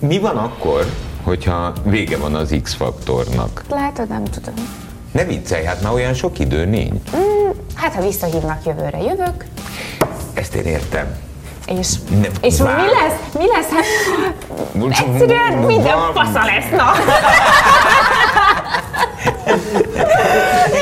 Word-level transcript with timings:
Mi 0.00 0.18
van 0.18 0.36
akkor, 0.36 0.86
hogyha 1.22 1.72
vége 1.84 2.16
van 2.16 2.34
az 2.34 2.54
X-faktornak? 2.62 3.62
Látod, 3.70 4.08
nem 4.08 4.24
tudom. 4.24 4.54
Ne 5.12 5.24
viccelj, 5.24 5.64
hát 5.64 5.82
már 5.82 5.92
olyan 5.92 6.14
sok 6.14 6.38
idő 6.38 6.64
nincs. 6.64 7.10
Hát, 7.74 7.94
ha 7.94 8.00
visszahívnak 8.02 8.64
jövőre, 8.66 8.98
jövök. 8.98 9.44
Ezt 10.34 10.54
én 10.54 10.64
értem. 10.64 11.16
És, 11.66 11.88
Nem, 12.10 12.30
és 12.40 12.60
vár. 12.60 12.76
mi 12.76 12.82
lesz? 12.82 13.18
Mi 13.38 13.46
lesz? 13.46 13.68
Hát 13.70 15.04
egyszerűen 15.12 15.52
minden 15.52 15.96
fasza 16.14 16.44
lesz, 16.44 16.70
na! 16.76 16.92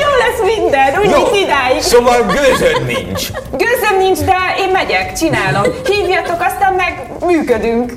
Jó 0.03 0.08
minden, 0.57 0.99
úgy, 0.99 1.09
mint 1.09 1.35
idáig. 1.35 1.81
Szóval 1.81 2.21
gőzöd 2.21 2.85
nincs. 2.85 3.27
Gőzöm 3.51 3.97
nincs, 3.97 4.19
de 4.19 4.37
én 4.59 4.69
megyek, 4.71 5.13
csinálom. 5.13 5.63
Hívjatok, 5.85 6.41
aztán 6.41 6.73
meg 6.73 7.09
működünk. 7.25 7.95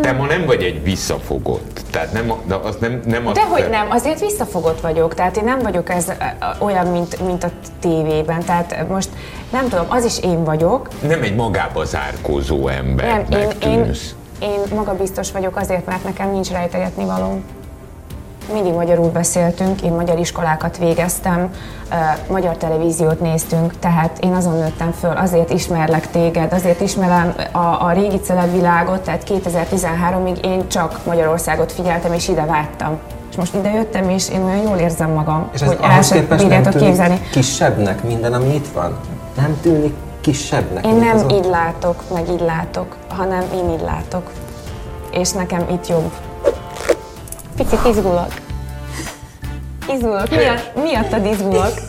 Te 0.00 0.12
ma 0.12 0.26
nem 0.26 0.46
vagy 0.46 0.62
egy 0.62 0.82
visszafogott. 0.82 1.80
Tehát 1.90 2.12
nem, 2.12 2.32
de 2.44 2.54
az 2.54 2.76
nem, 2.80 3.00
nem 3.04 3.26
azt 3.26 3.36
Dehogy 3.36 3.68
nem, 3.70 3.86
azért 3.90 4.20
visszafogott 4.20 4.80
vagyok, 4.80 5.14
tehát 5.14 5.36
én 5.36 5.44
nem 5.44 5.58
vagyok 5.58 5.90
ez 5.90 6.12
olyan, 6.58 6.86
mint, 6.86 7.26
mint 7.26 7.44
a 7.44 7.48
tévében, 7.80 8.44
tehát 8.44 8.88
most 8.88 9.08
nem 9.50 9.68
tudom, 9.68 9.86
az 9.88 10.04
is 10.04 10.18
én 10.18 10.44
vagyok. 10.44 10.88
Nem 11.08 11.22
egy 11.22 11.34
magába 11.34 11.84
zárkózó 11.84 12.66
Nem, 12.66 12.76
embernek 12.76 13.64
én, 13.64 13.70
én, 13.70 13.94
én 14.38 14.60
magabiztos 14.74 15.32
vagyok 15.32 15.56
azért, 15.56 15.86
mert 15.86 16.04
nekem 16.04 16.30
nincs 16.32 16.50
rejtegetni 16.50 17.04
valóm. 17.04 17.44
Mindig 18.52 18.72
magyarul 18.72 19.10
beszéltünk, 19.10 19.82
én 19.82 19.92
magyar 19.92 20.18
iskolákat 20.18 20.78
végeztem, 20.78 21.50
magyar 22.28 22.56
televíziót 22.56 23.20
néztünk, 23.20 23.78
tehát 23.78 24.18
én 24.20 24.32
azon 24.32 24.54
nőttem 24.58 24.92
föl, 24.92 25.16
azért 25.16 25.50
ismerlek 25.50 26.10
téged, 26.10 26.52
azért 26.52 26.80
ismerem 26.80 27.34
a, 27.52 27.58
a 27.58 27.92
régi 27.92 28.20
celebvilágot, 28.20 29.00
tehát 29.00 29.22
2013-ig 29.28 30.44
én 30.44 30.68
csak 30.68 31.00
Magyarországot 31.06 31.72
figyeltem, 31.72 32.12
és 32.12 32.28
ide 32.28 32.44
vágytam. 32.44 32.98
És 33.30 33.36
most 33.36 33.54
ide 33.54 33.70
jöttem, 33.70 34.08
és 34.08 34.28
én 34.30 34.44
olyan 34.44 34.62
jól 34.62 34.76
érzem 34.76 35.10
magam, 35.10 35.48
És 35.52 35.60
ez 35.60 35.68
hogy 35.68 35.78
el 35.82 36.02
sem 36.02 36.26
bírjátok 36.36 36.76
képzelni. 36.76 37.20
kisebbnek 37.30 38.02
minden, 38.02 38.32
ami 38.32 38.54
itt 38.54 38.68
van? 38.72 38.98
Nem 39.36 39.58
tűnik 39.62 39.94
kisebbnek? 40.20 40.86
Én 40.86 40.94
nem 40.94 41.16
az 41.16 41.22
ott? 41.22 41.32
így 41.32 41.44
látok, 41.44 42.02
meg 42.12 42.28
így 42.28 42.40
látok, 42.40 42.96
hanem 43.08 43.42
én 43.54 43.70
így 43.70 43.80
látok. 43.82 44.30
És 45.10 45.30
nekem 45.32 45.66
itt 45.70 45.86
jobb. 45.88 46.12
Picit 47.56 47.84
izgulok. 47.88 48.32
Izgulok. 49.94 50.30
Miatt, 50.30 50.82
miattad 50.82 51.26
izgulok. 51.26 51.72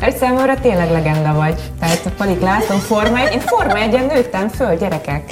Egy 0.00 0.16
számomra 0.16 0.54
tényleg 0.60 0.90
legenda 0.90 1.32
vagy. 1.34 1.60
Tehát 1.80 2.02
Palik 2.16 2.40
László 2.40 2.76
Forma 2.76 3.18
1, 3.18 3.32
én 3.32 3.40
Forma 3.40 3.76
1 3.78 4.06
nőttem 4.06 4.48
föl, 4.48 4.76
gyerekek. 4.76 5.22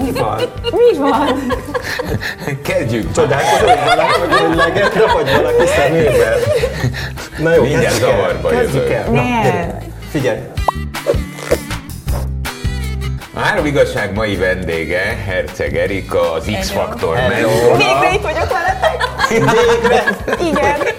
Mi 0.00 0.10
van? 0.12 0.40
Mi 0.70 0.98
van? 0.98 1.38
Kezdjük. 2.62 3.12
Csodálkozol, 3.12 3.68
hogy 3.68 3.78
valaki 3.96 4.40
hogy 4.46 4.56
legenda, 4.56 5.12
vagy 5.14 5.30
valaki 5.36 5.66
szemébe? 5.76 6.34
Na 7.38 7.54
jó, 7.54 7.62
Mindjárt 7.62 7.94
zavarba 7.98 8.48
Kezdjük 8.48 8.82
jövök. 8.82 8.90
el. 8.90 9.04
Na, 9.10 9.22
Ne. 9.22 9.66
Figyelj, 10.10 10.38
A 13.36 13.38
három 13.40 13.66
igazság 13.66 14.14
mai 14.14 14.36
vendége, 14.36 15.00
Herceg 15.26 15.76
Erika, 15.76 16.32
az 16.32 16.50
X-faktor 16.60 17.14
mentora. 17.16 17.76
Végre 17.76 18.12
itt 18.12 18.22
vagyok 18.22 18.48
veletek. 18.52 19.04
Igen. 20.40 20.76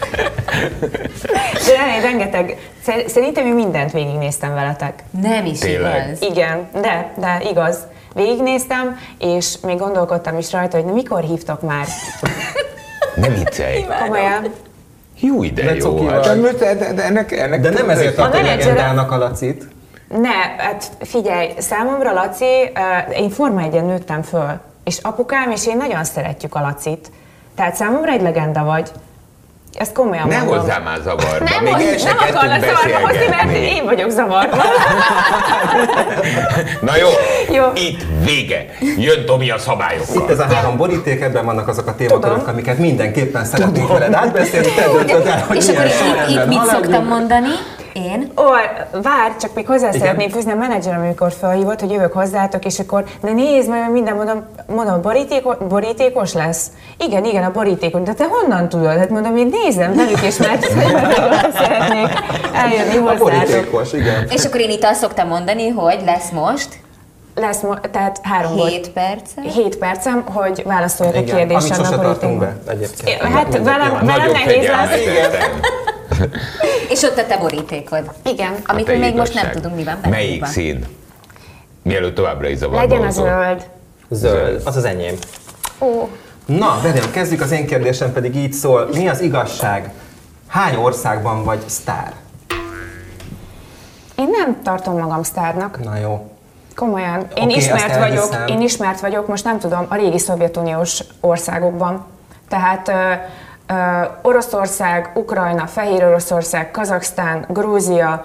De 1.65 1.95
én 1.95 2.01
rengeteg, 2.01 2.57
szer- 2.83 3.09
szerintem 3.09 3.45
én 3.45 3.53
mindent 3.53 3.91
végignéztem 3.91 4.53
veletek. 4.53 5.03
Nem 5.21 5.45
is 5.45 5.59
Tényleg. 5.59 6.05
igaz. 6.07 6.29
Igen, 6.31 6.67
de, 6.81 7.11
de 7.17 7.41
igaz. 7.49 7.77
Végignéztem, 8.13 8.99
és 9.19 9.55
még 9.61 9.77
gondolkodtam 9.77 10.37
is 10.37 10.51
rajta, 10.51 10.77
hogy 10.77 10.85
na 10.85 10.93
mikor 10.93 11.21
hívtok 11.21 11.61
már? 11.61 11.85
Ne 13.15 13.29
viccelj. 13.29 13.85
Komolyan. 14.01 14.53
Jó 15.19 15.43
ide 15.43 15.63
De 15.63 15.75
jó. 15.75 16.07
Hát, 16.07 16.23
de, 16.57 16.73
de, 16.75 16.93
de, 16.93 17.03
ennek, 17.03 17.31
ennek 17.31 17.61
de 17.61 17.69
nem 17.69 17.89
ezért 17.89 18.17
A 18.17 18.29
legendának 18.29 19.11
a 19.11 19.17
Lacit. 19.17 19.67
Ne, 20.21 20.63
hát 20.63 20.91
figyelj, 21.01 21.53
számomra 21.57 22.13
Laci, 22.13 22.71
uh, 23.09 23.19
én 23.19 23.29
Forma 23.29 23.61
1 23.61 23.71
nőttem 23.71 24.21
föl, 24.21 24.59
és 24.83 24.97
apukám 25.01 25.51
és 25.51 25.67
én 25.67 25.77
nagyon 25.77 26.03
szeretjük 26.03 26.55
a 26.55 26.59
Lacit. 26.59 27.11
Tehát 27.55 27.75
számomra 27.75 28.11
egy 28.11 28.21
legenda 28.21 28.63
vagy. 28.63 28.89
Ezt 29.77 29.93
komolyan 29.93 30.27
Ne 30.27 30.37
mondom. 30.37 30.57
hozzá 30.59 30.77
már 30.77 30.97
zavarba. 31.03 31.43
Nem, 31.49 31.63
Még 31.63 31.73
hoz, 31.73 32.03
nem 32.03 32.17
akarlak 32.19 32.59
zavarba 32.63 33.07
hozni, 33.07 33.25
mert 33.29 33.55
én 33.57 33.85
vagyok 33.85 34.09
zavarba. 34.09 34.63
Na 36.81 36.95
jó, 36.97 37.07
Jó. 37.55 37.65
itt 37.75 38.01
vége. 38.25 38.65
Jön 38.97 39.25
Tomi 39.25 39.49
a 39.51 39.55
Itt 39.55 39.61
szabályokkal. 39.61 40.29
ez 40.29 40.39
a 40.39 40.45
három 40.53 40.77
boríték, 40.77 41.21
ebben 41.21 41.45
vannak 41.45 41.67
azok 41.67 41.87
a 41.87 41.95
témakörök, 41.95 42.47
amiket 42.47 42.77
mindenképpen 42.77 43.45
szeretnénk 43.45 43.87
veled 43.87 44.13
átbeszélni, 44.13 44.67
te 44.75 44.87
döntöd 44.91 45.25
el, 45.27 45.43
hogy 45.47 45.57
És 45.57 45.67
akkor 45.67 45.85
itt, 45.85 46.29
itt 46.29 46.45
mit 46.45 46.65
szoktam 46.65 47.05
mondani? 47.05 47.47
Én? 47.95 48.31
Ó, 48.37 48.43
várj, 49.01 49.33
csak 49.39 49.53
még 49.53 49.67
hozzá 49.67 49.87
Igen. 49.87 49.99
szeretném 49.99 50.29
fűzni 50.29 50.51
a 50.51 50.55
menedzserem, 50.55 50.99
amikor 51.01 51.31
felhívott, 51.39 51.79
hogy 51.79 51.91
jövök 51.91 52.13
hozzátok, 52.13 52.65
és 52.65 52.79
akkor, 52.79 53.03
de 53.21 53.31
nézd, 53.31 53.69
majd 53.69 53.91
minden 53.91 54.15
mondom, 54.15 54.45
mondom 54.67 55.01
borítéko, 55.01 55.53
borítékos 55.67 56.33
lesz? 56.33 56.67
Igen, 56.97 57.25
igen, 57.25 57.43
a 57.43 57.51
borítékos. 57.51 58.01
De 58.01 58.13
te 58.13 58.25
honnan 58.27 58.69
tudod? 58.69 58.97
Hát 58.97 59.09
mondom, 59.09 59.37
én 59.37 59.47
nézem 59.63 59.95
velük, 59.95 60.21
és 60.21 60.37
már 60.37 60.57
szeretnék 61.61 62.07
eljönni 62.53 62.97
A 62.97 63.01
hozzátok. 63.01 63.17
borítékos, 63.19 63.93
igen. 63.93 64.27
És 64.29 64.45
akkor 64.45 64.59
én 64.59 64.69
itt 64.69 64.83
azt 64.83 64.99
szoktam 64.99 65.27
mondani, 65.27 65.69
hogy 65.69 66.01
lesz 66.05 66.29
most 66.29 66.67
Lesz, 67.35 67.61
mo- 67.61 67.89
tehát 67.91 68.19
három 68.23 68.55
volt. 68.55 68.69
7 68.69 68.89
perc. 68.89 69.21
7 69.55 69.77
percem, 69.77 70.23
hogy 70.33 70.63
válaszoljak 70.65 71.15
a 71.15 71.19
Igen, 71.19 71.35
kérdésre 71.35 71.75
amit 71.75 71.85
sose 71.85 71.95
a 71.95 72.01
tartunk 72.01 72.39
be 72.39 72.55
egyébként. 72.67 73.21
Hát 73.21 73.57
velem, 73.63 74.05
velem 74.05 74.31
nehéz 74.31 74.67
lesz. 74.67 74.89
És 76.89 77.03
ott 77.03 77.17
a 77.17 77.25
te 77.25 77.37
borítékod. 77.37 78.11
Igen. 78.23 78.53
Amit 78.65 78.87
még 78.87 78.99
most 78.99 79.33
nem 79.33 79.43
igazság. 79.43 79.53
tudunk, 79.53 79.75
mi 79.75 79.83
van 79.83 79.97
benne. 80.01 80.15
Melyik 80.15 80.45
szín? 80.45 80.85
Mielőtt 81.81 82.15
továbbra 82.15 82.47
is 82.47 82.57
zavarba 82.57 82.81
Legyen 82.81 83.07
a 83.07 83.11
zöld. 83.11 83.67
Zöld, 84.09 84.61
az 84.65 84.75
az 84.75 84.83
enyém. 84.83 85.15
Ó, 85.79 86.09
Na, 86.45 86.79
Verén, 86.81 87.11
kezdjük, 87.11 87.41
az 87.41 87.51
én 87.51 87.67
kérdésem 87.67 88.13
pedig 88.13 88.35
így 88.35 88.53
szól. 88.53 88.89
Mi 88.93 89.07
az 89.07 89.21
igazság? 89.21 89.91
Hány 90.47 90.75
országban 90.75 91.43
vagy 91.43 91.59
sztár? 91.65 92.13
én 94.15 94.29
nem 94.31 94.61
tartom 94.63 94.97
magam 94.97 95.23
sztárnak. 95.23 95.83
Na 95.83 95.97
jó. 95.97 96.29
Komolyan. 96.75 97.27
Én 97.35 97.43
Oké, 97.43 97.55
ismert 97.55 97.97
vagyok, 97.97 98.49
én 98.49 98.61
ismert 98.61 98.99
vagyok, 98.99 99.27
most 99.27 99.43
nem 99.43 99.59
tudom, 99.59 99.85
a 99.89 99.95
régi 99.95 100.19
szovjetuniós 100.19 101.03
országokban. 101.21 102.05
Tehát 102.49 102.91
Oroszország, 104.21 105.11
Ukrajna, 105.13 105.67
Fehér 105.67 106.03
Oroszország, 106.03 106.71
Kazaksztán, 106.71 107.45
Grúzia, 107.49 108.23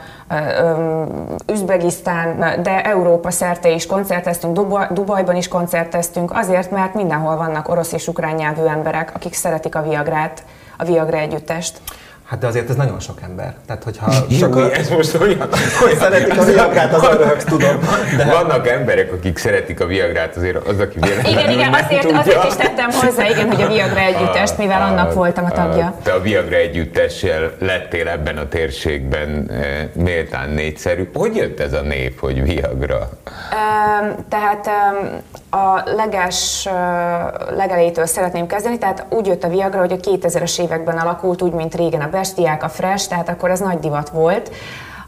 Üzbegisztán, 1.53 2.63
de 2.63 2.85
Európa 2.85 3.31
szerte 3.31 3.71
is 3.71 3.87
koncerteztünk, 3.87 4.55
Duba- 4.55 4.93
Dubajban 4.93 5.37
is 5.37 5.49
koncerteztünk, 5.49 6.33
azért, 6.35 6.71
mert 6.71 6.95
mindenhol 6.95 7.37
vannak 7.37 7.69
orosz 7.69 7.93
és 7.93 8.09
ukrán 8.09 8.35
nyelvű 8.35 8.63
emberek, 8.63 9.13
akik 9.15 9.35
szeretik 9.35 9.75
a 9.75 9.83
Viagrát, 9.83 10.45
a 10.79 10.85
Viagra 10.85 11.17
együttest. 11.17 11.81
Hát 12.31 12.39
de 12.39 12.47
azért 12.47 12.71
ez 12.71 12.77
nagyon 12.77 13.01
sok 13.01 13.19
ember. 13.23 13.55
Tehát, 13.67 13.85
hogyha 13.85 14.13
Jó, 14.29 14.37
sokan 14.37 14.71
ez 14.71 14.89
most 14.89 15.21
olyan... 15.21 15.49
hogy 15.81 15.97
szeretik 15.99 16.39
a 16.39 16.45
viagrát, 16.45 16.95
az 16.95 17.03
röhögsz, 17.03 17.45
tudom. 17.45 17.79
De 18.17 18.25
vannak 18.25 18.69
emberek, 18.69 19.13
akik 19.13 19.39
szeretik 19.39 19.81
a 19.81 19.87
Viagrát, 19.87 20.37
azért 20.37 20.57
az, 20.57 20.79
aki 20.79 20.99
véletlenül 21.01 21.41
Igen, 21.41 21.51
igen, 21.51 21.75
azért, 21.75 22.01
tudja. 22.01 22.19
azért 22.19 22.45
is 22.45 22.55
tettem 22.55 22.91
hozzá, 22.91 23.29
igen, 23.29 23.47
hogy 23.47 23.63
a 23.63 23.69
Viagra 23.69 24.01
együttest, 24.01 24.59
mivel 24.59 24.83
annak 24.83 25.15
voltam 25.15 25.45
a 25.45 25.51
tagja. 25.51 25.95
Te 26.03 26.13
a 26.13 26.21
Viagra 26.21 26.57
együttessel 26.57 27.53
lettél 27.59 28.09
ebben 28.09 28.37
a 28.37 28.49
térségben 28.49 29.51
eh, 29.51 29.89
méltán 29.93 30.51
négyszerű. 30.51 31.11
Hogy 31.15 31.37
jött 31.37 31.61
ez 31.61 31.73
a 31.73 31.81
név, 31.81 32.19
hogy 32.19 32.43
Viagra? 32.43 33.11
Öm, 33.53 34.15
Tehát 34.29 34.67
öm, 34.67 35.23
a 35.51 35.83
leges 35.97 36.67
ö, 36.67 36.71
legelétől 37.57 38.07
szeretném 38.07 38.47
kezdeni, 38.47 38.79
tehát 38.79 39.07
úgy 39.09 39.27
jött 39.27 39.45
a 39.45 39.49
Viagra, 39.49 39.79
hogy 39.79 39.93
a 39.93 39.97
2000-es 39.97 40.61
években 40.61 40.99
alakult, 40.99 41.43
úgy, 41.43 41.53
mint 41.53 41.75
régen 41.75 42.01
a 42.01 42.09
Bestiák, 42.21 42.63
a 42.63 42.69
Fresh, 42.69 43.09
tehát 43.09 43.29
akkor 43.29 43.51
ez 43.51 43.61
nagy 43.61 43.79
divat 43.79 44.09
volt, 44.09 44.51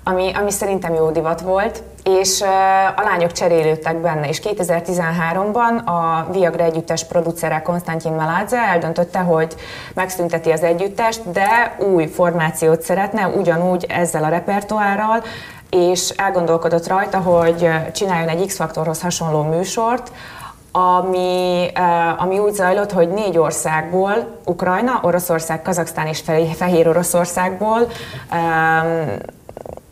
ami, 0.05 0.33
ami 0.35 0.51
szerintem 0.51 0.95
jó 0.95 1.11
divat 1.11 1.41
volt, 1.41 1.83
és 2.05 2.41
ö, 2.41 2.47
a 2.97 3.03
lányok 3.03 3.33
cserélődtek 3.33 3.97
benne, 3.97 4.29
és 4.29 4.41
2013-ban 4.45 5.85
a 5.85 6.33
Viagra 6.33 6.65
együttes 6.65 7.05
producere 7.05 7.63
Konstantin 7.63 8.13
Meládze 8.13 8.59
eldöntötte, 8.59 9.19
hogy 9.19 9.55
megszünteti 9.95 10.51
az 10.51 10.63
együttest, 10.63 11.31
de 11.31 11.77
új 11.79 12.07
formációt 12.07 12.83
szeretne, 12.83 13.27
ugyanúgy 13.29 13.87
ezzel 13.89 14.25
a 14.25 14.29
repertoárral, 14.29 15.23
és 15.71 16.09
elgondolkodott 16.09 16.87
rajta, 16.87 17.19
hogy 17.19 17.69
csináljon 17.93 18.29
egy 18.29 18.47
X-faktorhoz 18.47 19.01
hasonló 19.01 19.43
műsort, 19.43 20.13
ami, 20.73 21.71
ami 22.19 22.39
úgy 22.39 22.53
zajlott, 22.53 22.93
hogy 22.93 23.09
négy 23.09 23.39
országból, 23.39 24.39
Ukrajna, 24.45 25.01
Oroszország, 25.03 25.63
Kazaksztán 25.63 26.07
és 26.07 26.21
Fe- 26.21 26.57
Fehér 26.57 26.89
Oroszországból 26.89 27.89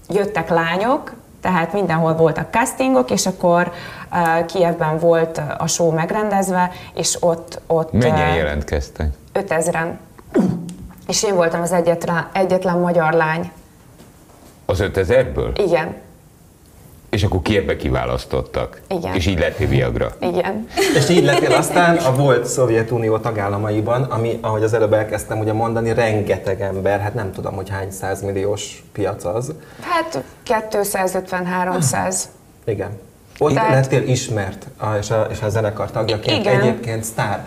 jöttek 0.09 0.49
lányok, 0.49 1.13
tehát 1.41 1.73
mindenhol 1.73 2.15
voltak 2.15 2.53
castingok, 2.53 3.11
és 3.11 3.27
akkor 3.27 3.73
uh, 4.13 4.45
Kievben 4.47 4.99
volt 4.99 5.41
a 5.59 5.67
show 5.67 5.91
megrendezve, 5.91 6.71
és 6.95 7.17
ott... 7.21 7.61
ott 7.67 7.93
Mennyien 7.93 8.29
uh, 8.29 8.37
jelentkeztek? 8.37 9.07
5000-en. 9.35 9.89
És 11.07 11.23
én 11.23 11.35
voltam 11.35 11.61
az 11.61 11.73
egyetlen, 11.73 12.29
egyetlen 12.33 12.79
magyar 12.79 13.13
lány. 13.13 13.51
Az 14.67 14.79
5000-ből? 14.83 15.51
Igen, 15.67 15.95
És 17.11 17.23
akkor 17.23 17.43
ki 17.43 17.57
ebbe 17.57 17.77
kiválasztottak? 17.77 18.81
Igen. 18.89 19.15
És 19.15 19.27
így 19.27 19.39
lettél 19.39 19.69
Viagra? 19.69 20.13
igen. 20.21 20.67
És 20.95 21.09
így 21.09 21.25
lettél 21.25 21.53
aztán 21.53 21.97
a 21.97 22.15
volt 22.15 22.47
Szovjetunió 22.47 23.19
tagállamaiban, 23.19 24.03
ami, 24.03 24.39
ahogy 24.41 24.63
az 24.63 24.73
előbb 24.73 24.93
elkezdtem 24.93 25.39
ugye 25.39 25.53
mondani, 25.53 25.95
rengeteg 25.95 26.61
ember, 26.61 27.01
hát 27.01 27.15
nem 27.15 27.33
tudom, 27.33 27.55
hogy 27.55 27.69
hány 27.69 27.91
százmilliós 27.91 28.85
piac 28.93 29.25
az. 29.25 29.53
Hát 29.81 30.23
250-300. 30.71 32.15
Igen. 32.65 32.91
Ott 33.39 33.53
Tehát- 33.55 33.71
lettél 33.71 34.09
ismert, 34.09 34.67
és 35.01 35.11
a, 35.11 35.27
és 35.31 35.43
a 35.43 35.49
zenekar 35.49 35.91
tagjaként 35.91 36.41
Igen. 36.45 36.61
egyébként 36.61 37.05
sztár. 37.05 37.47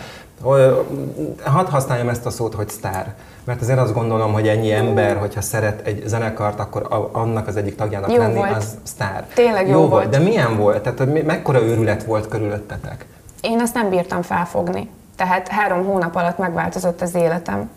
Hadd 1.43 1.69
használjam 1.69 2.09
ezt 2.09 2.25
a 2.25 2.29
szót, 2.29 2.53
hogy 2.53 2.69
sztár. 2.69 3.15
Mert 3.43 3.61
azért 3.61 3.79
azt 3.79 3.93
gondolom, 3.93 4.33
hogy 4.33 4.47
ennyi 4.47 4.71
ember, 4.71 5.17
hogyha 5.17 5.41
szeret 5.41 5.87
egy 5.87 6.03
zenekart, 6.05 6.59
akkor 6.59 6.87
a, 6.89 7.09
annak 7.11 7.47
az 7.47 7.55
egyik 7.55 7.75
tagjának 7.75 8.11
Jó 8.11 8.17
lenni, 8.17 8.33
volt. 8.33 8.55
az 8.55 8.77
sztár. 8.83 9.25
Tényleg 9.33 9.67
jó 9.67 9.87
volt. 9.87 10.09
De 10.09 10.19
milyen 10.19 10.57
volt? 10.57 10.81
Tehát 10.83 11.23
mekkora 11.25 11.61
őrület 11.61 12.03
volt 12.03 12.27
körülöttetek? 12.27 13.05
Én 13.41 13.59
azt 13.61 13.73
nem 13.73 13.89
bírtam 13.89 14.21
felfogni. 14.21 14.89
Tehát 15.15 15.47
három 15.47 15.85
hónap 15.85 16.15
alatt 16.15 16.37
megváltozott 16.37 17.01
az 17.01 17.15
életem. 17.15 17.69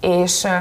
És 0.00 0.44
uh, 0.44 0.52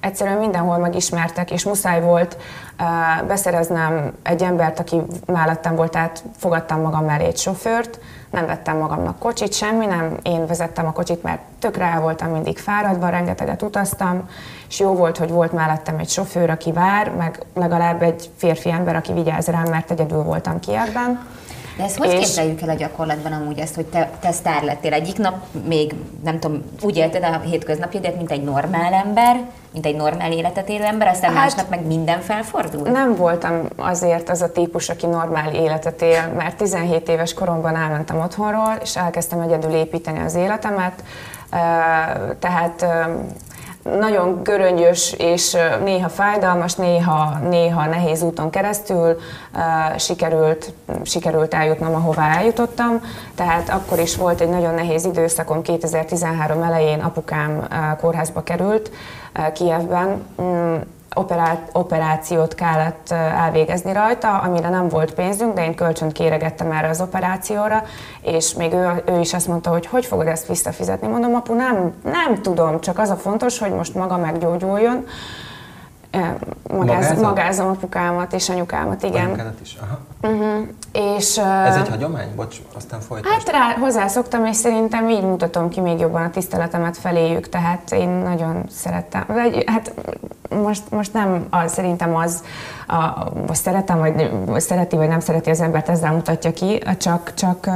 egyszerűen 0.00 0.38
mindenhol 0.38 0.78
megismertek, 0.78 1.50
és 1.50 1.64
muszáj 1.64 2.00
volt 2.00 2.36
uh, 2.78 3.26
beszereznem 3.26 4.12
egy 4.22 4.42
embert, 4.42 4.78
aki 4.78 5.02
mellettem 5.26 5.74
volt, 5.76 5.90
tehát 5.90 6.24
fogadtam 6.36 6.80
magam 6.80 7.04
mellé 7.04 7.24
egy 7.24 7.36
sofőrt, 7.36 7.98
nem 8.30 8.46
vettem 8.46 8.76
magamnak 8.76 9.18
kocsit, 9.18 9.52
semmi, 9.52 9.86
nem 9.86 10.16
én 10.22 10.46
vezettem 10.46 10.86
a 10.86 10.92
kocsit, 10.92 11.22
mert 11.22 11.40
tökre 11.58 11.98
voltam 12.00 12.30
mindig 12.30 12.58
fáradva, 12.58 13.08
rengeteget 13.08 13.62
utaztam, 13.62 14.28
és 14.68 14.80
jó 14.80 14.94
volt, 14.94 15.16
hogy 15.16 15.30
volt 15.30 15.52
mellettem 15.52 15.98
egy 15.98 16.08
sofőr, 16.08 16.50
aki 16.50 16.72
vár, 16.72 17.10
meg 17.10 17.42
legalább 17.54 18.02
egy 18.02 18.30
férfi 18.36 18.70
ember, 18.70 18.96
aki 18.96 19.12
vigyáz 19.12 19.46
rám, 19.46 19.68
mert 19.70 19.90
egyedül 19.90 20.22
voltam 20.22 20.60
Kievben. 20.60 21.26
De 21.76 21.82
ezt 21.84 21.96
hogy 21.96 22.06
És- 22.12 22.18
képzeljük 22.18 22.60
el 22.60 22.68
a 22.68 22.74
gyakorlatban 22.74 23.32
amúgy 23.32 23.58
ezt, 23.58 23.74
hogy 23.74 23.86
te, 23.86 24.10
te 24.20 24.32
sztár 24.32 24.62
lettél? 24.62 24.92
Egyik 24.92 25.18
nap 25.18 25.34
még, 25.66 25.94
nem 26.24 26.38
tudom, 26.38 26.62
úgy 26.82 26.96
élted 26.96 27.22
a 27.24 27.40
hétköznapjaidat, 27.40 28.16
mint 28.16 28.30
egy 28.30 28.42
normál 28.42 28.92
ember, 28.92 29.40
mint 29.72 29.86
egy 29.86 29.96
normál 29.96 30.32
életet 30.32 30.68
élő 30.68 30.84
ember, 30.84 31.08
aztán 31.08 31.30
Hát- 31.32 31.38
másnap 31.42 31.68
meg 31.70 31.86
minden 31.86 32.20
felfordul? 32.20 32.88
Nem 32.88 33.14
voltam 33.14 33.60
azért 33.76 34.28
az 34.28 34.42
a 34.42 34.52
típus, 34.52 34.88
aki 34.88 35.06
normál 35.06 35.54
életet 35.54 36.02
él, 36.02 36.32
mert 36.36 36.56
17 36.56 37.08
éves 37.08 37.34
koromban 37.34 37.76
elmentem 37.76 38.20
otthonról, 38.20 38.74
és 38.82 38.96
elkezdtem 38.96 39.40
egyedül 39.40 39.72
építeni 39.74 40.18
az 40.20 40.34
életemet, 40.34 41.02
tehát 42.38 42.86
nagyon 43.98 44.42
göröngyös 44.42 45.12
és 45.12 45.56
néha 45.84 46.08
fájdalmas, 46.08 46.74
néha, 46.74 47.38
néha 47.38 47.86
nehéz 47.86 48.22
úton 48.22 48.50
keresztül 48.50 49.16
ö, 49.54 49.98
sikerült, 49.98 50.72
sikerült 51.02 51.54
eljutnom, 51.54 51.94
ahová 51.94 52.36
eljutottam. 52.38 53.00
Tehát 53.34 53.68
akkor 53.68 53.98
is 53.98 54.16
volt 54.16 54.40
egy 54.40 54.48
nagyon 54.48 54.74
nehéz 54.74 55.04
időszakom, 55.04 55.62
2013 55.62 56.62
elején 56.62 57.00
apukám 57.00 57.66
ö, 57.70 57.96
kórházba 58.00 58.42
került 58.42 58.90
ö, 59.34 59.52
Kievben. 59.52 60.26
Mm, 60.42 60.76
operá- 61.14 61.70
operációt 61.72 62.54
kellett 62.54 63.10
elvégezni 63.10 63.92
rajta, 63.92 64.38
amire 64.38 64.68
nem 64.68 64.88
volt 64.88 65.14
pénzünk, 65.14 65.54
de 65.54 65.64
én 65.64 65.74
kölcsönt 65.74 66.12
kéregettem 66.12 66.72
erre 66.72 66.88
az 66.88 67.00
operációra, 67.00 67.82
és 68.22 68.54
még 68.54 68.72
ő, 68.72 69.02
ő 69.06 69.20
is 69.20 69.34
azt 69.34 69.48
mondta, 69.48 69.70
hogy 69.70 69.86
hogy 69.86 70.06
fogod 70.06 70.26
ezt 70.26 70.46
visszafizetni. 70.46 71.06
Mondom, 71.06 71.34
apu, 71.34 71.54
nem, 71.54 71.92
nem 72.02 72.42
tudom, 72.42 72.80
csak 72.80 72.98
az 72.98 73.10
a 73.10 73.16
fontos, 73.16 73.58
hogy 73.58 73.72
most 73.72 73.94
maga 73.94 74.16
meggyógyuljon. 74.16 75.06
Ö, 76.10 76.18
Magáz, 76.76 76.94
Magázod? 76.94 77.24
magázom 77.24 77.68
apukámat 77.68 78.32
és 78.32 78.48
anyukámat, 78.48 79.02
igen. 79.02 79.24
Anyukádat 79.24 79.60
is? 79.62 79.76
Aha. 79.80 79.98
Uh-huh. 80.32 80.66
És, 80.92 81.36
ö, 81.36 81.42
Ez 81.42 81.76
egy 81.76 81.88
hagyomány? 81.88 82.28
Bocs, 82.36 82.56
aztán 82.76 83.00
folytasd. 83.00 83.32
Hát 83.34 83.48
rá, 83.48 83.80
hozzászoktam, 83.80 84.44
és 84.46 84.56
szerintem 84.56 85.08
így 85.08 85.22
mutatom 85.22 85.68
ki 85.68 85.80
még 85.80 85.98
jobban 85.98 86.22
a 86.22 86.30
tiszteletemet 86.30 86.96
feléjük, 86.96 87.48
tehát 87.48 87.92
én 87.92 88.08
nagyon 88.08 88.64
szerettem. 88.70 89.24
Vagy, 89.26 89.64
hát 89.66 89.92
most, 90.62 90.90
most 90.90 91.12
nem 91.12 91.46
az, 91.50 91.72
szerintem 91.72 92.16
az, 92.16 92.42
a, 92.86 93.30
most 93.46 93.60
szeretem, 93.60 93.98
vagy 93.98 94.60
szereti, 94.60 94.96
vagy 94.96 95.08
nem 95.08 95.20
szereti 95.20 95.50
az 95.50 95.60
embert, 95.60 95.88
ezzel 95.88 96.12
mutatja 96.12 96.52
ki, 96.52 96.82
csak, 96.98 97.34
csak 97.34 97.66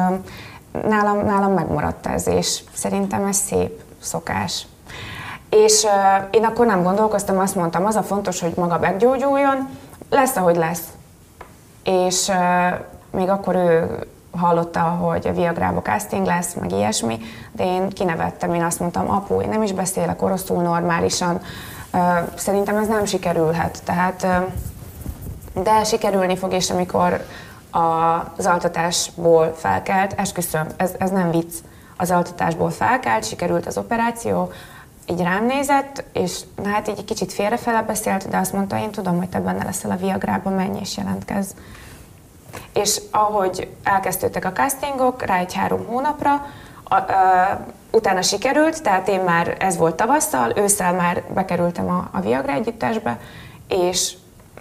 nálam, 0.88 1.24
nálam 1.24 1.52
megmaradt 1.52 2.06
ez, 2.06 2.26
és 2.26 2.62
szerintem 2.72 3.24
ez 3.24 3.36
szép 3.36 3.82
szokás. 4.00 4.66
És 5.50 5.84
uh, 5.84 6.26
én 6.30 6.44
akkor 6.44 6.66
nem 6.66 6.82
gondolkoztam, 6.82 7.38
azt 7.38 7.54
mondtam, 7.54 7.86
az 7.86 7.96
a 7.96 8.02
fontos, 8.02 8.40
hogy 8.40 8.52
maga 8.56 8.78
meggyógyuljon, 8.78 9.68
lesz, 10.10 10.36
ahogy 10.36 10.56
lesz. 10.56 10.82
És 11.84 12.28
uh, 12.28 12.78
még 13.10 13.28
akkor 13.28 13.54
ő 13.54 13.98
hallotta, 14.38 14.80
hogy 14.80 15.26
a 15.26 15.32
Viagrába 15.32 15.82
casting 15.82 16.26
lesz, 16.26 16.54
meg 16.54 16.72
ilyesmi, 16.72 17.18
de 17.52 17.64
én 17.64 17.88
kinevettem, 17.88 18.54
én 18.54 18.62
azt 18.62 18.80
mondtam, 18.80 19.10
apu, 19.10 19.40
én 19.40 19.48
nem 19.48 19.62
is 19.62 19.72
beszélek 19.72 20.22
oroszul 20.22 20.62
normálisan, 20.62 21.40
uh, 21.92 22.00
szerintem 22.34 22.76
ez 22.76 22.86
nem 22.86 23.04
sikerülhet. 23.04 23.82
Tehát, 23.84 24.22
uh, 24.22 25.62
de 25.62 25.84
sikerülni 25.84 26.36
fog, 26.36 26.52
és 26.52 26.70
amikor 26.70 27.24
az 27.70 28.46
altatásból 28.46 29.54
felkelt, 29.56 30.12
esküszöm, 30.16 30.66
ez, 30.76 30.90
ez 30.98 31.10
nem 31.10 31.30
vicc, 31.30 31.54
az 31.96 32.10
altatásból 32.10 32.70
felkelt, 32.70 33.24
sikerült 33.24 33.66
az 33.66 33.78
operáció, 33.78 34.52
így 35.06 35.20
rám 35.20 35.46
nézett, 35.46 36.04
és 36.12 36.40
hát 36.64 36.88
így 36.88 36.98
egy 36.98 37.04
kicsit 37.04 37.32
félrefele 37.32 37.82
beszélt, 37.82 38.28
de 38.28 38.36
azt 38.36 38.52
mondta, 38.52 38.78
én 38.78 38.90
tudom, 38.90 39.16
hogy 39.16 39.28
te 39.28 39.40
benne 39.40 39.64
leszel 39.64 39.90
a 39.90 39.96
Viagrában, 39.96 40.52
menj 40.52 40.78
és 40.80 40.96
jelentkezz. 40.96 41.50
És 42.72 43.00
ahogy 43.10 43.68
elkezdődtek 43.82 44.44
a 44.44 44.52
castingok, 44.52 45.22
rá 45.22 45.38
egy 45.38 45.54
három 45.54 45.86
hónapra, 45.86 46.46
a, 46.84 46.94
a, 46.94 47.66
utána 47.90 48.22
sikerült, 48.22 48.82
tehát 48.82 49.08
én 49.08 49.20
már, 49.20 49.56
ez 49.58 49.76
volt 49.76 49.94
tavasszal, 49.94 50.52
ősszel 50.56 50.92
már 50.92 51.22
bekerültem 51.34 51.88
a, 51.88 52.08
a 52.12 52.20
Viagra 52.20 52.52
együttesbe, 52.52 53.18
és 53.68 54.14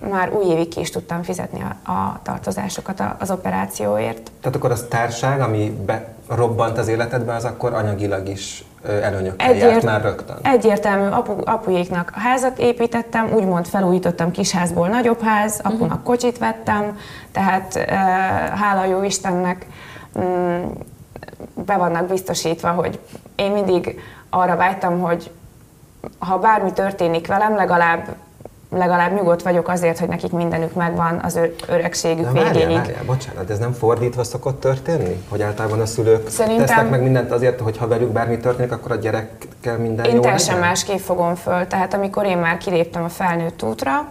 már 0.09 0.33
új 0.33 0.45
évig 0.45 0.67
ki 0.67 0.79
is 0.79 0.89
tudtam 0.89 1.23
fizetni 1.23 1.61
a, 1.61 1.91
a 1.91 2.19
tartozásokat 2.23 3.03
az 3.19 3.31
operációért. 3.31 4.31
Tehát 4.41 4.57
akkor 4.57 4.71
az 4.71 4.85
társág, 4.89 5.41
ami 5.41 5.85
berobbant 5.85 6.77
az 6.77 6.87
életedbe, 6.87 7.35
az 7.35 7.45
akkor 7.45 7.73
anyagilag 7.73 8.27
is 8.27 8.63
előnyökkel 8.87 9.55
járt 9.55 9.83
már 9.83 10.01
rögtön. 10.01 10.37
Egyértelmű, 10.41 11.09
apu, 11.09 11.33
apujéknak 11.45 12.11
házat 12.15 12.59
építettem, 12.59 13.33
úgymond 13.33 13.67
felújítottam 13.67 14.31
kisházból 14.31 14.87
nagyobb 14.87 15.21
ház, 15.21 15.59
apunak 15.63 16.03
kocsit 16.03 16.37
vettem, 16.37 16.97
tehát 17.31 17.77
hála 18.55 18.85
jó 18.85 19.03
Istennek 19.03 19.65
mm, 20.19 20.65
be 21.65 21.77
vannak 21.77 22.05
biztosítva, 22.05 22.69
hogy 22.69 22.99
én 23.35 23.51
mindig 23.51 23.99
arra 24.29 24.55
vágytam, 24.55 24.99
hogy 24.99 25.31
ha 26.19 26.37
bármi 26.37 26.73
történik 26.73 27.27
velem, 27.27 27.55
legalább 27.55 28.07
legalább 28.71 29.13
nyugodt 29.13 29.41
vagyok 29.41 29.67
azért, 29.67 29.99
hogy 29.99 30.07
nekik 30.07 30.31
mindenük 30.31 30.73
megvan 30.73 31.19
az 31.23 31.35
ő 31.35 31.55
öregségük 31.67 32.25
Na 32.25 32.31
várjál, 32.31 32.53
végéig. 32.53 32.77
várjál, 32.77 33.03
bocsánat, 33.05 33.49
ez 33.49 33.57
nem 33.57 33.71
fordítva 33.71 34.23
szokott 34.23 34.59
történni? 34.59 35.23
Hogy 35.29 35.41
általában 35.41 35.79
a 35.79 35.85
szülők 35.85 36.29
Szerintem- 36.29 36.65
tesznek 36.65 36.89
meg 36.89 37.01
mindent 37.01 37.31
azért, 37.31 37.59
hogy 37.59 37.77
ha 37.77 37.87
velük 37.87 38.09
bármi 38.11 38.37
történik, 38.37 38.71
akkor 38.71 38.91
a 38.91 38.95
gyerekkel 38.95 39.77
minden 39.77 40.05
Én 40.05 40.21
teljesen 40.21 40.57
másképp 40.59 40.97
fogom 40.97 41.35
föl. 41.35 41.67
Tehát 41.67 41.93
amikor 41.93 42.25
én 42.25 42.37
már 42.37 42.57
kiléptem 42.57 43.03
a 43.03 43.09
felnőtt 43.09 43.63
útra, 43.63 44.07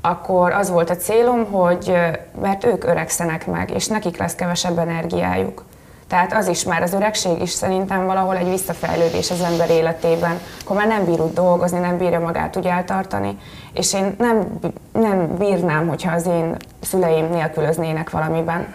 akkor 0.00 0.52
az 0.52 0.70
volt 0.70 0.90
a 0.90 0.96
célom, 0.96 1.44
hogy 1.44 1.92
mert 2.40 2.64
ők 2.64 2.84
öregszenek 2.84 3.46
meg, 3.46 3.70
és 3.70 3.86
nekik 3.86 4.16
lesz 4.18 4.34
kevesebb 4.34 4.78
energiájuk. 4.78 5.64
Tehát 6.12 6.34
az 6.34 6.48
is 6.48 6.64
már 6.64 6.82
az 6.82 6.92
öregség 6.92 7.40
is 7.42 7.50
szerintem 7.50 8.06
valahol 8.06 8.36
egy 8.36 8.48
visszafejlődés 8.48 9.30
az 9.30 9.40
ember 9.40 9.70
életében, 9.70 10.38
akkor 10.64 10.76
már 10.76 10.86
nem 10.86 11.04
bír 11.04 11.20
úgy 11.20 11.32
dolgozni, 11.32 11.78
nem 11.78 11.98
bírja 11.98 12.20
magát 12.20 12.56
úgy 12.56 12.66
eltartani, 12.66 13.38
és 13.74 13.94
én 13.94 14.14
nem, 14.18 14.58
nem 14.92 15.36
bírnám, 15.38 15.88
hogyha 15.88 16.14
az 16.14 16.26
én 16.26 16.56
szüleim 16.80 17.30
nélkülöznének 17.30 18.10
valamiben. 18.10 18.74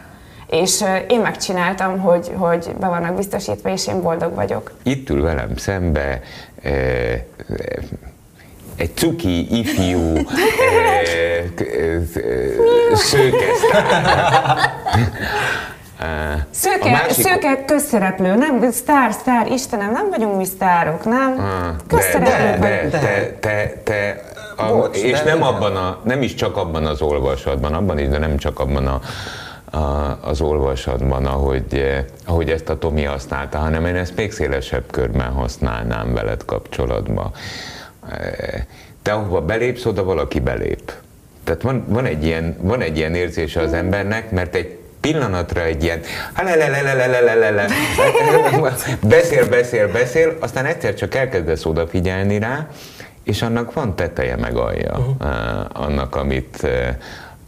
És 0.50 0.84
én 1.08 1.20
megcsináltam, 1.20 2.00
hogy, 2.00 2.32
hogy 2.36 2.76
be 2.80 2.88
vannak 2.88 3.16
biztosítva, 3.16 3.70
és 3.70 3.88
én 3.88 4.02
boldog 4.02 4.36
vagyok. 4.36 4.72
Itt 4.84 5.10
ül 5.10 5.22
velem 5.22 5.58
szembe 5.58 6.22
e, 6.62 6.70
e, 6.70 7.24
egy 8.78 8.96
cuki, 8.96 9.60
ifjú, 9.60 10.16
e, 10.16 10.24
k- 11.56 11.62
e, 11.62 12.20
e, 12.92 12.96
szőkesztár. 12.96 14.58
E, 16.00 16.48
Szőke, 16.52 16.88
a 16.88 16.92
másik- 16.92 17.26
szőke 17.26 17.66
közszereplő, 17.66 18.36
nem 18.36 18.72
sztár, 18.72 19.12
sztár, 19.12 19.48
Istenem, 19.52 19.92
nem 19.92 20.10
vagyunk 20.10 20.38
mi 20.38 20.46
sztárok, 20.46 21.06
nem? 21.06 21.36
Ah, 21.40 21.76
Közszereplők 21.88 22.60
de, 22.60 22.68
vagyunk. 22.68 22.92
de, 22.92 23.00
te, 23.00 23.38
te, 23.40 23.82
te, 23.84 24.24
a, 24.56 24.72
Bocs, 24.72 24.98
és 24.98 25.18
de 25.18 25.24
nem, 25.24 25.38
igen. 25.38 25.48
abban 25.48 25.76
a, 25.76 26.00
nem 26.04 26.22
is 26.22 26.34
csak 26.34 26.58
abban 26.58 26.86
az 26.86 27.02
olvasatban, 27.02 27.74
abban 27.74 28.00
is, 28.00 28.08
de 28.08 28.18
nem 28.18 28.38
csak 28.38 28.60
abban 28.60 28.88
a 28.88 29.02
az 30.22 30.42
olvasatban, 30.42 31.26
ahogy, 31.26 31.96
ahogy 32.26 32.50
ezt 32.50 32.70
a 32.70 32.78
Tomi 32.78 33.04
használta, 33.04 33.58
hanem 33.58 33.86
én 33.86 33.96
ezt 33.96 34.16
még 34.16 34.32
szélesebb 34.32 34.84
körben 34.92 35.32
használnám 35.32 36.14
veled 36.14 36.46
kapcsolatban. 36.46 37.32
Te 39.02 39.12
ahova 39.12 39.42
belépsz, 39.42 39.86
oda 39.86 40.04
valaki 40.04 40.40
belép. 40.40 40.92
Tehát 41.44 41.62
van, 41.62 41.86
van, 41.88 42.06
egy 42.06 42.26
ilyen, 42.26 42.58
van 42.62 42.82
egy 42.82 42.98
ilyen 42.98 43.16
érzése 43.16 43.62
az 43.62 43.74
embernek, 43.74 44.32
mert 44.32 44.56
egy 44.56 44.77
pillanatra 45.12 45.64
egy 45.64 45.84
ilyen 45.84 46.02
beszél, 49.02 49.50
beszél, 49.50 49.92
beszél, 49.92 50.38
aztán 50.40 50.66
egyszer 50.66 50.94
csak 50.94 51.16
elkezdesz 51.16 51.66
odafigyelni 51.66 52.40
rá, 52.40 52.68
és 53.24 53.42
annak 53.42 53.74
van 53.74 53.96
teteje 53.96 54.36
meg 54.36 54.56
alja, 54.56 54.98
uh-huh. 54.98 55.66
annak, 55.74 56.16
amit, 56.16 56.68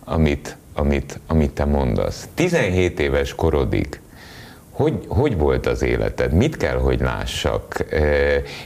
amit, 0.05 0.57
amit, 0.73 1.19
amit 1.27 1.51
te 1.51 1.65
mondasz. 1.65 2.27
17 2.33 2.99
éves 2.99 3.35
korodig 3.35 3.99
hogy, 4.71 5.05
hogy 5.07 5.37
volt 5.37 5.65
az 5.65 5.81
életed? 5.81 6.33
Mit 6.33 6.57
kell, 6.57 6.77
hogy 6.77 6.99
lássak? 6.99 7.85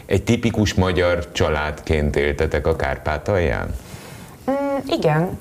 Egy 0.06 0.24
tipikus 0.24 0.74
magyar 0.74 1.32
családként 1.32 2.16
éltetek 2.16 2.68
a 2.68 2.76
Kárpátalján? 2.76 3.68
Mm, 4.52 4.78
igen, 4.88 5.38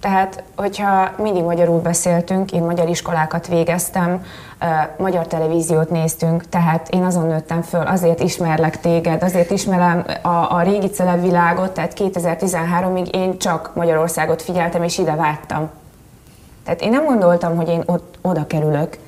tehát, 0.00 0.42
hogyha 0.56 1.10
mindig 1.16 1.42
magyarul 1.42 1.80
beszéltünk, 1.80 2.52
én 2.52 2.62
magyar 2.62 2.88
iskolákat 2.88 3.46
végeztem, 3.46 4.24
magyar 4.98 5.26
televíziót 5.26 5.90
néztünk, 5.90 6.48
tehát 6.48 6.88
én 6.88 7.02
azon 7.02 7.26
nőttem 7.26 7.62
föl, 7.62 7.86
azért 7.86 8.20
ismerlek 8.20 8.80
téged, 8.80 9.22
azért 9.22 9.50
ismerem 9.50 10.04
a, 10.22 10.28
a 10.28 10.62
régi 10.62 10.86
celebvilágot, 10.86 11.70
tehát 11.70 11.92
2013-ig 11.96 13.14
én 13.14 13.38
csak 13.38 13.70
Magyarországot 13.74 14.42
figyeltem, 14.42 14.82
és 14.82 14.98
ide 14.98 15.14
vágytam. 15.14 15.70
Tehát 16.64 16.80
én 16.80 16.90
nem 16.90 17.04
gondoltam, 17.04 17.56
hogy 17.56 17.68
én 17.68 17.82
ott, 17.86 18.18
oda 18.22 18.46
kerülök, 18.46 18.98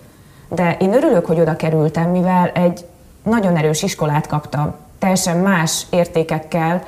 de 0.49 0.77
én 0.81 0.93
örülök, 0.93 1.27
hogy 1.27 1.41
oda 1.41 1.57
kerültem, 1.57 2.11
mivel 2.11 2.49
egy 2.49 2.87
nagyon 3.23 3.57
erős 3.57 3.83
iskolát 3.83 4.27
kaptam, 4.27 4.75
teljesen 4.99 5.37
más 5.37 5.87
értékekkel, 5.91 6.83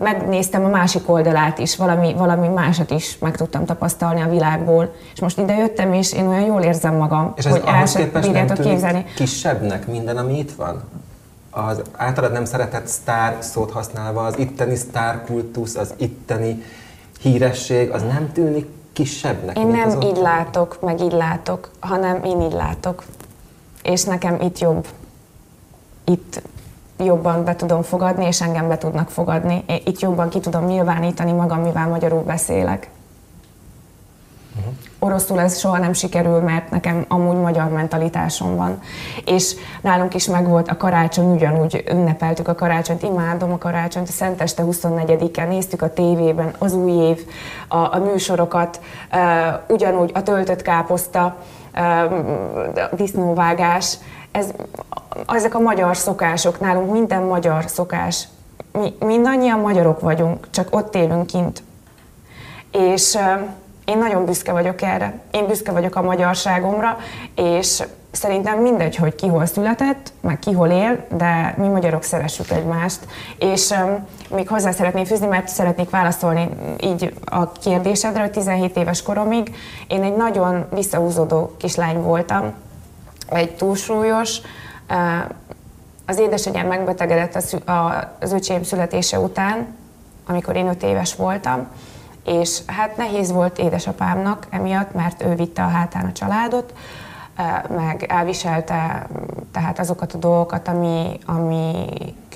megnéztem 0.00 0.64
a 0.64 0.68
másik 0.68 1.08
oldalát 1.08 1.58
is, 1.58 1.76
valami, 1.76 2.14
valami 2.14 2.48
másat 2.48 2.90
is 2.90 3.18
meg 3.18 3.36
tudtam 3.36 3.64
tapasztalni 3.64 4.20
a 4.20 4.28
világból. 4.28 4.94
És 5.14 5.20
most 5.20 5.38
ide 5.38 5.54
jöttem, 5.54 5.92
és 5.92 6.12
én 6.12 6.26
olyan 6.26 6.44
jól 6.44 6.62
érzem 6.62 6.94
magam, 6.94 7.32
és 7.36 7.44
ez 7.44 7.52
hogy 7.52 7.62
el 7.66 7.86
sem 7.86 8.10
bírjátok 8.20 8.60
képzelni. 8.60 9.04
kisebbnek 9.16 9.86
minden, 9.86 10.16
ami 10.16 10.38
itt 10.38 10.52
van? 10.52 10.82
Az 11.50 11.82
általad 11.96 12.32
nem 12.32 12.44
szeretett 12.44 12.86
sztár 12.86 13.36
szót 13.38 13.70
használva, 13.70 14.24
az 14.24 14.38
itteni 14.38 14.76
sztárkultusz, 14.76 15.76
az 15.76 15.94
itteni 15.96 16.62
híresség, 17.20 17.90
az 17.90 18.02
nem 18.02 18.32
tűnik 18.32 18.66
kisebbnek? 18.92 19.58
Én 19.58 19.66
nem 19.66 20.00
így 20.00 20.16
látok, 20.16 20.78
meg 20.80 21.00
így 21.00 21.12
látok, 21.12 21.70
hanem 21.80 22.24
én 22.24 22.40
így 22.40 22.52
látok. 22.52 23.04
És 23.82 24.04
nekem 24.04 24.40
itt 24.40 24.58
jobb. 24.58 24.86
Itt 26.04 26.42
jobban 27.04 27.44
be 27.44 27.56
tudom 27.56 27.82
fogadni, 27.82 28.26
és 28.26 28.40
engem 28.40 28.68
be 28.68 28.78
tudnak 28.78 29.10
fogadni. 29.10 29.64
Én 29.66 29.80
itt 29.84 30.00
jobban 30.00 30.28
ki 30.28 30.40
tudom 30.40 30.64
nyilvánítani 30.64 31.32
magam, 31.32 31.60
mivel 31.60 31.88
magyarul 31.88 32.22
beszélek. 32.22 32.90
Uh-huh. 34.58 34.72
Oroszul 34.98 35.40
ez 35.40 35.58
soha 35.58 35.78
nem 35.78 35.92
sikerül, 35.92 36.40
mert 36.40 36.70
nekem 36.70 37.04
amúgy 37.08 37.36
magyar 37.36 37.68
mentalitásom 37.68 38.56
van. 38.56 38.80
És 39.24 39.54
nálunk 39.80 40.14
is 40.14 40.26
megvolt 40.26 40.68
a 40.68 40.76
karácsony, 40.76 41.32
ugyanúgy 41.32 41.84
ünnepeltük 41.90 42.48
a 42.48 42.54
karácsonyt, 42.54 43.02
imádom 43.02 43.52
a 43.52 43.58
karácsonyt, 43.58 44.08
a 44.08 44.12
Szenteste 44.12 44.62
24-en 44.66 45.48
néztük 45.48 45.82
a 45.82 45.92
tévében 45.92 46.54
az 46.58 46.72
új 46.72 46.92
év, 46.92 47.26
a, 47.68 47.76
a 47.76 47.98
műsorokat, 47.98 48.80
uh, 49.12 49.20
ugyanúgy 49.68 50.10
a 50.14 50.22
töltött 50.22 50.62
káposzta, 50.62 51.36
uh, 51.74 52.96
disznóvágás, 52.96 53.98
ez, 54.32 54.52
ezek 55.26 55.54
a 55.54 55.60
magyar 55.60 55.96
szokások, 55.96 56.60
nálunk 56.60 56.92
minden 56.92 57.22
magyar 57.22 57.64
szokás. 57.66 58.28
Mi 58.72 58.94
mindannyian 58.98 59.60
magyarok 59.60 60.00
vagyunk, 60.00 60.50
csak 60.50 60.76
ott 60.76 60.94
élünk 60.94 61.26
kint. 61.26 61.62
És 62.72 63.18
én 63.84 63.98
nagyon 63.98 64.24
büszke 64.24 64.52
vagyok 64.52 64.82
erre. 64.82 65.20
Én 65.30 65.46
büszke 65.46 65.72
vagyok 65.72 65.96
a 65.96 66.02
magyarságomra, 66.02 66.98
és 67.34 67.82
szerintem 68.10 68.58
mindegy, 68.58 68.96
hogy 68.96 69.14
ki 69.14 69.26
hol 69.26 69.46
született, 69.46 70.12
meg 70.20 70.38
ki 70.38 70.52
hol 70.52 70.68
él, 70.68 71.06
de 71.16 71.54
mi 71.58 71.68
magyarok 71.68 72.02
szeressük 72.02 72.50
egymást. 72.50 73.00
És 73.38 73.70
um, 73.70 74.06
még 74.34 74.48
hozzá 74.48 74.70
szeretném 74.70 75.04
fűzni, 75.04 75.26
mert 75.26 75.48
szeretnék 75.48 75.90
válaszolni 75.90 76.48
így 76.80 77.14
a 77.24 77.52
kérdésedre, 77.52 78.20
hogy 78.20 78.30
17 78.30 78.76
éves 78.76 79.02
koromig 79.02 79.54
én 79.86 80.02
egy 80.02 80.16
nagyon 80.16 80.66
visszahúzódó 80.74 81.54
kislány 81.58 82.02
voltam, 82.02 82.52
egy 83.28 83.56
túlsúlyos, 83.56 84.40
az 86.06 86.18
édesanyám 86.18 86.66
megbetegedett 86.66 87.34
az 88.20 88.32
öcsém 88.32 88.62
születése 88.62 89.18
után, 89.18 89.76
amikor 90.26 90.56
én 90.56 90.68
öt 90.68 90.82
éves 90.82 91.14
voltam, 91.14 91.66
és 92.24 92.58
hát 92.66 92.96
nehéz 92.96 93.32
volt 93.32 93.58
édesapámnak 93.58 94.46
emiatt, 94.50 94.94
mert 94.94 95.22
ő 95.22 95.34
vitte 95.34 95.62
a 95.62 95.68
hátán 95.68 96.04
a 96.06 96.12
családot, 96.12 96.74
meg 97.68 98.02
elviselte 98.02 99.06
tehát 99.52 99.78
azokat 99.78 100.12
a 100.12 100.18
dolgokat, 100.18 100.68
ami, 100.68 101.18
amik, 101.26 102.34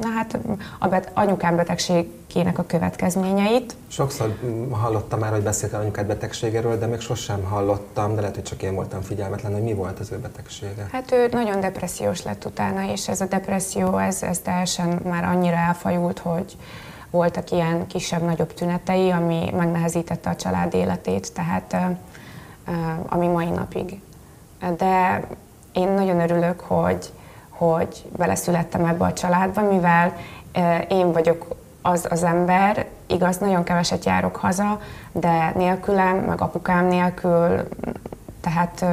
na 0.00 0.08
hát 0.16 0.38
a 0.78 0.88
bet, 0.88 1.10
anyukám 1.14 1.56
betegségének 1.56 2.58
a 2.58 2.64
következményeit. 2.66 3.74
Sokszor 3.88 4.38
hallottam 4.70 5.18
már, 5.18 5.30
hogy 5.30 5.42
beszélt 5.42 5.72
anyukád 5.72 6.06
betegségéről, 6.06 6.78
de 6.78 6.86
még 6.86 7.00
sosem 7.00 7.44
hallottam, 7.44 8.14
de 8.14 8.20
lehet, 8.20 8.34
hogy 8.34 8.44
csak 8.44 8.62
én 8.62 8.74
voltam 8.74 9.00
figyelmetlen, 9.00 9.52
hogy 9.52 9.62
mi 9.62 9.74
volt 9.74 9.98
az 9.98 10.12
ő 10.12 10.18
betegsége. 10.18 10.88
Hát 10.92 11.12
ő 11.12 11.28
nagyon 11.32 11.60
depressziós 11.60 12.22
lett 12.22 12.44
utána, 12.44 12.92
és 12.92 13.08
ez 13.08 13.20
a 13.20 13.26
depresszió, 13.26 13.98
ez, 13.98 14.22
ez 14.22 14.38
teljesen 14.38 15.00
már 15.04 15.24
annyira 15.24 15.56
elfajult, 15.56 16.18
hogy, 16.18 16.56
voltak 17.10 17.50
ilyen 17.50 17.86
kisebb-nagyobb 17.86 18.54
tünetei, 18.54 19.10
ami 19.10 19.50
megnehezítette 19.56 20.30
a 20.30 20.36
család 20.36 20.74
életét, 20.74 21.32
tehát 21.32 21.76
ami 23.08 23.26
mai 23.26 23.50
napig. 23.50 24.00
De 24.76 25.22
én 25.72 25.88
nagyon 25.88 26.20
örülök, 26.20 26.60
hogy, 26.60 27.12
hogy 27.48 28.04
beleszülettem 28.16 28.84
ebbe 28.84 29.04
a 29.04 29.12
családba, 29.12 29.62
mivel 29.62 30.16
én 30.88 31.12
vagyok 31.12 31.46
az 31.82 32.06
az 32.10 32.22
ember, 32.22 32.86
igaz, 33.06 33.38
nagyon 33.38 33.62
keveset 33.62 34.04
járok 34.04 34.36
haza, 34.36 34.80
de 35.12 35.52
nélkülem, 35.54 36.16
meg 36.16 36.40
apukám 36.40 36.86
nélkül, 36.86 37.68
tehát 38.40 38.84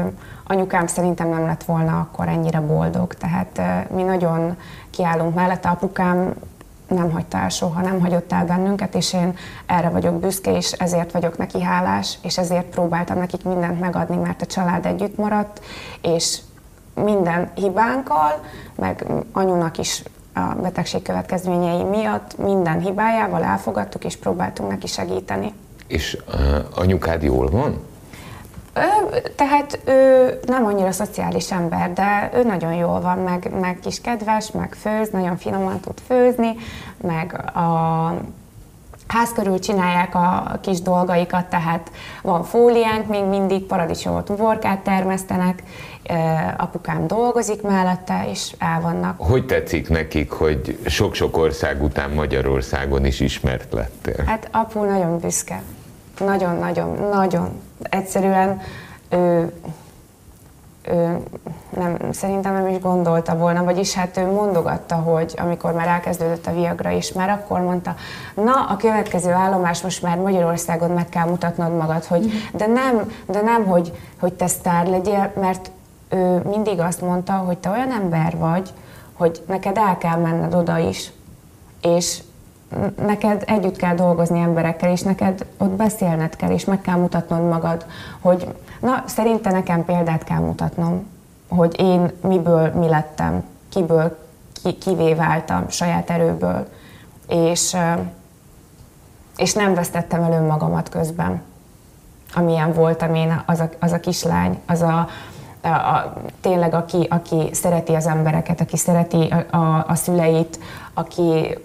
anyukám 0.47 0.87
szerintem 0.87 1.29
nem 1.29 1.45
lett 1.45 1.63
volna 1.63 1.99
akkor 1.99 2.27
ennyire 2.27 2.59
boldog, 2.59 3.13
tehát 3.13 3.61
mi 3.91 4.03
nagyon 4.03 4.57
kiállunk 4.89 5.35
mellette, 5.35 5.69
apukám 5.69 6.33
nem 6.87 7.11
hagyta 7.11 7.37
el 7.37 7.49
soha, 7.49 7.81
nem 7.81 7.99
hagyott 7.99 8.31
el 8.31 8.45
bennünket, 8.45 8.95
és 8.95 9.13
én 9.13 9.37
erre 9.65 9.89
vagyok 9.89 10.19
büszke, 10.19 10.55
és 10.55 10.71
ezért 10.71 11.11
vagyok 11.11 11.37
neki 11.37 11.61
hálás, 11.61 12.17
és 12.21 12.37
ezért 12.37 12.65
próbáltam 12.65 13.17
nekik 13.17 13.43
mindent 13.43 13.79
megadni, 13.79 14.15
mert 14.15 14.41
a 14.41 14.45
család 14.45 14.85
együtt 14.85 15.17
maradt, 15.17 15.61
és 16.01 16.39
minden 16.93 17.51
hibánkkal, 17.55 18.43
meg 18.75 19.05
anyunak 19.31 19.77
is 19.77 20.03
a 20.33 20.55
betegség 20.61 21.01
következményei 21.01 21.83
miatt 21.83 22.37
minden 22.37 22.79
hibájával 22.79 23.43
elfogadtuk, 23.43 24.05
és 24.05 24.15
próbáltunk 24.15 24.69
neki 24.69 24.87
segíteni. 24.87 25.53
És 25.87 26.17
uh, 26.27 26.65
anyukád 26.75 27.23
jól 27.23 27.49
van? 27.49 27.86
Tehát 29.35 29.79
ő 29.85 30.39
nem 30.45 30.65
annyira 30.65 30.91
szociális 30.91 31.51
ember, 31.51 31.93
de 31.93 32.29
ő 32.33 32.43
nagyon 32.43 32.73
jól 32.73 33.01
van, 33.01 33.17
meg, 33.17 33.51
meg 33.59 33.79
kis 33.79 34.01
kedves, 34.01 34.51
meg 34.51 34.73
főz, 34.73 35.09
nagyon 35.09 35.37
finoman 35.37 35.79
tud 35.79 35.99
főzni, 36.07 36.55
meg 37.01 37.33
a 37.55 38.13
ház 39.07 39.33
körül 39.33 39.59
csinálják 39.59 40.15
a 40.15 40.57
kis 40.61 40.81
dolgaikat, 40.81 41.45
tehát 41.45 41.91
van 42.21 42.43
fóliánk, 42.43 43.07
még 43.07 43.23
mindig 43.23 43.63
paradicsomot, 43.63 44.29
uborkát 44.29 44.79
termesztenek, 44.79 45.63
apukám 46.57 47.07
dolgozik 47.07 47.61
mellette, 47.61 48.25
és 48.29 48.55
el 48.59 48.81
vannak. 48.81 49.21
Hogy 49.21 49.45
tetszik 49.45 49.89
nekik, 49.89 50.31
hogy 50.31 50.79
sok-sok 50.85 51.37
ország 51.37 51.83
után 51.83 52.09
Magyarországon 52.09 53.05
is 53.05 53.19
ismert 53.19 53.73
lettél? 53.73 54.23
Hát 54.25 54.47
apu 54.51 54.83
nagyon 54.83 55.19
büszke. 55.19 55.61
Nagyon-nagyon, 56.19 57.09
nagyon. 57.11 57.61
Egyszerűen 57.81 58.61
ő, 59.09 59.53
ő 60.83 61.23
nem, 61.69 61.97
szerintem 62.11 62.53
nem 62.53 62.67
is 62.67 62.79
gondolta 62.79 63.37
volna, 63.37 63.63
vagyis 63.63 63.93
hát 63.93 64.17
ő 64.17 64.31
mondogatta, 64.31 64.95
hogy 64.95 65.33
amikor 65.37 65.73
már 65.73 65.87
elkezdődött 65.87 66.47
a 66.47 66.53
Viagra 66.53 66.89
is, 66.89 67.11
már 67.11 67.29
akkor 67.29 67.59
mondta, 67.59 67.95
na 68.35 68.65
a 68.69 68.77
következő 68.77 69.31
állomás 69.31 69.81
most 69.81 70.01
már 70.01 70.17
Magyarországon 70.17 70.89
meg 70.89 71.09
kell 71.09 71.25
mutatnod 71.25 71.75
magad, 71.75 72.05
hogy 72.05 72.31
de 72.53 72.67
nem, 72.67 73.11
de 73.25 73.41
nem, 73.41 73.65
hogy, 73.65 73.93
hogy 74.19 74.33
te 74.33 74.47
sztár 74.47 74.87
legyél, 74.87 75.31
mert 75.39 75.71
ő 76.09 76.41
mindig 76.49 76.79
azt 76.79 77.01
mondta, 77.01 77.33
hogy 77.33 77.57
te 77.57 77.69
olyan 77.69 77.91
ember 77.91 78.37
vagy, 78.37 78.73
hogy 79.13 79.43
neked 79.47 79.77
el 79.77 79.97
kell 79.97 80.17
menned 80.17 80.53
oda 80.53 80.77
is, 80.77 81.11
és 81.81 82.21
neked 83.05 83.43
együtt 83.45 83.75
kell 83.75 83.95
dolgozni 83.95 84.39
emberekkel, 84.39 84.91
és 84.91 85.01
neked 85.01 85.45
ott 85.57 85.69
beszélned 85.69 86.35
kell, 86.35 86.51
és 86.51 86.65
meg 86.65 86.81
kell 86.81 86.97
mutatnod 86.97 87.43
magad, 87.43 87.85
hogy 88.21 88.47
na, 88.79 89.03
szerinte 89.05 89.51
nekem 89.51 89.85
példát 89.85 90.23
kell 90.23 90.39
mutatnom, 90.39 91.05
hogy 91.47 91.79
én 91.79 92.11
miből 92.21 92.71
mi 92.71 92.87
lettem, 92.87 93.43
kiből 93.69 94.17
ki, 94.63 94.77
kivé 94.77 95.13
váltam 95.13 95.69
saját 95.69 96.09
erőből, 96.09 96.67
és, 97.27 97.75
és 99.37 99.53
nem 99.53 99.73
vesztettem 99.73 100.23
el 100.23 100.31
önmagamat 100.31 100.89
közben, 100.89 101.41
amilyen 102.33 102.73
voltam 102.73 103.15
én, 103.15 103.43
az 103.45 103.59
a, 103.59 103.69
az 103.79 103.91
a 103.91 103.99
kislány, 103.99 104.59
az 104.65 104.81
a, 104.81 105.07
a, 105.61 105.67
a, 105.67 106.13
tényleg 106.41 106.73
aki, 106.73 107.07
aki 107.09 107.49
szereti 107.53 107.93
az 107.93 108.07
embereket, 108.07 108.61
aki 108.61 108.77
szereti 108.77 109.33
a, 109.51 109.55
a, 109.57 109.85
a 109.87 109.95
szüleit, 109.95 110.59
aki, 110.93 111.57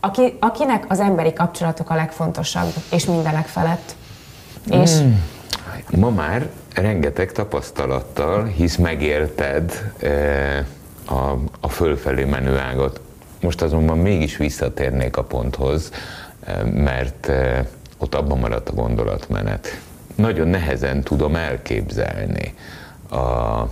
aki, 0.00 0.36
akinek 0.40 0.84
az 0.88 1.00
emberi 1.00 1.32
kapcsolatok 1.32 1.90
a 1.90 1.94
legfontosabb, 1.94 2.72
és 2.90 3.04
mindenek 3.04 3.46
felett. 3.46 3.94
És 4.70 4.98
mm. 4.98 5.12
Ma 5.96 6.10
már 6.10 6.48
rengeteg 6.74 7.32
tapasztalattal, 7.32 8.44
hisz 8.44 8.76
megérted 8.76 9.92
eh, 9.98 10.64
a, 11.06 11.38
a 11.60 11.68
fölfelé 11.68 12.24
menő 12.24 12.58
ágat. 12.58 13.00
Most 13.40 13.62
azonban 13.62 13.98
mégis 13.98 14.36
visszatérnék 14.36 15.16
a 15.16 15.24
ponthoz, 15.24 15.92
eh, 16.44 16.62
mert 16.64 17.28
eh, 17.28 17.66
ott 17.98 18.14
abban 18.14 18.38
maradt 18.38 18.68
a 18.68 18.72
gondolatmenet. 18.72 19.80
Nagyon 20.14 20.48
nehezen 20.48 21.02
tudom 21.02 21.36
elképzelni 21.36 22.54
a 23.10 23.62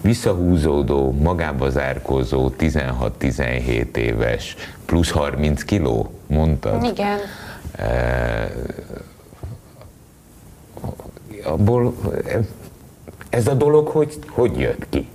visszahúzódó, 0.00 1.12
magába 1.12 1.70
zárkózó 1.70 2.50
16-17 2.58 3.96
éves, 3.96 4.56
plusz 4.84 5.10
30 5.10 5.62
kiló, 5.62 6.10
mondtad? 6.26 6.84
Igen. 6.84 7.18
E, 7.72 8.50
abból 11.44 11.94
ez 13.30 13.46
a 13.46 13.54
dolog 13.54 13.88
hogy, 13.88 14.18
hogy 14.28 14.58
jött 14.58 14.86
ki? 14.88 15.08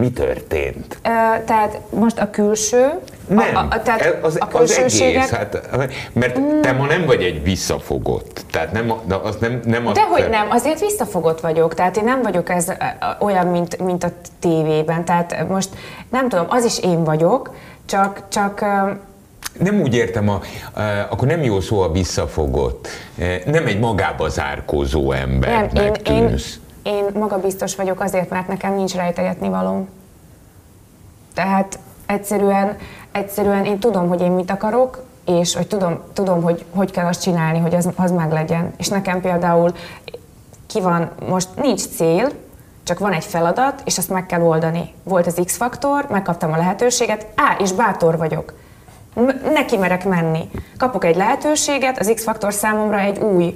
Mi 0.00 0.10
történt? 0.10 0.98
Ö, 1.02 1.08
tehát 1.44 1.80
most 1.90 2.18
a 2.18 2.30
külső, 2.30 2.90
nem, 3.26 3.56
a, 3.56 3.66
a, 3.70 3.82
tehát 3.82 4.18
az, 4.22 4.38
a 4.40 4.58
az 4.58 4.78
egész, 4.78 5.30
hát, 5.30 5.70
mert 6.12 6.38
mm. 6.38 6.60
te 6.60 6.72
ma 6.72 6.86
nem 6.86 7.06
vagy 7.06 7.22
egy 7.22 7.42
visszafogott, 7.42 8.44
tehát 8.50 8.72
nem, 8.72 8.92
az 9.22 9.36
nem, 9.40 9.60
nem 9.64 9.86
az... 9.86 9.94
Dehogy 9.94 10.28
nem, 10.30 10.46
azért 10.50 10.80
visszafogott 10.80 11.40
vagyok, 11.40 11.74
tehát 11.74 11.96
én 11.96 12.04
nem 12.04 12.22
vagyok 12.22 12.48
ez 12.48 12.72
olyan, 13.20 13.46
mint, 13.46 13.78
mint 13.78 14.04
a 14.04 14.10
tévében, 14.38 15.04
tehát 15.04 15.48
most 15.48 15.68
nem 16.10 16.28
tudom, 16.28 16.46
az 16.48 16.64
is 16.64 16.78
én 16.78 17.04
vagyok, 17.04 17.54
csak, 17.86 18.22
csak 18.28 18.60
nem 19.58 19.80
úgy 19.80 19.94
értem, 19.94 20.28
a, 20.28 20.40
a, 20.74 20.80
akkor 21.10 21.28
nem 21.28 21.42
jó 21.42 21.60
szó 21.60 21.80
a 21.80 21.92
visszafogott, 21.92 22.88
nem 23.44 23.66
egy 23.66 23.78
magába 23.78 24.28
zárkózó 24.28 25.12
ember 25.12 25.72
nem, 25.72 25.84
én, 25.84 26.14
én, 26.14 26.38
én 26.82 27.04
magabiztos 27.14 27.76
vagyok 27.76 28.00
azért, 28.00 28.30
mert 28.30 28.48
nekem 28.48 28.74
nincs 28.74 28.94
rejtegetni 28.94 29.48
valóm. 29.48 29.88
Tehát 31.34 31.78
egyszerűen, 32.06 32.76
egyszerűen 33.12 33.64
én 33.64 33.78
tudom, 33.78 34.08
hogy 34.08 34.20
én 34.20 34.30
mit 34.30 34.50
akarok, 34.50 35.04
és 35.24 35.54
hogy 35.54 35.66
tudom, 35.66 36.00
tudom 36.12 36.42
hogy 36.42 36.64
hogy 36.74 36.90
kell 36.90 37.06
azt 37.06 37.22
csinálni, 37.22 37.58
hogy 37.58 37.74
az, 37.74 37.88
az 37.96 38.10
meg 38.10 38.32
legyen. 38.32 38.72
És 38.76 38.88
nekem 38.88 39.20
például 39.20 39.72
ki 40.66 40.80
van, 40.80 41.10
most 41.28 41.48
nincs 41.56 41.88
cél, 41.88 42.30
csak 42.82 42.98
van 42.98 43.12
egy 43.12 43.24
feladat, 43.24 43.82
és 43.84 43.98
azt 43.98 44.10
meg 44.10 44.26
kell 44.26 44.42
oldani. 44.42 44.94
Volt 45.02 45.26
az 45.26 45.40
X-faktor, 45.44 46.06
megkaptam 46.10 46.52
a 46.52 46.56
lehetőséget, 46.56 47.26
á, 47.34 47.56
és 47.58 47.72
bátor 47.72 48.16
vagyok. 48.16 48.52
Neki 49.52 49.76
merek 49.76 50.04
menni. 50.04 50.50
Kapok 50.76 51.04
egy 51.04 51.16
lehetőséget, 51.16 51.98
az 51.98 52.12
X-faktor 52.14 52.52
számomra 52.52 52.98
egy 52.98 53.18
új 53.18 53.54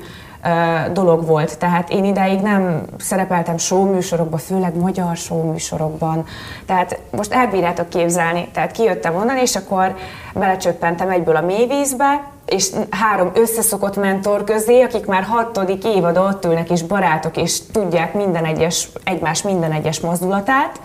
dolog 0.93 1.27
volt. 1.27 1.59
Tehát 1.59 1.91
én 1.91 2.05
ideig 2.05 2.41
nem 2.41 2.83
szerepeltem 2.99 3.59
show 3.59 3.93
műsorokban, 3.93 4.39
főleg 4.39 4.77
magyar 4.77 5.17
show 5.17 5.51
műsorokban. 5.51 6.25
Tehát 6.67 6.99
most 7.11 7.33
elbírjátok 7.33 7.89
képzelni. 7.89 8.49
Tehát 8.53 8.71
kijöttem 8.71 9.15
onnan, 9.15 9.37
és 9.37 9.57
akkor 9.57 9.97
belecsöppentem 10.35 11.11
egyből 11.11 11.37
a 11.37 11.41
mélyvízbe, 11.41 12.23
és 12.47 12.71
három 12.91 13.31
összeszokott 13.35 13.97
mentor 13.97 14.45
közé, 14.45 14.83
akik 14.83 15.07
már 15.07 15.23
hatodik 15.23 15.85
évad 15.85 16.17
ott 16.17 16.45
ülnek, 16.45 16.71
és 16.71 16.83
barátok, 16.83 17.37
és 17.37 17.61
tudják 17.73 18.15
minden 18.15 18.45
egyes, 18.45 18.89
egymás 19.05 19.43
minden 19.43 19.73
egyes 19.73 20.01
mozdulatát. 20.01 20.81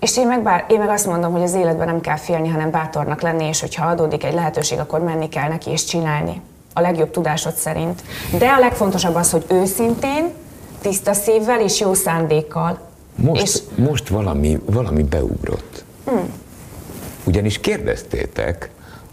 És 0.00 0.16
én 0.16 0.26
meg, 0.26 0.42
bár, 0.42 0.64
én 0.68 0.78
meg 0.78 0.88
azt 0.88 1.06
mondom, 1.06 1.32
hogy 1.32 1.42
az 1.42 1.54
életben 1.54 1.86
nem 1.86 2.00
kell 2.00 2.16
félni, 2.16 2.48
hanem 2.48 2.70
bátornak 2.70 3.20
lenni, 3.20 3.44
és 3.44 3.60
hogyha 3.60 3.86
adódik 3.86 4.24
egy 4.24 4.34
lehetőség, 4.34 4.78
akkor 4.78 5.00
menni 5.00 5.28
kell 5.28 5.48
neki 5.48 5.70
és 5.70 5.84
csinálni 5.84 6.42
a 6.72 6.80
legjobb 6.80 7.10
tudásod 7.10 7.54
szerint. 7.54 8.02
De 8.38 8.48
a 8.48 8.58
legfontosabb 8.58 9.14
az, 9.14 9.30
hogy 9.30 9.44
őszintén, 9.48 10.30
tiszta 10.80 11.12
szívvel 11.12 11.60
és 11.60 11.80
jó 11.80 11.94
szándékkal. 11.94 12.78
Most, 13.14 13.42
és... 13.42 13.84
most 13.84 14.08
valami, 14.08 14.58
valami 14.64 15.02
beugrott. 15.02 15.84
Hmm. 16.04 16.32
Ugyanis 17.24 17.60
kérdeztétek, 17.60 18.70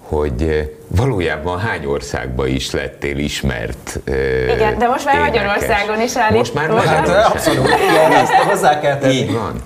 hogy 0.08 0.42
eh, 0.42 0.68
valójában 0.88 1.60
hány 1.60 1.86
országban 1.86 2.48
is 2.48 2.72
lettél 2.72 3.18
ismert 3.18 4.00
uh, 4.08 4.16
Igen, 4.56 4.78
de 4.78 4.88
most 4.88 5.06
már 5.06 5.16
énekes. 5.16 5.42
Magyarországon 5.42 6.02
is 6.02 6.16
állít. 6.18 6.38
Most 6.38 6.54
már 6.54 6.68
Magyarországon. 6.68 7.16
Hát 7.16 7.34
abszolút, 7.34 7.68
igen, 7.90 8.12
ezt 8.12 8.32
hozzá 8.32 8.80
kell 8.80 8.98
tenni. 8.98 9.14
Így 9.14 9.34
van. 9.34 9.62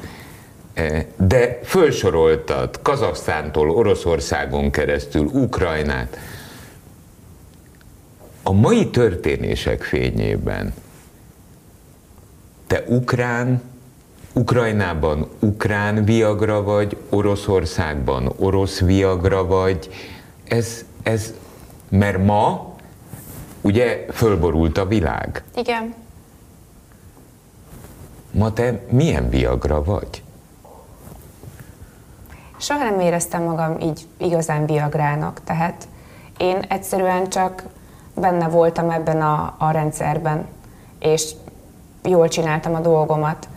Eh, 0.73 1.05
de 1.17 1.59
fölsoroltad 1.63 2.81
Kazaksztántól, 2.81 3.69
Oroszországon 3.69 4.71
keresztül, 4.71 5.29
Ukrajnát, 5.33 6.17
a 8.43 8.51
mai 8.51 8.89
történések 8.89 9.83
fényében 9.83 10.73
te 12.67 12.83
ukrán, 12.87 13.61
Ukrajnában 14.33 15.27
ukrán 15.39 16.03
viagra 16.03 16.63
vagy, 16.63 16.97
Oroszországban 17.09 18.33
orosz 18.37 18.79
viagra 18.79 19.45
vagy, 19.45 19.89
ez, 20.43 20.85
ez, 21.03 21.33
mert 21.89 22.25
ma 22.25 22.75
ugye 23.61 24.05
fölborult 24.11 24.77
a 24.77 24.85
világ. 24.85 25.43
Igen. 25.55 25.93
Ma 28.31 28.53
te 28.53 28.81
milyen 28.89 29.29
viagra 29.29 29.83
vagy? 29.83 30.23
Soha 32.57 32.83
nem 32.83 32.99
éreztem 32.99 33.43
magam 33.43 33.79
így 33.79 34.07
igazán 34.17 34.65
viagrának, 34.65 35.43
tehát 35.43 35.87
én 36.37 36.57
egyszerűen 36.67 37.29
csak 37.29 37.63
benne 38.15 38.47
voltam 38.47 38.89
ebben 38.89 39.21
a, 39.21 39.55
a 39.57 39.71
rendszerben, 39.71 40.47
és 40.99 41.31
jól 42.03 42.27
csináltam 42.27 42.75
a 42.75 42.79
dolgomat, 42.79 43.47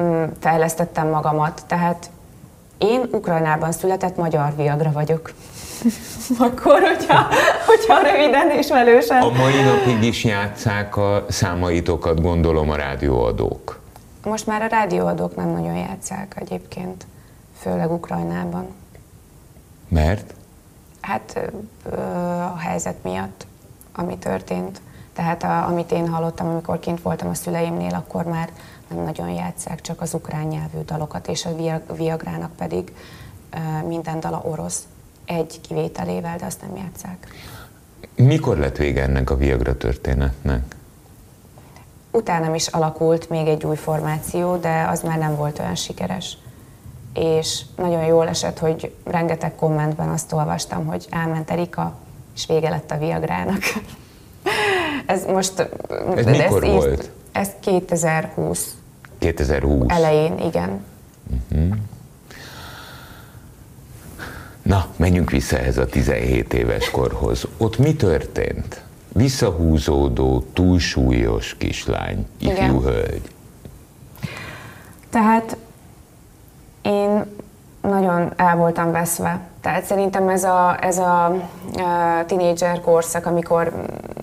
mm, 0.00 0.24
fejlesztettem 0.40 1.08
magamat, 1.08 1.62
tehát 1.66 2.10
én 2.78 3.08
Ukrajnában 3.12 3.72
született 3.72 4.16
magyar 4.16 4.52
viagra 4.56 4.90
vagyok. 4.92 5.32
Akkor, 6.48 6.80
hogyha, 6.80 7.26
hogyha 7.66 7.98
röviden 8.02 8.50
és 8.50 8.68
velősen. 8.68 9.22
A 9.22 9.30
mai 9.30 9.62
napig 9.62 10.02
is 10.02 10.24
játszák 10.24 10.96
a 10.96 11.24
számaitokat, 11.28 12.22
gondolom 12.22 12.70
a 12.70 12.76
rádióadók. 12.76 13.80
Most 14.24 14.46
már 14.46 14.62
a 14.62 14.66
rádióadók 14.66 15.36
nem 15.36 15.48
nagyon 15.48 15.76
játszák 15.76 16.36
egyébként, 16.40 17.06
főleg 17.60 17.92
Ukrajnában. 17.92 18.66
Mert? 19.88 20.34
Hát 21.00 21.50
a 22.54 22.58
helyzet 22.58 22.96
miatt 23.02 23.46
ami 23.98 24.18
történt. 24.18 24.80
Tehát 25.12 25.42
a, 25.42 25.66
amit 25.66 25.92
én 25.92 26.08
hallottam, 26.08 26.48
amikor 26.48 26.78
kint 26.78 27.02
voltam 27.02 27.28
a 27.28 27.34
szüleimnél, 27.34 27.94
akkor 27.94 28.24
már 28.24 28.50
nem 28.88 29.04
nagyon 29.04 29.28
játszák 29.28 29.80
csak 29.80 30.00
az 30.00 30.14
ukrán 30.14 30.46
nyelvű 30.46 30.78
dalokat, 30.84 31.28
és 31.28 31.46
a 31.46 31.54
Viagrának 31.96 32.56
pedig 32.56 32.92
minden 33.86 34.20
dala 34.20 34.42
orosz, 34.44 34.82
egy 35.26 35.60
kivételével, 35.60 36.36
de 36.36 36.46
azt 36.46 36.60
nem 36.60 36.76
játszák. 36.76 37.26
Mikor 38.14 38.58
lett 38.58 38.76
vége 38.76 39.02
ennek 39.02 39.30
a 39.30 39.36
Viagra 39.36 39.76
történetnek? 39.76 40.76
Utánam 42.10 42.54
is 42.54 42.66
alakult 42.66 43.28
még 43.28 43.46
egy 43.46 43.64
új 43.64 43.76
formáció, 43.76 44.56
de 44.56 44.86
az 44.88 45.02
már 45.02 45.18
nem 45.18 45.36
volt 45.36 45.58
olyan 45.58 45.74
sikeres. 45.74 46.38
És 47.14 47.62
nagyon 47.76 48.04
jól 48.04 48.28
esett, 48.28 48.58
hogy 48.58 48.94
rengeteg 49.04 49.54
kommentben 49.54 50.08
azt 50.08 50.32
olvastam, 50.32 50.86
hogy 50.86 51.06
elment 51.10 51.50
Erika, 51.50 51.94
és 52.38 52.46
vége 52.46 52.68
lett 52.68 52.90
a 52.90 52.98
Viagrának. 52.98 53.62
ez 55.06 55.24
most... 55.24 55.68
Ez 56.16 56.24
mikor 56.24 56.64
ez 56.64 56.70
volt? 56.70 56.92
Írt, 56.92 57.10
ez 57.32 57.50
2020. 57.60 58.74
2020. 59.18 59.90
Elején, 59.90 60.38
igen. 60.38 60.84
Uh-huh. 61.50 61.76
Na, 64.62 64.86
menjünk 64.96 65.30
vissza 65.30 65.58
ehhez 65.58 65.78
a 65.78 65.86
17 65.86 66.54
éves 66.54 66.90
korhoz. 66.90 67.46
Ott 67.56 67.78
mi 67.78 67.94
történt? 67.94 68.82
Visszahúzódó, 69.12 70.46
túlsúlyos 70.52 71.56
kislány, 71.58 72.26
ifjú 72.38 72.52
Igen. 72.54 72.80
hölgy. 72.80 73.30
Tehát 75.10 75.56
én 76.82 77.24
nagyon 77.80 78.32
voltam 78.56 78.90
veszve. 78.90 79.40
Tehát 79.60 79.84
szerintem 79.84 80.28
ez 80.28 80.44
a, 80.44 80.76
ez 80.80 80.98
a, 80.98 81.24
a 81.24 81.34
tinédzser 82.26 82.80
korszak, 82.80 83.26
amikor 83.26 83.72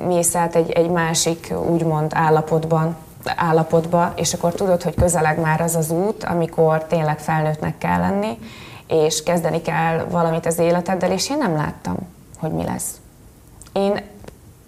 mész 0.08 0.36
át 0.36 0.56
egy, 0.56 0.72
egy 0.72 0.89
másik 0.89 1.54
úgymond 1.70 2.12
állapotban, 2.15 2.96
állapotba, 3.36 4.13
és 4.15 4.34
akkor 4.34 4.54
tudod, 4.54 4.84
hogy 4.84 4.96
közeleg 4.96 5.39
már 5.39 5.62
az 5.62 5.76
az 5.76 5.91
út, 5.91 6.24
amikor 6.24 6.84
tényleg 6.84 7.20
felnőttnek 7.20 7.78
kell 7.78 8.00
lenni, 8.00 8.39
és 8.88 9.24
kezdeni 9.24 9.62
kell 9.62 10.06
valamit 10.10 10.46
az 10.46 10.60
életeddel, 10.60 11.12
és 11.12 11.30
én 11.30 11.38
nem 11.38 11.56
láttam, 11.56 11.96
hogy 12.39 12.52
mi 12.52 12.63
lesz. 12.63 13.00
Én 13.74 14.02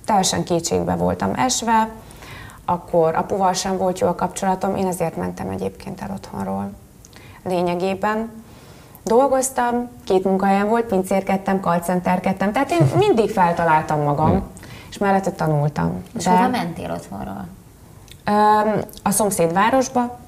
teljesen 0.06 0.44
kétségbe 0.44 0.96
voltam 0.96 1.34
esve, 1.36 1.90
akkor 2.66 3.16
apuval 3.16 3.54
sem 3.54 3.78
volt 3.78 4.00
jó 4.00 4.08
a 4.08 4.16
kapcsolatom, 4.16 4.76
én 4.76 4.88
ezért 4.88 5.16
mentem 5.16 5.50
egyébként 5.50 6.02
el 6.02 6.12
otthonról. 6.14 6.72
Lényegében 7.44 8.32
dolgoztam, 9.08 9.90
két 10.04 10.24
munkahelyen 10.24 10.68
volt, 10.68 10.86
pincérkedtem, 10.86 11.60
callcenterkedtem, 11.60 12.52
tehát 12.52 12.72
én 12.72 12.92
mindig 13.08 13.30
feltaláltam 13.30 14.02
magam, 14.02 14.44
és 14.90 14.98
mellette 14.98 15.32
tanultam. 15.32 16.04
És 16.18 16.24
De, 16.24 16.30
hova 16.30 16.48
mentél 16.48 16.92
otthonról? 16.92 17.48
A 19.04 19.12
szomszéd 19.12 19.54
városba, 19.54 20.20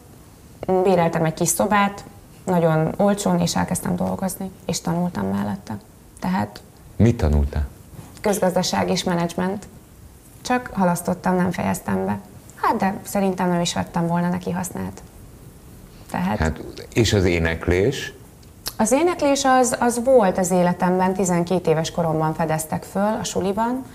béreltem 0.84 1.26
egy 1.26 1.34
kis 1.34 1.50
szobát, 1.50 2.04
nagyon 2.46 2.94
olcsón, 2.98 3.40
és 3.40 3.56
elkezdtem 3.56 3.96
dolgozni, 3.96 4.52
és 4.66 4.82
tanultam 4.82 5.26
mellette. 5.26 5.78
Tehát... 6.20 6.62
Mit 6.96 7.18
tanultál? 7.18 7.68
Közgazdaság 8.22 8.90
és 8.90 9.04
menedzsment. 9.04 9.68
Csak 10.42 10.70
halasztottam, 10.74 11.36
nem 11.36 11.52
fejeztem 11.52 12.06
be. 12.06 12.20
Hát 12.56 12.76
de 12.76 13.00
szerintem 13.04 13.50
nem 13.50 13.62
is 13.62 13.74
vettem 13.74 14.08
volna 14.08 14.30
neki 14.30 14.52
hasznát. 14.52 15.02
Tehát... 16.12 16.38
Hát, 16.38 16.62
és 16.94 17.14
az 17.14 17.24
éneklés? 17.24 18.14
Az 18.82 18.92
éneklés 18.92 19.46
az, 19.46 19.76
az 19.80 20.04
volt 20.04 20.38
az 20.38 20.52
életemben, 20.52 21.14
12 21.14 21.72
éves 21.72 21.92
koromban 21.92 22.34
fedeztek 22.34 22.84
föl 22.84 23.18
a 23.20 23.24
suliban, 23.24 23.86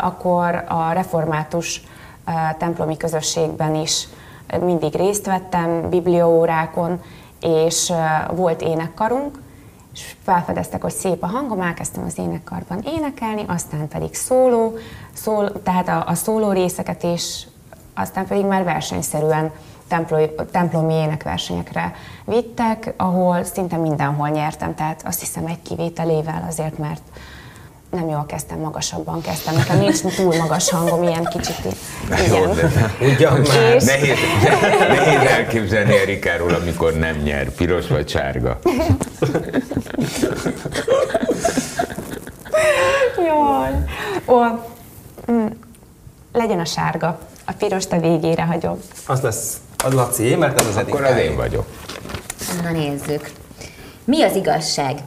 akkor 0.00 0.64
a 0.68 0.92
református 0.92 1.82
templomi 2.58 2.96
közösségben 2.96 3.74
is 3.74 4.08
mindig 4.60 4.94
részt 4.94 5.26
vettem, 5.26 5.88
biblióórákon, 5.90 7.02
és 7.40 7.92
volt 8.34 8.60
énekkarunk, 8.62 9.38
és 9.92 10.14
felfedeztek, 10.24 10.82
hogy 10.82 10.92
szép 10.92 11.22
a 11.22 11.26
hangom, 11.26 11.60
elkezdtem 11.60 12.04
az 12.04 12.18
énekkarban 12.18 12.82
énekelni, 12.96 13.44
aztán 13.46 13.88
pedig 13.88 14.14
szóló, 14.14 14.76
szól, 15.12 15.62
tehát 15.62 15.88
a, 15.88 16.04
a 16.06 16.14
szóló 16.14 16.52
részeket 16.52 17.04
és 17.04 17.46
aztán 17.94 18.26
pedig 18.26 18.44
már 18.44 18.64
versenyszerűen 18.64 19.52
templomi 20.50 20.94
énekversenyekre 20.94 21.94
vittek, 22.24 22.94
ahol 22.96 23.44
szinte 23.44 23.76
mindenhol 23.76 24.28
nyertem, 24.28 24.74
tehát 24.74 25.02
azt 25.04 25.20
hiszem 25.20 25.46
egy 25.46 25.62
kivételével 25.62 26.44
azért, 26.48 26.78
mert 26.78 27.02
nem 27.90 28.08
jól 28.08 28.26
kezdtem, 28.26 28.58
magasabban 28.58 29.20
kezdtem. 29.20 29.54
Nekem 29.54 29.78
nincs 29.78 30.00
túl 30.00 30.36
magas 30.36 30.70
hangom, 30.70 31.02
ilyen 31.02 31.24
kicsit 31.24 31.58
igen. 32.26 32.50
Ugyan 33.00 33.40
már. 33.40 33.74
És... 33.74 33.84
Nehéz, 33.84 34.18
nehéz 34.88 35.28
elképzelni 35.30 35.96
Erikáról, 35.96 36.54
amikor 36.54 36.92
nem 36.92 37.16
nyer, 37.16 37.50
piros 37.50 37.88
vagy 37.88 38.08
sárga. 38.08 38.58
Jaj. 43.26 43.70
Ó, 44.26 44.42
mm, 45.32 45.46
legyen 46.32 46.60
a 46.60 46.64
sárga. 46.64 47.18
A 47.44 47.52
piros 47.52 47.84
a 47.90 47.98
végére 47.98 48.42
hagyom. 48.42 48.78
Az 49.06 49.20
lesz 49.20 49.56
az 49.84 49.92
Laci, 49.92 50.34
mert 50.34 50.60
ez 50.60 50.66
az 50.66 50.76
Akkor 50.76 51.04
az 51.04 51.16
én 51.16 51.36
vagyok. 51.36 51.66
Na 52.62 52.70
nézzük. 52.70 53.30
Mi 54.04 54.22
az 54.22 54.34
igazság? 54.34 54.98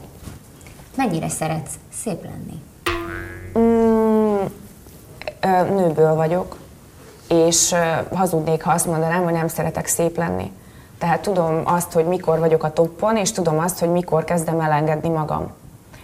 Mennyire 0.95 1.29
szeretsz 1.29 1.73
szép 2.03 2.23
lenni? 2.23 2.61
Mm, 3.59 4.45
nőből 5.75 6.15
vagyok, 6.15 6.57
és 7.27 7.75
hazudnék, 8.13 8.63
ha 8.63 8.71
azt 8.71 8.85
mondanám, 8.85 9.23
hogy 9.23 9.33
nem 9.33 9.47
szeretek 9.47 9.87
szép 9.87 10.17
lenni. 10.17 10.51
Tehát 10.97 11.19
tudom 11.19 11.61
azt, 11.63 11.91
hogy 11.91 12.05
mikor 12.05 12.39
vagyok 12.39 12.63
a 12.63 12.73
toppon, 12.73 13.17
és 13.17 13.31
tudom 13.31 13.59
azt, 13.59 13.79
hogy 13.79 13.89
mikor 13.89 14.23
kezdem 14.23 14.59
elengedni 14.59 15.09
magam. 15.09 15.51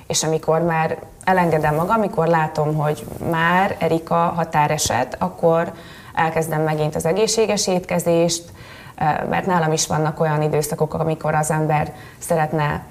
És 0.07 0.23
amikor 0.23 0.61
már 0.61 0.97
elengedem 1.23 1.75
magam, 1.75 1.95
amikor 1.95 2.27
látom, 2.27 2.75
hogy 2.75 3.05
már 3.29 3.75
Erika 3.79 4.15
határeset, 4.15 5.15
akkor 5.19 5.71
elkezdem 6.13 6.61
megint 6.61 6.95
az 6.95 7.05
egészséges 7.05 7.67
étkezést, 7.67 8.43
mert 9.29 9.45
nálam 9.45 9.71
is 9.71 9.87
vannak 9.87 10.19
olyan 10.19 10.41
időszakok, 10.41 10.93
amikor 10.93 11.33
az 11.33 11.51
ember 11.51 11.93
szeretne 12.17 12.85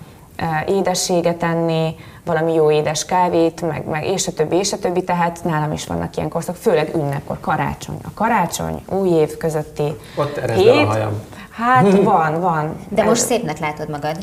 édességet 0.66 1.42
enni, 1.42 1.94
valami 2.24 2.52
jó 2.52 2.70
édes 2.70 3.04
kávét, 3.04 3.60
meg, 3.60 3.84
meg 3.86 4.04
és 4.04 4.26
a 4.26 4.32
többi, 4.32 4.56
és 4.56 4.72
a 4.72 4.78
többi, 4.78 5.04
tehát 5.04 5.44
nálam 5.44 5.72
is 5.72 5.86
vannak 5.86 6.16
ilyen 6.16 6.28
korszak, 6.28 6.56
főleg 6.56 6.94
ünnepkor, 6.94 7.40
karácsony. 7.40 7.98
A 8.04 8.08
karácsony, 8.14 8.82
új 8.88 9.08
év 9.08 9.36
közötti 9.36 9.96
Ott 10.16 10.50
hét, 10.50 10.68
a 10.68 10.84
hajam. 10.84 11.22
Hát 11.50 12.02
van, 12.02 12.40
van. 12.40 12.76
De 12.88 13.04
most 13.04 13.24
szépnek 13.24 13.58
látod 13.58 13.88
magad? 13.88 14.16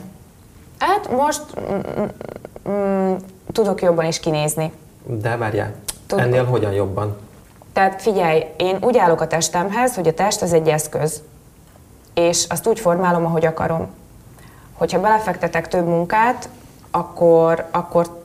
Hát 0.79 1.11
most 1.11 1.41
mm, 1.71 2.73
mm, 2.73 3.13
tudok 3.51 3.81
jobban 3.81 4.05
is 4.05 4.19
kinézni. 4.19 4.71
De 5.03 5.37
várjál, 5.37 5.73
Tud... 6.07 6.19
ennél 6.19 6.45
hogyan 6.45 6.71
jobban? 6.71 7.17
Tehát 7.73 8.01
figyelj, 8.01 8.45
én 8.57 8.77
úgy 8.81 8.97
állok 8.97 9.21
a 9.21 9.27
testemhez, 9.27 9.95
hogy 9.95 10.07
a 10.07 10.13
test 10.13 10.41
az 10.41 10.53
egy 10.53 10.67
eszköz, 10.67 11.21
és 12.15 12.45
azt 12.49 12.67
úgy 12.67 12.79
formálom, 12.79 13.25
ahogy 13.25 13.45
akarom. 13.45 13.87
Hogyha 14.73 15.01
belefektetek 15.01 15.67
több 15.67 15.87
munkát, 15.87 16.49
akkor, 16.91 17.67
akkor 17.71 18.23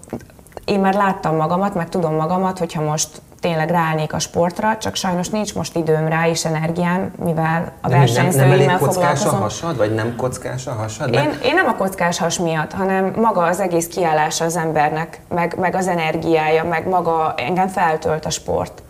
én 0.64 0.80
már 0.80 0.94
láttam 0.94 1.36
magamat, 1.36 1.74
meg 1.74 1.88
tudom 1.88 2.14
magamat, 2.14 2.58
hogyha 2.58 2.82
most 2.82 3.08
tényleg 3.40 3.70
ráállnék 3.70 4.12
a 4.12 4.18
sportra, 4.18 4.76
csak 4.76 4.94
sajnos 4.94 5.28
nincs 5.28 5.54
most 5.54 5.76
időm 5.76 6.08
rá 6.08 6.28
és 6.28 6.44
energiám, 6.44 7.12
mivel 7.24 7.72
a 7.80 7.88
versenyzőimmel 7.88 8.56
nem, 8.56 8.66
nem 8.66 8.78
kockás 8.78 9.24
a 9.24 9.30
hasad, 9.30 9.76
vagy 9.76 9.94
nem 9.94 10.16
kockás 10.16 10.66
a 10.66 10.72
hasad? 10.72 11.14
Én, 11.14 11.38
én 11.44 11.54
nem 11.54 11.66
a 11.66 11.76
kockás 11.76 12.18
has 12.18 12.38
miatt, 12.38 12.72
hanem 12.72 13.12
maga 13.16 13.42
az 13.42 13.60
egész 13.60 13.86
kiállása 13.86 14.44
az 14.44 14.56
embernek, 14.56 15.20
meg, 15.28 15.56
meg 15.58 15.74
az 15.74 15.86
energiája, 15.86 16.64
meg 16.64 16.88
maga 16.88 17.34
engem 17.36 17.68
feltölt 17.68 18.24
a 18.24 18.30
sport 18.30 18.82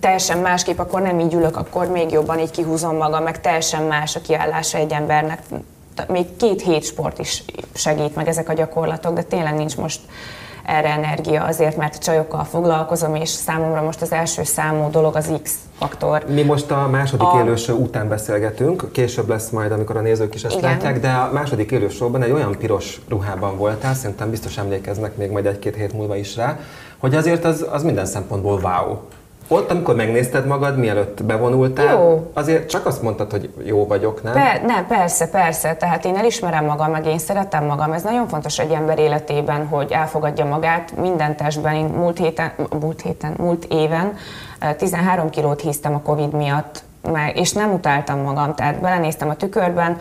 teljesen 0.00 0.38
másképp, 0.38 0.78
akkor 0.78 1.02
nem 1.02 1.18
így 1.18 1.34
ülök, 1.34 1.56
akkor 1.56 1.86
még 1.86 2.10
jobban 2.10 2.38
így 2.38 2.50
kihúzom 2.50 2.96
magam, 2.96 3.22
meg 3.22 3.40
teljesen 3.40 3.82
más 3.82 4.16
a 4.16 4.20
kiállása 4.20 4.78
egy 4.78 4.92
embernek. 4.92 5.42
Még 6.08 6.36
két 6.36 6.62
hét 6.62 6.84
sport 6.84 7.18
is 7.18 7.44
segít 7.74 8.14
meg 8.14 8.28
ezek 8.28 8.48
a 8.48 8.52
gyakorlatok, 8.52 9.14
de 9.14 9.22
tényleg 9.22 9.54
nincs 9.54 9.76
most 9.76 10.00
erre 10.64 10.88
energia 10.88 11.44
azért, 11.44 11.76
mert 11.76 12.02
csajokkal 12.02 12.44
foglalkozom, 12.44 13.14
és 13.14 13.28
számomra 13.28 13.82
most 13.82 14.02
az 14.02 14.12
első 14.12 14.42
számú 14.44 14.90
dolog 14.90 15.16
az 15.16 15.30
X-faktor. 15.42 16.24
Mi 16.28 16.42
most 16.42 16.70
a 16.70 16.88
második 16.88 17.26
a... 17.26 17.40
élőshow 17.40 17.82
után 17.82 18.08
beszélgetünk, 18.08 18.92
később 18.92 19.28
lesz 19.28 19.50
majd, 19.50 19.72
amikor 19.72 19.96
a 19.96 20.00
nézők 20.00 20.34
is 20.34 20.44
ezt 20.44 20.56
Igen. 20.56 20.70
látják, 20.70 21.00
de 21.00 21.08
a 21.08 21.30
második 21.32 21.70
élőshowban 21.70 22.22
egy 22.22 22.30
olyan 22.30 22.56
piros 22.58 23.00
ruhában 23.08 23.56
voltál, 23.56 23.94
szerintem 23.94 24.30
biztos 24.30 24.58
emlékeznek 24.58 25.16
még 25.16 25.30
majd 25.30 25.46
egy-két 25.46 25.76
hét 25.76 25.92
múlva 25.92 26.16
is 26.16 26.36
rá, 26.36 26.58
hogy 26.98 27.14
azért 27.14 27.44
az, 27.44 27.66
az 27.70 27.82
minden 27.82 28.06
szempontból 28.06 28.60
wow. 28.60 28.98
Ott, 29.52 29.70
amikor 29.70 29.94
megnézted 29.94 30.46
magad, 30.46 30.78
mielőtt 30.78 31.24
bevonultál, 31.24 31.98
jó. 31.98 32.30
azért 32.32 32.68
csak 32.68 32.86
azt 32.86 33.02
mondtad, 33.02 33.30
hogy 33.30 33.50
jó 33.64 33.86
vagyok, 33.86 34.22
nem? 34.22 34.32
Per, 34.32 34.62
nem, 34.62 34.86
persze, 34.86 35.28
persze. 35.28 35.74
Tehát 35.74 36.04
én 36.04 36.16
elismerem 36.16 36.64
magam, 36.64 36.90
meg 36.90 37.06
én 37.06 37.18
szeretem 37.18 37.64
magam. 37.64 37.92
Ez 37.92 38.02
nagyon 38.02 38.28
fontos 38.28 38.58
egy 38.58 38.70
ember 38.70 38.98
életében, 38.98 39.66
hogy 39.66 39.90
elfogadja 39.90 40.44
magát 40.44 40.96
minden 40.96 41.36
testben. 41.36 41.74
Én 41.74 41.84
múlt 41.84 42.18
héten, 42.18 42.52
múlt 42.80 43.02
héten, 43.02 43.34
múlt 43.38 43.64
éven 43.64 44.16
13 44.76 45.30
kilót 45.30 45.60
híztem 45.60 45.94
a 45.94 46.00
Covid 46.00 46.32
miatt, 46.32 46.82
és 47.34 47.52
nem 47.52 47.72
utáltam 47.72 48.18
magam, 48.18 48.54
tehát 48.54 48.80
belenéztem 48.80 49.28
a 49.28 49.34
tükörben, 49.34 49.98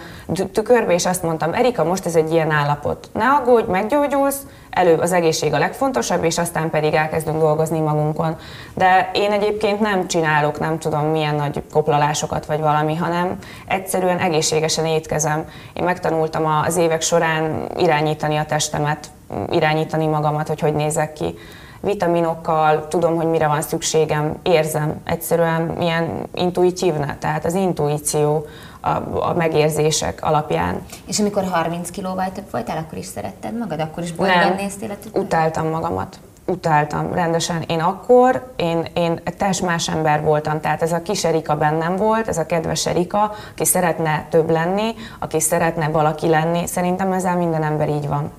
tükörbe, 0.52 0.94
és 0.94 1.06
azt 1.06 1.24
mondtam, 1.24 1.54
Erika, 1.54 1.84
most 1.84 2.06
ez 2.06 2.16
egy 2.16 2.32
ilyen 2.32 2.52
állapot. 2.52 3.10
Ne 3.14 3.26
aggódj, 3.26 3.72
meggyógyulsz, 3.72 4.46
előbb 4.70 5.00
az 5.00 5.12
egészség 5.12 5.54
a 5.54 5.58
legfontosabb, 5.58 6.24
és 6.24 6.38
aztán 6.38 6.70
pedig 6.70 6.94
elkezdünk 6.94 7.40
dolgozni 7.40 7.80
magunkon. 7.80 8.36
De 8.74 9.10
én 9.14 9.32
egyébként 9.32 9.80
nem 9.80 10.08
csinálok, 10.08 10.60
nem 10.60 10.80
tudom 10.80 11.06
milyen 11.06 11.36
nagy 11.36 11.64
koplalásokat 11.72 12.46
vagy 12.46 12.60
valami, 12.60 12.96
hanem 12.96 13.38
egyszerűen 13.68 14.18
egészségesen 14.18 14.86
étkezem. 14.86 15.46
Én 15.74 15.84
megtanultam 15.84 16.46
az 16.46 16.76
évek 16.76 17.02
során 17.02 17.68
irányítani 17.78 18.38
a 18.38 18.46
testemet, 18.46 19.08
irányítani 19.50 20.08
magamat, 20.08 20.48
hogy 20.48 20.60
hogy 20.60 20.74
nézek 20.74 21.14
ki 21.14 21.36
vitaminokkal, 21.82 22.88
tudom, 22.88 23.16
hogy 23.16 23.26
mire 23.26 23.48
van 23.48 23.62
szükségem, 23.62 24.36
érzem, 24.44 25.02
egyszerűen 25.04 25.62
milyen 25.62 26.28
intuitívne, 26.34 27.18
tehát 27.20 27.46
az 27.46 27.54
intuíció 27.54 28.46
a, 28.80 28.90
a 29.30 29.34
megérzések 29.36 30.24
alapján. 30.24 30.86
És 31.08 31.20
amikor 31.20 31.44
30 31.44 31.90
kilóval 31.90 32.32
több 32.32 32.52
voltál, 32.52 32.78
akkor 32.78 32.98
is 32.98 33.06
szeretted 33.06 33.58
magad? 33.58 33.80
Akkor 33.80 34.04
is 34.04 34.12
boldogan 34.12 34.56
néztél 34.56 34.98
utáltam 35.14 35.68
magamat 35.68 36.20
utáltam 36.46 37.14
rendesen. 37.14 37.64
Én 37.68 37.80
akkor, 37.80 38.54
én, 38.56 38.88
én 38.94 39.22
test 39.38 39.62
más 39.62 39.90
ember 39.90 40.22
voltam, 40.24 40.62
tehát 40.62 40.82
ez 40.82 40.92
a 40.92 41.02
kis 41.02 41.24
Erika 41.24 41.56
bennem 41.56 41.96
volt, 41.96 42.28
ez 42.28 42.38
a 42.38 42.46
kedves 42.46 42.86
Erika, 42.86 43.32
aki 43.52 43.66
szeretne 43.66 44.26
több 44.30 44.50
lenni, 44.50 44.96
aki 45.20 45.40
szeretne 45.40 45.90
valaki 45.90 46.28
lenni, 46.28 46.68
szerintem 46.68 47.12
ezzel 47.12 47.38
minden 47.38 47.64
ember 47.64 47.90
így 47.90 48.08
van. 48.08 48.32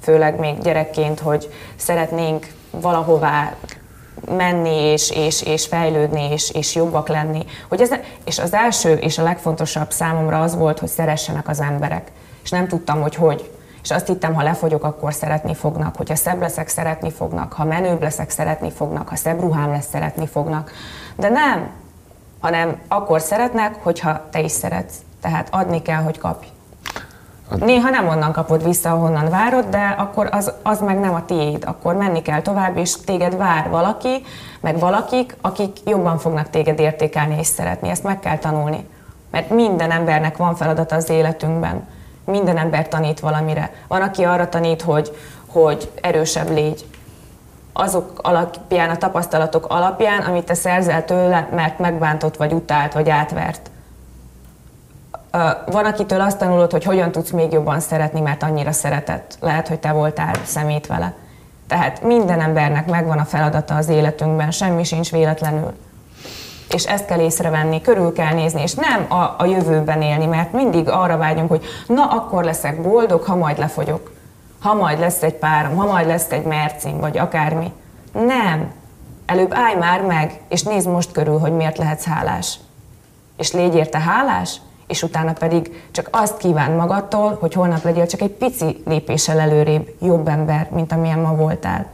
főleg 0.00 0.38
még 0.38 0.58
gyerekként, 0.58 1.20
hogy 1.20 1.48
szeretnénk 1.76 2.46
valahová 2.80 3.54
menni 4.28 4.74
és, 4.74 5.10
és, 5.10 5.42
és 5.42 5.66
fejlődni 5.66 6.32
és, 6.32 6.50
és 6.50 6.74
jobbak 6.74 7.08
lenni. 7.08 7.44
Hogy 7.68 7.80
ez, 7.80 7.90
és 8.24 8.38
az 8.38 8.52
első 8.52 8.92
és 8.92 9.18
a 9.18 9.22
legfontosabb 9.22 9.90
számomra 9.90 10.40
az 10.40 10.56
volt, 10.56 10.78
hogy 10.78 10.88
szeressenek 10.88 11.48
az 11.48 11.60
emberek. 11.60 12.12
És 12.42 12.50
nem 12.50 12.68
tudtam, 12.68 13.00
hogy 13.00 13.14
hogy. 13.14 13.50
És 13.82 13.90
azt 13.90 14.06
hittem, 14.06 14.34
ha 14.34 14.42
lefogyok, 14.42 14.84
akkor 14.84 15.14
szeretni 15.14 15.54
fognak. 15.54 15.96
Hogyha 15.96 16.14
szebb 16.14 16.40
leszek, 16.40 16.68
szeretni 16.68 17.10
fognak. 17.10 17.52
Ha 17.52 17.64
menőbb 17.64 18.02
leszek, 18.02 18.30
szeretni 18.30 18.70
fognak. 18.70 19.08
Ha 19.08 19.16
szebb 19.16 19.40
ruhám 19.40 19.70
lesz, 19.70 19.88
szeretni 19.88 20.26
fognak. 20.26 20.70
De 21.16 21.28
nem, 21.28 21.70
hanem 22.40 22.80
akkor 22.88 23.20
szeretnek, 23.20 23.74
hogyha 23.82 24.28
te 24.30 24.40
is 24.40 24.52
szeretsz. 24.52 24.94
Tehát 25.20 25.48
adni 25.50 25.82
kell, 25.82 26.02
hogy 26.02 26.18
kapj. 26.18 26.46
Néha 27.60 27.90
nem 27.90 28.08
onnan 28.08 28.32
kapod 28.32 28.64
vissza, 28.64 28.90
ahonnan 28.90 29.30
várod, 29.30 29.64
de 29.64 29.94
akkor 29.98 30.28
az, 30.30 30.52
az 30.62 30.80
meg 30.80 30.98
nem 30.98 31.14
a 31.14 31.24
tiéd. 31.24 31.64
Akkor 31.66 31.94
menni 31.94 32.22
kell 32.22 32.42
tovább, 32.42 32.76
és 32.76 32.96
téged 33.04 33.36
vár 33.36 33.68
valaki, 33.70 34.22
meg 34.60 34.78
valakik, 34.78 35.36
akik 35.40 35.76
jobban 35.86 36.18
fognak 36.18 36.50
téged 36.50 36.78
értékelni 36.78 37.38
és 37.38 37.46
szeretni. 37.46 37.88
Ezt 37.88 38.02
meg 38.02 38.20
kell 38.20 38.38
tanulni. 38.38 38.88
Mert 39.30 39.50
minden 39.50 39.90
embernek 39.90 40.36
van 40.36 40.54
feladata 40.54 40.94
az 40.96 41.10
életünkben. 41.10 41.86
Minden 42.24 42.58
ember 42.58 42.88
tanít 42.88 43.20
valamire. 43.20 43.70
Van, 43.88 44.02
aki 44.02 44.24
arra 44.24 44.48
tanít, 44.48 44.82
hogy, 44.82 45.16
hogy 45.46 45.90
erősebb 46.00 46.50
légy. 46.50 46.86
Azok 47.72 48.18
alapján, 48.22 48.90
a 48.90 48.96
tapasztalatok 48.96 49.66
alapján, 49.68 50.22
amit 50.22 50.44
te 50.44 50.54
szerzel 50.54 51.04
tőle, 51.04 51.48
mert 51.54 51.78
megbántott, 51.78 52.36
vagy 52.36 52.52
utált, 52.52 52.92
vagy 52.92 53.10
átvert 53.10 53.72
van, 55.66 55.84
akitől 55.84 56.20
azt 56.20 56.38
tanulod, 56.38 56.70
hogy 56.70 56.84
hogyan 56.84 57.12
tudsz 57.12 57.30
még 57.30 57.52
jobban 57.52 57.80
szeretni, 57.80 58.20
mert 58.20 58.42
annyira 58.42 58.72
szeretett. 58.72 59.36
Lehet, 59.40 59.68
hogy 59.68 59.80
te 59.80 59.92
voltál 59.92 60.34
szemét 60.44 60.86
vele. 60.86 61.14
Tehát 61.66 62.02
minden 62.02 62.40
embernek 62.40 62.86
megvan 62.86 63.18
a 63.18 63.24
feladata 63.24 63.74
az 63.74 63.88
életünkben, 63.88 64.50
semmi 64.50 64.84
sincs 64.84 65.10
véletlenül. 65.10 65.72
És 66.68 66.84
ezt 66.84 67.04
kell 67.04 67.20
észrevenni, 67.20 67.80
körül 67.80 68.12
kell 68.12 68.34
nézni, 68.34 68.62
és 68.62 68.74
nem 68.74 69.06
a, 69.08 69.34
a 69.38 69.44
jövőben 69.44 70.02
élni, 70.02 70.26
mert 70.26 70.52
mindig 70.52 70.88
arra 70.88 71.16
vágyunk, 71.16 71.48
hogy 71.48 71.64
na 71.86 72.06
akkor 72.06 72.44
leszek 72.44 72.82
boldog, 72.82 73.22
ha 73.22 73.36
majd 73.36 73.58
lefogyok. 73.58 74.12
Ha 74.60 74.74
majd 74.74 74.98
lesz 74.98 75.22
egy 75.22 75.34
párom, 75.34 75.76
ha 75.76 75.86
majd 75.86 76.06
lesz 76.06 76.30
egy 76.30 76.44
mercim, 76.44 77.00
vagy 77.00 77.18
akármi. 77.18 77.72
Nem. 78.12 78.72
Előbb 79.26 79.54
állj 79.54 79.74
már 79.74 80.02
meg, 80.02 80.40
és 80.48 80.62
nézd 80.62 80.88
most 80.88 81.12
körül, 81.12 81.38
hogy 81.38 81.52
miért 81.52 81.78
lehetsz 81.78 82.04
hálás. 82.04 82.58
És 83.36 83.52
légy 83.52 83.74
érte 83.74 83.98
hálás, 83.98 84.60
és 84.86 85.02
utána 85.02 85.32
pedig 85.32 85.88
csak 85.90 86.08
azt 86.12 86.36
kíván 86.36 86.72
magadtól, 86.72 87.36
hogy 87.40 87.52
holnap 87.52 87.84
legyél 87.84 88.06
csak 88.06 88.20
egy 88.20 88.30
pici 88.30 88.82
lépéssel 88.84 89.40
előrébb 89.40 89.94
jobb 90.00 90.28
ember, 90.28 90.68
mint 90.70 90.92
amilyen 90.92 91.18
ma 91.18 91.34
voltál. 91.34 91.86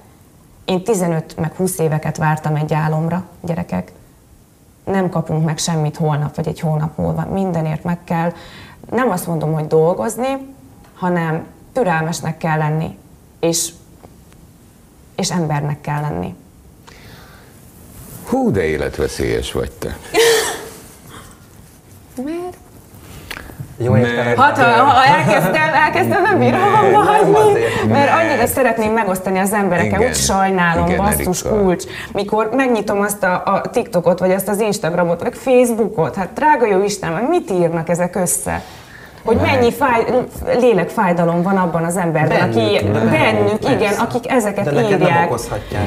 Én 0.65 0.85
15 0.85 1.37
meg 1.37 1.55
20 1.55 1.79
éveket 1.79 2.17
vártam 2.17 2.55
egy 2.55 2.73
álomra, 2.73 3.25
gyerekek. 3.41 3.93
Nem 4.85 5.09
kapunk 5.09 5.45
meg 5.45 5.59
semmit 5.59 5.97
holnap 5.97 6.35
vagy 6.35 6.49
egy 6.49 6.61
hónap 6.61 6.97
múlva. 6.97 7.27
Mindenért 7.33 7.85
meg 7.85 8.05
kell, 8.05 8.33
nem 8.91 9.11
azt 9.11 9.27
mondom, 9.27 9.53
hogy 9.53 9.67
dolgozni, 9.67 10.55
hanem 10.95 11.47
türelmesnek 11.73 12.37
kell 12.37 12.59
lenni, 12.59 12.99
és, 13.41 13.73
és 15.17 15.31
embernek 15.31 15.81
kell 15.81 16.01
lenni. 16.01 16.35
Hú, 18.29 18.51
de 18.51 18.65
életveszélyes 18.65 19.53
vagy 19.53 19.71
te. 19.71 19.97
Miért? 22.25 22.57
Jó. 23.83 23.93
Hát, 24.37 24.59
ha, 24.59 24.83
ha 24.83 25.05
elkezdtem, 25.05 25.75
elkezdtem, 25.75 26.23
nem 26.23 26.39
bírom 26.39 26.61
abba 26.61 26.99
hagyni, 26.99 27.61
mert 27.89 28.11
annyira 28.13 28.47
szeretném 28.47 28.93
megosztani 28.93 29.39
az 29.39 29.53
emberekkel, 29.53 30.01
úgy 30.01 30.15
sajnálom, 30.15 30.87
igen, 30.87 30.97
basszus 30.97 31.41
Erika. 31.43 31.61
kulcs, 31.61 31.85
mikor 32.13 32.51
megnyitom 32.53 33.01
azt 33.01 33.23
a, 33.23 33.43
a 33.45 33.61
TikTokot, 33.71 34.19
vagy 34.19 34.31
azt 34.31 34.49
az 34.49 34.61
Instagramot, 34.61 35.23
vagy 35.23 35.37
Facebookot, 35.37 36.15
hát 36.15 36.29
drága 36.35 36.67
jó 36.67 36.85
Isten, 36.85 37.13
mit 37.13 37.51
írnak 37.51 37.89
ezek 37.89 38.17
össze? 38.17 38.63
hogy 39.25 39.37
mennyi 39.37 39.73
fáj, 39.73 40.05
lélekfájdalom 40.59 41.43
van 41.43 41.57
abban 41.57 41.85
az 41.85 41.97
emberben, 41.97 42.39
bennük, 42.39 42.57
aki 42.57 42.85
bennük, 42.85 43.11
bennük 43.11 43.69
igen, 43.71 43.95
akik 43.95 44.31
ezeket 44.31 44.65
De 44.65 44.81
írják. 44.81 45.31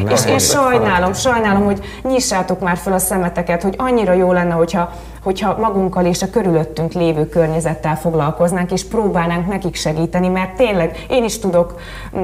És 0.10 0.26
én 0.26 0.40
sajnálom, 0.40 1.14
sajnálom, 1.14 1.64
hogy 1.64 1.80
nyissátok 2.02 2.60
már 2.60 2.78
fel 2.78 2.94
a 2.94 3.00
szemeteket, 3.00 3.62
hogy 3.62 3.74
annyira 3.78 4.14
jó 4.14 4.32
lenne, 4.32 4.54
hogyha 4.54 4.92
hogyha 5.24 5.58
magunkkal 5.58 6.06
és 6.06 6.22
a 6.22 6.30
körülöttünk 6.30 6.94
lévő 6.94 7.30
környezettel 7.30 7.96
foglalkoznánk, 7.96 8.72
és 8.72 8.86
próbálnánk 8.86 9.48
nekik 9.48 9.76
segíteni, 9.76 10.28
mert 10.28 10.56
tényleg 10.56 11.06
én 11.10 11.24
is 11.24 11.40
tudok 11.40 11.80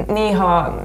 néha 0.07 0.75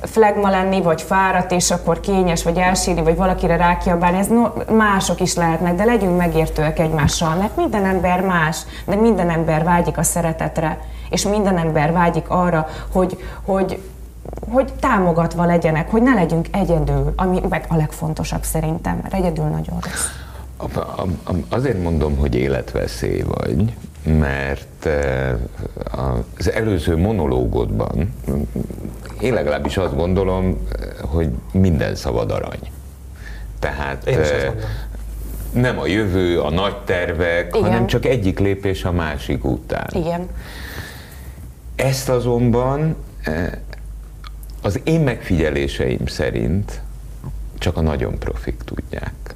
flegma 0.00 0.50
lenni, 0.50 0.82
vagy 0.82 1.02
fáradt, 1.02 1.52
és 1.52 1.70
akkor 1.70 2.00
kényes, 2.00 2.42
vagy 2.42 2.56
elsírni, 2.56 3.02
vagy 3.02 3.16
valakire 3.16 3.56
rákiabálni, 3.56 4.18
ez 4.18 4.26
no, 4.26 4.46
mások 4.76 5.20
is 5.20 5.34
lehetnek, 5.34 5.74
de 5.74 5.84
legyünk 5.84 6.16
megértőek 6.16 6.78
egymással, 6.78 7.34
mert 7.34 7.56
minden 7.56 7.84
ember 7.84 8.20
más, 8.20 8.58
de 8.86 8.96
minden 8.96 9.30
ember 9.30 9.64
vágyik 9.64 9.98
a 9.98 10.02
szeretetre, 10.02 10.78
és 11.10 11.26
minden 11.26 11.58
ember 11.58 11.92
vágyik 11.92 12.28
arra, 12.28 12.66
hogy, 12.92 13.18
hogy, 13.44 13.82
hogy 14.50 14.72
támogatva 14.80 15.44
legyenek, 15.44 15.90
hogy 15.90 16.02
ne 16.02 16.14
legyünk 16.14 16.46
egyedül, 16.52 17.12
ami 17.16 17.40
meg 17.48 17.64
a 17.68 17.76
legfontosabb 17.76 18.42
szerintem, 18.42 18.98
mert 19.02 19.14
egyedül 19.14 19.44
nagyon 19.44 19.78
rossz. 19.80 20.27
Azért 21.48 21.82
mondom, 21.82 22.16
hogy 22.16 22.34
életveszély 22.34 23.22
vagy, 23.22 23.74
mert 24.04 24.86
eh, 24.86 25.34
az 26.38 26.50
előző 26.50 26.96
monológodban 26.96 28.14
én 29.20 29.34
legalábbis 29.34 29.76
azt 29.76 29.96
gondolom, 29.96 30.68
hogy 31.00 31.28
minden 31.52 31.94
szabad 31.94 32.30
arany. 32.30 32.70
Tehát 33.58 34.06
eh, 34.06 34.52
nem 35.52 35.78
a 35.78 35.86
jövő, 35.86 36.40
a 36.40 36.50
nagy 36.50 36.76
tervek, 36.84 37.46
Igen. 37.48 37.62
hanem 37.62 37.86
csak 37.86 38.04
egyik 38.04 38.38
lépés 38.38 38.84
a 38.84 38.92
másik 38.92 39.44
után. 39.44 39.88
Igen. 39.92 40.28
Ezt 41.76 42.08
azonban 42.08 42.96
eh, 43.22 43.50
az 44.62 44.80
én 44.84 45.00
megfigyeléseim 45.00 46.06
szerint 46.06 46.80
csak 47.58 47.76
a 47.76 47.80
nagyon 47.80 48.18
profik 48.18 48.56
tudják 48.64 49.34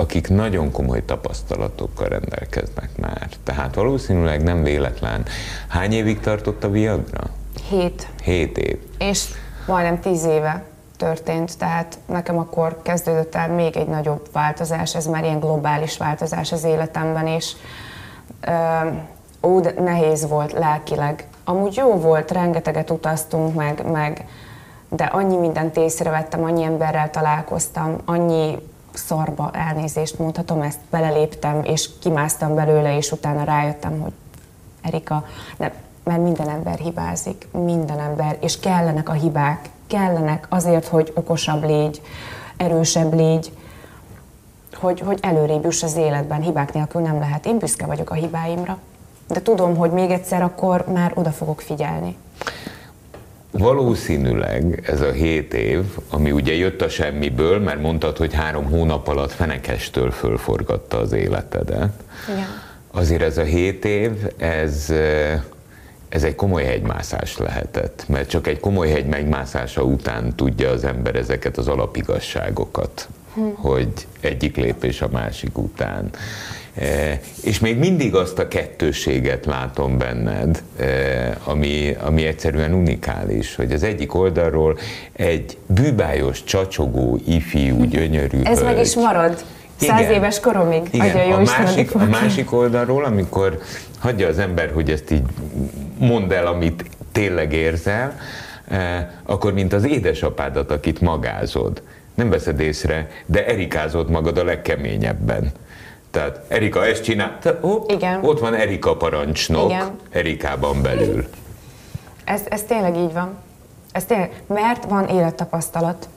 akik 0.00 0.28
nagyon 0.28 0.72
komoly 0.72 1.04
tapasztalatokkal 1.04 2.08
rendelkeznek 2.08 2.90
már. 3.00 3.28
Tehát 3.44 3.74
valószínűleg 3.74 4.42
nem 4.42 4.62
véletlen. 4.62 5.24
Hány 5.68 5.92
évig 5.92 6.20
tartott 6.20 6.64
a 6.64 6.70
Viagra? 6.70 7.22
Hét. 7.68 8.06
Hét 8.22 8.58
év. 8.58 8.78
És 8.98 9.24
majdnem 9.66 10.00
tíz 10.00 10.24
éve 10.24 10.64
történt, 10.96 11.58
tehát 11.58 11.98
nekem 12.06 12.38
akkor 12.38 12.82
kezdődött 12.82 13.34
el 13.34 13.48
még 13.48 13.76
egy 13.76 13.86
nagyobb 13.86 14.28
változás, 14.32 14.94
ez 14.94 15.06
már 15.06 15.24
ilyen 15.24 15.40
globális 15.40 15.96
változás 15.96 16.52
az 16.52 16.64
életemben, 16.64 17.26
és 17.26 17.52
ö, 18.40 18.52
ó, 19.42 19.60
nehéz 19.60 20.28
volt 20.28 20.52
lelkileg. 20.52 21.26
Amúgy 21.44 21.76
jó 21.76 21.94
volt, 21.94 22.30
rengeteget 22.30 22.90
utaztunk 22.90 23.54
meg, 23.54 23.90
meg 23.90 24.24
de 24.88 25.04
annyi 25.04 25.36
mindent 25.36 25.76
észrevettem, 25.76 26.44
annyi 26.44 26.62
emberrel 26.62 27.10
találkoztam, 27.10 27.96
annyi 28.04 28.58
szarba 29.06 29.50
elnézést 29.52 30.18
mondhatom, 30.18 30.62
ezt 30.62 30.78
beleléptem, 30.90 31.64
és 31.64 31.88
kimásztam 32.00 32.54
belőle, 32.54 32.96
és 32.96 33.12
utána 33.12 33.44
rájöttem, 33.44 34.00
hogy 34.00 34.12
Erika, 34.82 35.26
nem, 35.56 35.70
mert 36.04 36.22
minden 36.22 36.48
ember 36.48 36.78
hibázik, 36.78 37.48
minden 37.52 38.00
ember, 38.00 38.36
és 38.40 38.60
kellenek 38.60 39.08
a 39.08 39.12
hibák, 39.12 39.68
kellenek 39.86 40.46
azért, 40.48 40.86
hogy 40.86 41.12
okosabb 41.14 41.64
légy, 41.64 42.02
erősebb 42.56 43.14
légy, 43.14 43.52
hogy, 44.74 45.00
hogy 45.00 45.18
előrébb 45.22 45.64
juss 45.64 45.82
az 45.82 45.96
életben, 45.96 46.40
hibák 46.40 46.72
nélkül 46.72 47.00
nem 47.00 47.18
lehet. 47.18 47.46
Én 47.46 47.58
büszke 47.58 47.86
vagyok 47.86 48.10
a 48.10 48.14
hibáimra, 48.14 48.78
de 49.28 49.42
tudom, 49.42 49.76
hogy 49.76 49.90
még 49.90 50.10
egyszer 50.10 50.42
akkor 50.42 50.84
már 50.92 51.12
oda 51.14 51.30
fogok 51.30 51.60
figyelni. 51.60 52.16
Valószínűleg 53.50 54.82
ez 54.86 55.00
a 55.00 55.10
hét 55.10 55.54
év, 55.54 55.84
ami 56.10 56.30
ugye 56.30 56.54
jött 56.54 56.82
a 56.82 56.88
semmiből, 56.88 57.58
mert 57.58 57.80
mondtad, 57.80 58.16
hogy 58.16 58.34
három 58.34 58.64
hónap 58.64 59.08
alatt 59.08 59.32
fenekestől 59.32 60.10
fölforgatta 60.10 60.98
az 60.98 61.12
életedet. 61.12 61.92
Igen. 62.28 62.46
Azért 62.90 63.22
ez 63.22 63.38
a 63.38 63.42
hét 63.42 63.84
év, 63.84 64.10
ez, 64.36 64.92
ez 66.08 66.22
egy 66.22 66.34
komoly 66.34 66.64
hegymászás 66.64 67.38
lehetett, 67.38 68.04
mert 68.08 68.28
csak 68.28 68.46
egy 68.46 68.60
komoly 68.60 68.88
hegy 68.88 69.06
megmászása 69.06 69.82
után 69.82 70.36
tudja 70.36 70.70
az 70.70 70.84
ember 70.84 71.16
ezeket 71.16 71.56
az 71.56 71.68
alapigasságokat, 71.68 73.08
hm. 73.34 73.40
hogy 73.54 73.88
egyik 74.20 74.56
lépés 74.56 75.02
a 75.02 75.08
másik 75.12 75.58
után. 75.58 76.10
E, 76.74 77.20
és 77.42 77.58
még 77.58 77.78
mindig 77.78 78.14
azt 78.14 78.38
a 78.38 78.48
kettőséget 78.48 79.46
látom 79.46 79.98
benned, 79.98 80.62
e, 80.78 81.36
ami, 81.44 81.96
ami 82.00 82.24
egyszerűen 82.24 82.72
unikális, 82.72 83.54
hogy 83.54 83.72
az 83.72 83.82
egyik 83.82 84.14
oldalról 84.14 84.78
egy 85.12 85.56
bűbájos, 85.66 86.44
csacsogó, 86.44 87.20
ifjú, 87.26 87.84
gyönyörű 87.84 88.42
Ez 88.42 88.58
hölgy. 88.58 88.74
meg 88.74 88.84
is 88.84 88.94
marad. 88.94 89.44
Száz 89.76 90.00
Igen. 90.00 90.12
éves 90.12 90.40
koromig. 90.40 90.82
Igen. 90.90 91.26
jó 91.26 91.34
a, 91.34 91.40
másik, 91.40 91.94
a 91.94 92.04
másik 92.04 92.52
oldalról, 92.52 93.04
amikor 93.04 93.58
hagyja 93.98 94.28
az 94.28 94.38
ember, 94.38 94.70
hogy 94.74 94.90
ezt 94.90 95.10
így 95.10 95.22
mondd 95.98 96.32
el, 96.32 96.46
amit 96.46 96.84
tényleg 97.12 97.52
érzel, 97.52 98.18
akkor 99.22 99.52
mint 99.52 99.72
az 99.72 99.84
édesapádat, 99.84 100.70
akit 100.70 101.00
magázod. 101.00 101.82
Nem 102.20 102.30
veszed 102.30 102.60
észre, 102.60 103.10
de 103.26 103.46
erikázod 103.46 104.10
magad 104.10 104.38
a 104.38 104.44
legkeményebben. 104.44 105.52
Tehát 106.10 106.40
Erika 106.48 106.86
ezt 106.86 107.02
csinál, 107.02 107.38
hopp, 107.60 107.90
Igen. 107.90 108.24
ott 108.24 108.40
van 108.40 108.54
Erika 108.54 108.96
parancsnok 108.96 109.70
Igen. 109.70 109.98
Erikában 110.10 110.82
belül. 110.82 111.28
Ez, 112.24 112.40
ez 112.48 112.62
tényleg 112.62 112.96
így 112.96 113.12
van. 113.12 113.38
Ez 113.92 114.04
tényleg, 114.04 114.42
mert 114.46 114.84
van 114.84 115.08
élettapasztalat. 115.08 116.08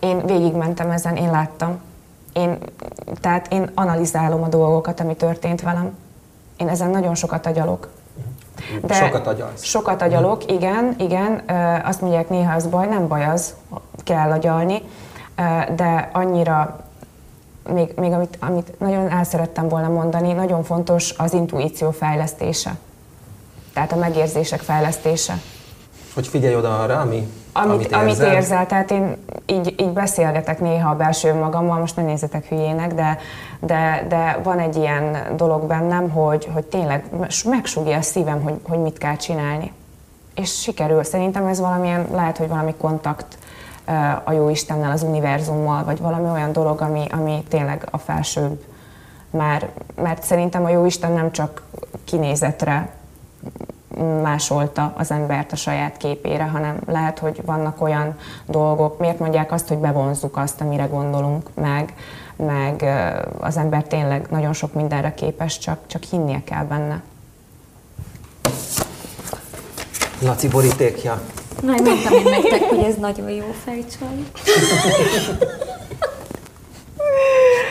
Én 0.00 0.26
végigmentem 0.26 0.90
ezen, 0.90 1.16
én 1.16 1.30
láttam. 1.30 1.80
Én, 2.32 2.58
tehát 3.20 3.52
én 3.52 3.70
analizálom 3.74 4.42
a 4.42 4.48
dolgokat, 4.48 5.00
ami 5.00 5.16
történt 5.16 5.62
velem. 5.62 5.96
Én 6.56 6.68
ezen 6.68 6.90
nagyon 6.90 7.14
sokat 7.14 7.46
agyalok. 7.46 7.88
De 8.82 8.94
sokat 8.94 9.26
agyalsz. 9.26 9.62
Sokat 9.64 10.02
agyalok, 10.02 10.52
igen, 10.52 10.94
igen. 10.98 11.42
Azt 11.84 12.00
mondják 12.00 12.28
néha, 12.28 12.54
az 12.54 12.66
baj, 12.66 12.86
nem 12.86 13.08
baj 13.08 13.24
az, 13.26 13.54
kell 14.04 14.30
agyalni, 14.30 14.82
de 15.76 16.08
annyira 16.12 16.80
még, 17.72 17.92
még 17.96 18.12
amit, 18.12 18.36
amit 18.40 18.78
nagyon 18.78 19.10
el 19.10 19.24
szerettem 19.24 19.68
volna 19.68 19.88
mondani, 19.88 20.32
nagyon 20.32 20.62
fontos 20.62 21.14
az 21.16 21.32
intuíció 21.32 21.90
fejlesztése. 21.90 22.76
Tehát 23.72 23.92
a 23.92 23.96
megérzések 23.96 24.60
fejlesztése. 24.60 25.34
Hogy 26.14 26.26
figyelj 26.26 26.56
oda 26.56 26.78
arra, 26.78 27.00
ami, 27.00 27.28
amit, 27.52 27.70
amit, 27.72 27.84
érzel. 27.84 28.00
amit 28.00 28.20
érzel. 28.20 28.66
Tehát 28.66 28.90
én 28.90 29.16
így, 29.46 29.74
így 29.80 29.92
beszélgetek 29.92 30.60
néha 30.60 30.90
a 30.90 30.94
belső 30.94 31.34
magammal, 31.34 31.78
most 31.78 31.96
ne 31.96 32.02
nézzetek 32.02 32.48
hülyének, 32.48 32.94
de, 32.94 33.18
de, 33.60 34.06
de 34.08 34.40
van 34.42 34.58
egy 34.58 34.76
ilyen 34.76 35.16
dolog 35.36 35.66
bennem, 35.66 36.10
hogy, 36.10 36.48
hogy 36.52 36.64
tényleg 36.64 37.04
megsugja 37.44 37.96
a 37.96 38.02
szívem, 38.02 38.42
hogy, 38.42 38.54
hogy 38.62 38.78
mit 38.78 38.98
kell 38.98 39.16
csinálni. 39.16 39.72
És 40.34 40.60
sikerül. 40.60 41.04
Szerintem 41.04 41.46
ez 41.46 41.60
valamilyen, 41.60 42.06
lehet, 42.12 42.36
hogy 42.36 42.48
valami 42.48 42.74
kontakt 42.78 43.38
a 44.24 44.32
jó 44.32 44.48
Istennel, 44.48 44.90
az 44.90 45.02
univerzummal, 45.02 45.84
vagy 45.84 45.98
valami 45.98 46.28
olyan 46.28 46.52
dolog, 46.52 46.80
ami, 46.80 47.04
ami 47.10 47.44
tényleg 47.48 47.88
a 47.90 47.98
felsőbb 47.98 48.64
már, 49.30 49.68
mert 50.02 50.22
szerintem 50.22 50.64
a 50.64 50.68
jó 50.68 50.86
Isten 50.86 51.12
nem 51.12 51.32
csak 51.32 51.62
kinézetre 52.04 52.92
másolta 54.22 54.92
az 54.96 55.10
embert 55.10 55.52
a 55.52 55.56
saját 55.56 55.96
képére, 55.96 56.44
hanem 56.44 56.78
lehet, 56.86 57.18
hogy 57.18 57.42
vannak 57.44 57.80
olyan 57.80 58.16
dolgok, 58.46 58.98
miért 58.98 59.18
mondják 59.18 59.52
azt, 59.52 59.68
hogy 59.68 59.78
bevonzzuk 59.78 60.36
azt, 60.36 60.60
amire 60.60 60.84
gondolunk, 60.84 61.48
meg, 61.54 61.94
meg 62.36 62.84
az 63.40 63.56
ember 63.56 63.82
tényleg 63.82 64.26
nagyon 64.30 64.52
sok 64.52 64.74
mindenre 64.74 65.14
képes, 65.14 65.58
csak, 65.58 65.78
csak 65.86 66.02
hinnie 66.02 66.42
kell 66.44 66.64
benne. 66.64 67.02
Laci 70.20 70.48
borítékja. 70.48 71.20
Már 71.62 71.80
mondtam 71.80 72.12
én 72.12 72.22
nektek, 72.22 72.62
hogy 72.62 72.84
ez 72.84 72.94
nagyon 72.94 73.30
jó 73.30 73.54
fejcsal. 73.64 74.08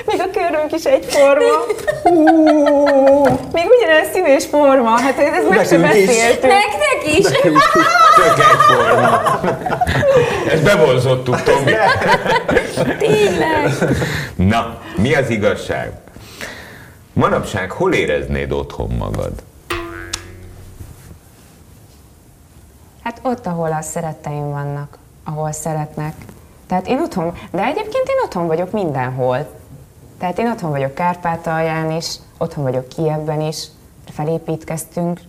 Még 0.05 0.19
a 0.19 0.29
körünk 0.31 0.71
is 0.71 0.83
egyforma. 0.83 1.65
Még 3.51 3.65
ugyanolyan 3.77 4.05
színű 4.13 4.35
és 4.35 4.45
forma. 4.45 4.99
Hát 4.99 5.19
ez 5.19 5.47
meg 5.49 5.65
sem 5.65 5.81
beszéltünk. 5.81 6.53
Nektek 6.53 7.17
is. 7.17 7.25
Tök 7.25 8.37
egyforma. 8.37 9.39
Ezt 10.51 10.63
bevonzottuk, 10.63 11.41
Tomi. 11.43 11.71
Tényleg. 12.97 13.71
Na, 14.35 14.81
mi 14.97 15.15
az 15.15 15.29
igazság? 15.29 15.91
Manapság 17.13 17.71
hol 17.71 17.93
éreznéd 17.93 18.51
otthon 18.51 18.95
magad? 18.97 19.31
Hát 23.07 23.19
ott, 23.23 23.45
ahol 23.45 23.71
a 23.71 23.81
szeretteim 23.81 24.49
vannak, 24.49 24.97
ahol 25.23 25.51
szeretnek. 25.51 26.13
Tehát 26.67 26.87
én 26.87 26.99
otthon, 26.99 27.33
de 27.51 27.63
egyébként 27.63 28.07
én 28.07 28.23
otthon 28.23 28.47
vagyok 28.47 28.71
mindenhol. 28.71 29.47
Tehát 30.17 30.39
én 30.39 30.49
otthon 30.49 30.69
vagyok 30.69 30.93
Kárpátalján 30.93 31.91
is, 31.91 32.15
otthon 32.37 32.63
vagyok 32.63 32.87
Kievben 32.87 33.41
is, 33.41 33.67
felépítkeztünk, 34.11 35.19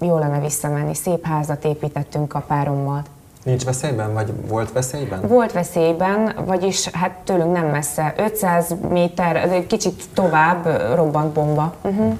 jó 0.00 0.18
lenne 0.18 0.40
visszamenni, 0.40 0.94
szép 0.94 1.26
házat 1.26 1.64
építettünk 1.64 2.34
a 2.34 2.40
párommal. 2.40 3.02
Nincs 3.42 3.64
veszélyben, 3.64 4.12
vagy 4.12 4.32
volt 4.48 4.72
veszélyben? 4.72 5.28
Volt 5.28 5.52
veszélyben, 5.52 6.34
vagyis 6.44 6.88
hát 6.88 7.10
tőlünk 7.24 7.52
nem 7.52 7.66
messze, 7.66 8.14
500 8.16 8.74
méter, 8.88 9.36
egy 9.36 9.66
kicsit 9.66 10.04
tovább 10.14 10.66
robbant 10.94 11.32
bomba. 11.32 11.74
Uh-huh. 11.82 12.18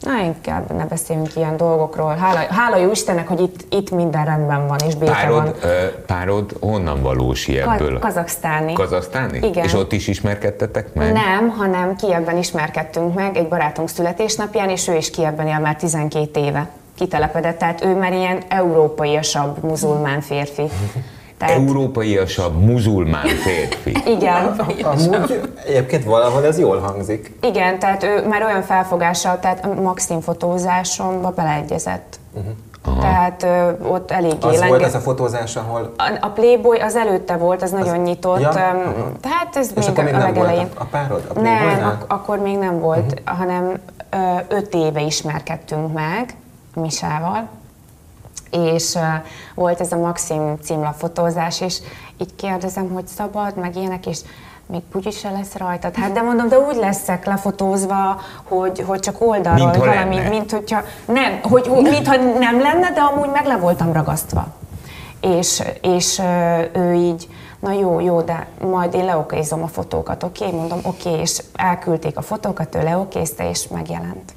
Na, 0.00 0.22
inkább 0.24 0.72
ne 0.72 0.84
beszéljünk 0.84 1.36
ilyen 1.36 1.56
dolgokról. 1.56 2.14
Hála, 2.14 2.38
hála 2.50 2.76
jó 2.76 2.90
Istennek, 2.90 3.28
hogy 3.28 3.40
itt, 3.40 3.74
itt 3.74 3.90
minden 3.90 4.24
rendben 4.24 4.66
van, 4.66 4.78
és 4.86 4.94
béke 4.94 5.12
párod, 5.12 5.36
van. 5.36 5.54
Ö, 5.70 5.86
párod 6.06 6.56
honnan 6.60 7.02
valósi 7.02 7.58
ebből? 7.58 7.90
Ka- 7.92 7.98
kazaksztáni. 7.98 8.72
Kazaksztáni? 8.72 9.38
Igen. 9.42 9.64
És 9.64 9.74
ott 9.74 9.92
is 9.92 10.06
ismerkedtetek 10.06 10.94
meg? 10.94 11.12
Nem, 11.12 11.48
hanem 11.48 11.96
Kievben 11.96 12.36
ismerkedtünk 12.36 13.14
meg 13.14 13.36
egy 13.36 13.48
barátunk 13.48 13.88
születésnapján, 13.88 14.68
és 14.68 14.88
ő 14.88 14.94
is 14.94 15.10
Kievben 15.10 15.46
él 15.46 15.58
már 15.58 15.76
12 15.76 16.40
éve 16.40 16.68
kitelepedett, 16.98 17.58
tehát 17.58 17.84
ő 17.84 17.94
már 17.94 18.12
ilyen 18.12 18.42
európaiasabb 18.48 19.62
muzulmán 19.62 20.20
férfi. 20.20 20.62
Tehát... 21.38 21.54
Európaiasabb, 21.54 22.60
muzulmán 22.60 23.26
férfi. 23.26 23.96
Igen. 24.16 24.60
Amúgy 24.82 25.40
egyébként 25.66 26.04
valahol 26.04 26.44
ez 26.44 26.58
jól 26.58 26.78
hangzik. 26.78 27.38
Igen, 27.42 27.78
tehát 27.78 28.02
ő 28.02 28.26
már 28.28 28.42
olyan 28.42 28.62
felfogással, 28.62 29.38
tehát 29.40 29.64
a 29.64 29.80
Maxim 29.80 30.20
fotózásomba 30.20 31.30
beleegyezett. 31.30 32.18
Uh-huh. 32.32 32.52
Aha. 32.84 33.00
Tehát 33.00 33.42
ö, 33.42 33.86
ott 33.86 34.10
elég 34.10 34.32
Az 34.40 34.52
lenge... 34.52 34.66
volt 34.68 34.82
ez 34.82 34.94
a 34.94 34.98
fotózás, 34.98 35.56
ahol... 35.56 35.92
A, 35.96 36.18
a 36.20 36.28
Playboy 36.28 36.78
az 36.78 36.96
előtte 36.96 37.36
volt, 37.36 37.62
az 37.62 37.70
nagyon 37.70 37.98
az... 37.98 38.06
nyitott. 38.06 38.40
Ja? 38.40 38.50
Tehát 39.20 39.56
ez 39.56 39.70
És 39.76 39.86
még, 39.86 40.04
még 40.04 40.14
a 40.14 40.18
legelején. 40.18 40.68
A 40.74 40.84
párod? 40.84 41.24
A 41.34 41.40
nem, 41.40 41.84
ak- 41.84 42.12
akkor 42.12 42.38
még 42.38 42.58
nem 42.58 42.80
volt, 42.80 43.20
uh-huh. 43.20 43.38
hanem 43.38 43.72
ö, 44.10 44.56
öt 44.56 44.74
éve 44.74 45.00
ismerkedtünk 45.00 45.92
meg 45.92 46.34
a 46.74 46.80
Misával 46.80 47.48
és 48.50 48.94
uh, 48.94 49.02
volt 49.54 49.80
ez 49.80 49.92
a 49.92 49.96
Maxim 49.96 50.56
címlafotózás, 50.62 51.60
és 51.60 51.78
így 52.18 52.34
kérdezem, 52.34 52.92
hogy 52.92 53.06
szabad, 53.06 53.56
meg 53.56 53.76
ilyenek, 53.76 54.06
és 54.06 54.18
még 54.68 54.82
bugyi 54.92 55.10
se 55.10 55.30
lesz 55.30 55.56
rajtad. 55.56 55.94
Hát 55.94 56.12
de 56.12 56.22
mondom, 56.22 56.48
de 56.48 56.58
úgy 56.58 56.76
leszek 56.76 57.26
lefotózva, 57.26 58.20
hogy, 58.44 58.84
hogy 58.86 59.00
csak 59.00 59.20
oldalról 59.20 59.70
mint 59.70 59.84
valami, 59.84 60.16
lenne. 60.16 60.28
mint 60.28 60.50
hogyha 60.50 60.82
nem, 61.04 61.40
hogy, 61.42 61.70
mintha 61.82 62.16
nem 62.16 62.60
lenne, 62.60 62.90
de 62.90 63.00
amúgy 63.00 63.30
meg 63.30 63.46
le 63.46 63.56
voltam 63.56 63.92
ragasztva. 63.92 64.46
És, 65.20 65.62
és 65.80 66.22
ő 66.72 66.92
így, 66.92 67.28
na 67.60 67.72
jó, 67.72 68.00
jó, 68.00 68.20
de 68.20 68.46
majd 68.60 68.94
én 68.94 69.04
leokézom 69.04 69.62
a 69.62 69.66
fotókat, 69.66 70.22
oké? 70.22 70.44
Okay? 70.44 70.58
Mondom, 70.58 70.78
oké, 70.82 71.08
okay, 71.08 71.20
és 71.20 71.42
elküldték 71.54 72.16
a 72.16 72.22
fotókat, 72.22 72.74
ő 72.74 72.82
leokézte, 72.82 73.48
és 73.48 73.68
megjelent. 73.68 74.32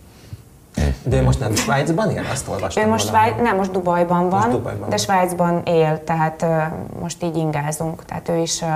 De 1.03 1.17
ő 1.17 1.23
most 1.23 1.39
nem 1.39 1.55
Svájcban 1.55 2.09
él? 2.09 2.23
Azt 2.31 2.47
olvastam 2.47 2.83
Ő 2.83 2.87
most 2.87 3.07
Svájc, 3.07 3.41
nem, 3.41 3.55
most 3.55 3.71
Dubajban 3.71 4.29
van, 4.29 4.39
most 4.39 4.51
Dubajban 4.51 4.89
de 4.89 4.97
Svájcban 4.97 5.61
él, 5.65 6.03
tehát 6.03 6.41
uh, 6.41 6.63
most 6.99 7.23
így 7.23 7.35
ingázunk. 7.35 8.05
Tehát 8.05 8.29
ő 8.29 8.37
is 8.37 8.61
uh, 8.61 8.69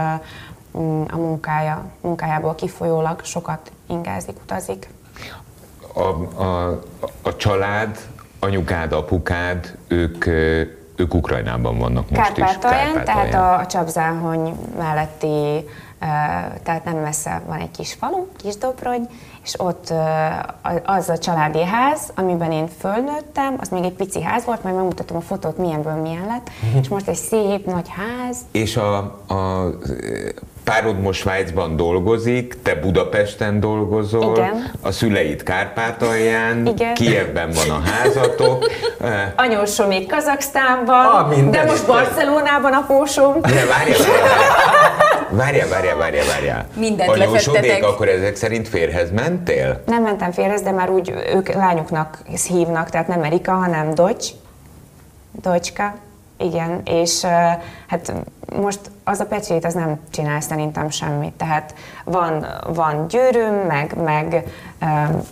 a 1.11 1.17
munkája, 1.17 1.85
munkájából 2.01 2.55
kifolyólag 2.55 3.23
sokat 3.23 3.71
ingázik, 3.87 4.35
utazik. 4.41 4.89
A, 5.93 5.99
a, 6.43 6.81
a 7.21 7.35
család, 7.35 7.97
anyukád, 8.39 8.91
apukád, 8.93 9.77
ők, 9.87 10.25
ők 10.95 11.13
Ukrajnában 11.13 11.77
vannak 11.77 12.09
most 12.09 12.33
Kárpátalján, 12.33 12.87
is. 12.87 12.93
Kárpátalján, 12.93 13.29
tehát 13.31 13.33
a, 13.33 13.59
a 13.59 13.65
Csapzáhony 13.65 14.57
melletti, 14.77 15.65
tehát 16.63 16.83
nem 16.83 16.97
messze 16.97 17.41
van 17.47 17.59
egy 17.59 17.71
kis 17.71 17.93
falu, 17.93 18.27
kis 18.37 18.57
Dobrogy, 18.57 19.01
és 19.45 19.59
ott 19.59 19.93
az 20.83 21.09
a 21.09 21.17
családi 21.17 21.63
ház, 21.63 22.11
amiben 22.15 22.51
én 22.51 22.67
fölnőttem, 22.67 23.55
az 23.59 23.69
még 23.69 23.83
egy 23.83 23.93
pici 23.93 24.21
ház 24.21 24.45
volt, 24.45 24.63
majd 24.63 24.75
megmutatom 24.75 25.17
a 25.17 25.21
fotót, 25.21 25.57
milyenből 25.57 25.93
milyen 25.93 26.25
lett, 26.25 26.49
uh-huh. 26.63 26.81
és 26.81 26.87
most 26.87 27.07
egy 27.07 27.15
szép 27.15 27.65
nagy 27.65 27.87
ház. 27.89 28.37
És 28.51 28.77
a, 28.77 28.97
a 29.27 29.69
párod 30.65 30.99
most 30.99 31.19
Svájcban 31.19 31.75
dolgozik, 31.75 32.61
te 32.63 32.75
Budapesten 32.75 33.59
dolgozol, 33.59 34.37
Igen. 34.37 34.71
a 34.81 34.91
szüleid 34.91 35.43
Kárpátalján, 35.43 36.65
Igen. 36.67 36.93
Kievben 36.93 37.49
van 37.51 37.69
a 37.69 37.81
házatok. 37.89 38.65
Anyósom 39.35 39.87
még 39.87 40.07
Kazaksztánban, 40.07 41.05
Ah, 41.05 41.49
de 41.49 41.63
most. 41.63 41.85
Barcelonában 41.87 42.73
apósom. 42.73 43.41
De 43.41 43.65
várjál, 43.65 43.99
várjál, 45.29 45.67
várjál, 45.67 45.97
várjál, 45.97 46.25
várjál. 46.25 46.67
Mindent 46.75 47.09
Anyósodék, 47.09 47.83
akkor 47.83 48.07
ezek 48.07 48.35
szerint 48.35 48.67
férhez 48.67 49.11
mentél? 49.11 49.81
Nem 49.85 50.03
mentem 50.03 50.31
férhez, 50.31 50.61
de 50.61 50.71
már 50.71 50.89
úgy 50.89 51.13
ők 51.35 51.53
lányoknak 51.53 52.17
hívnak, 52.47 52.89
tehát 52.89 53.07
nem 53.07 53.23
Erika, 53.23 53.51
hanem 53.51 53.93
Docs. 53.93 54.27
Docska. 55.41 55.93
Igen, 56.38 56.80
és 56.84 57.22
uh, 57.22 57.30
hát 57.86 58.12
most 58.56 58.80
az 59.04 59.20
a 59.20 59.26
pecsét 59.26 59.64
az 59.64 59.74
nem 59.74 60.00
csinál 60.10 60.40
szerintem 60.40 60.90
semmit. 60.90 61.32
Tehát 61.32 61.74
van, 62.04 62.46
van 62.72 63.06
gyűrűm, 63.08 63.54
meg, 63.54 63.94
meg 64.04 64.44
um, 64.80 65.22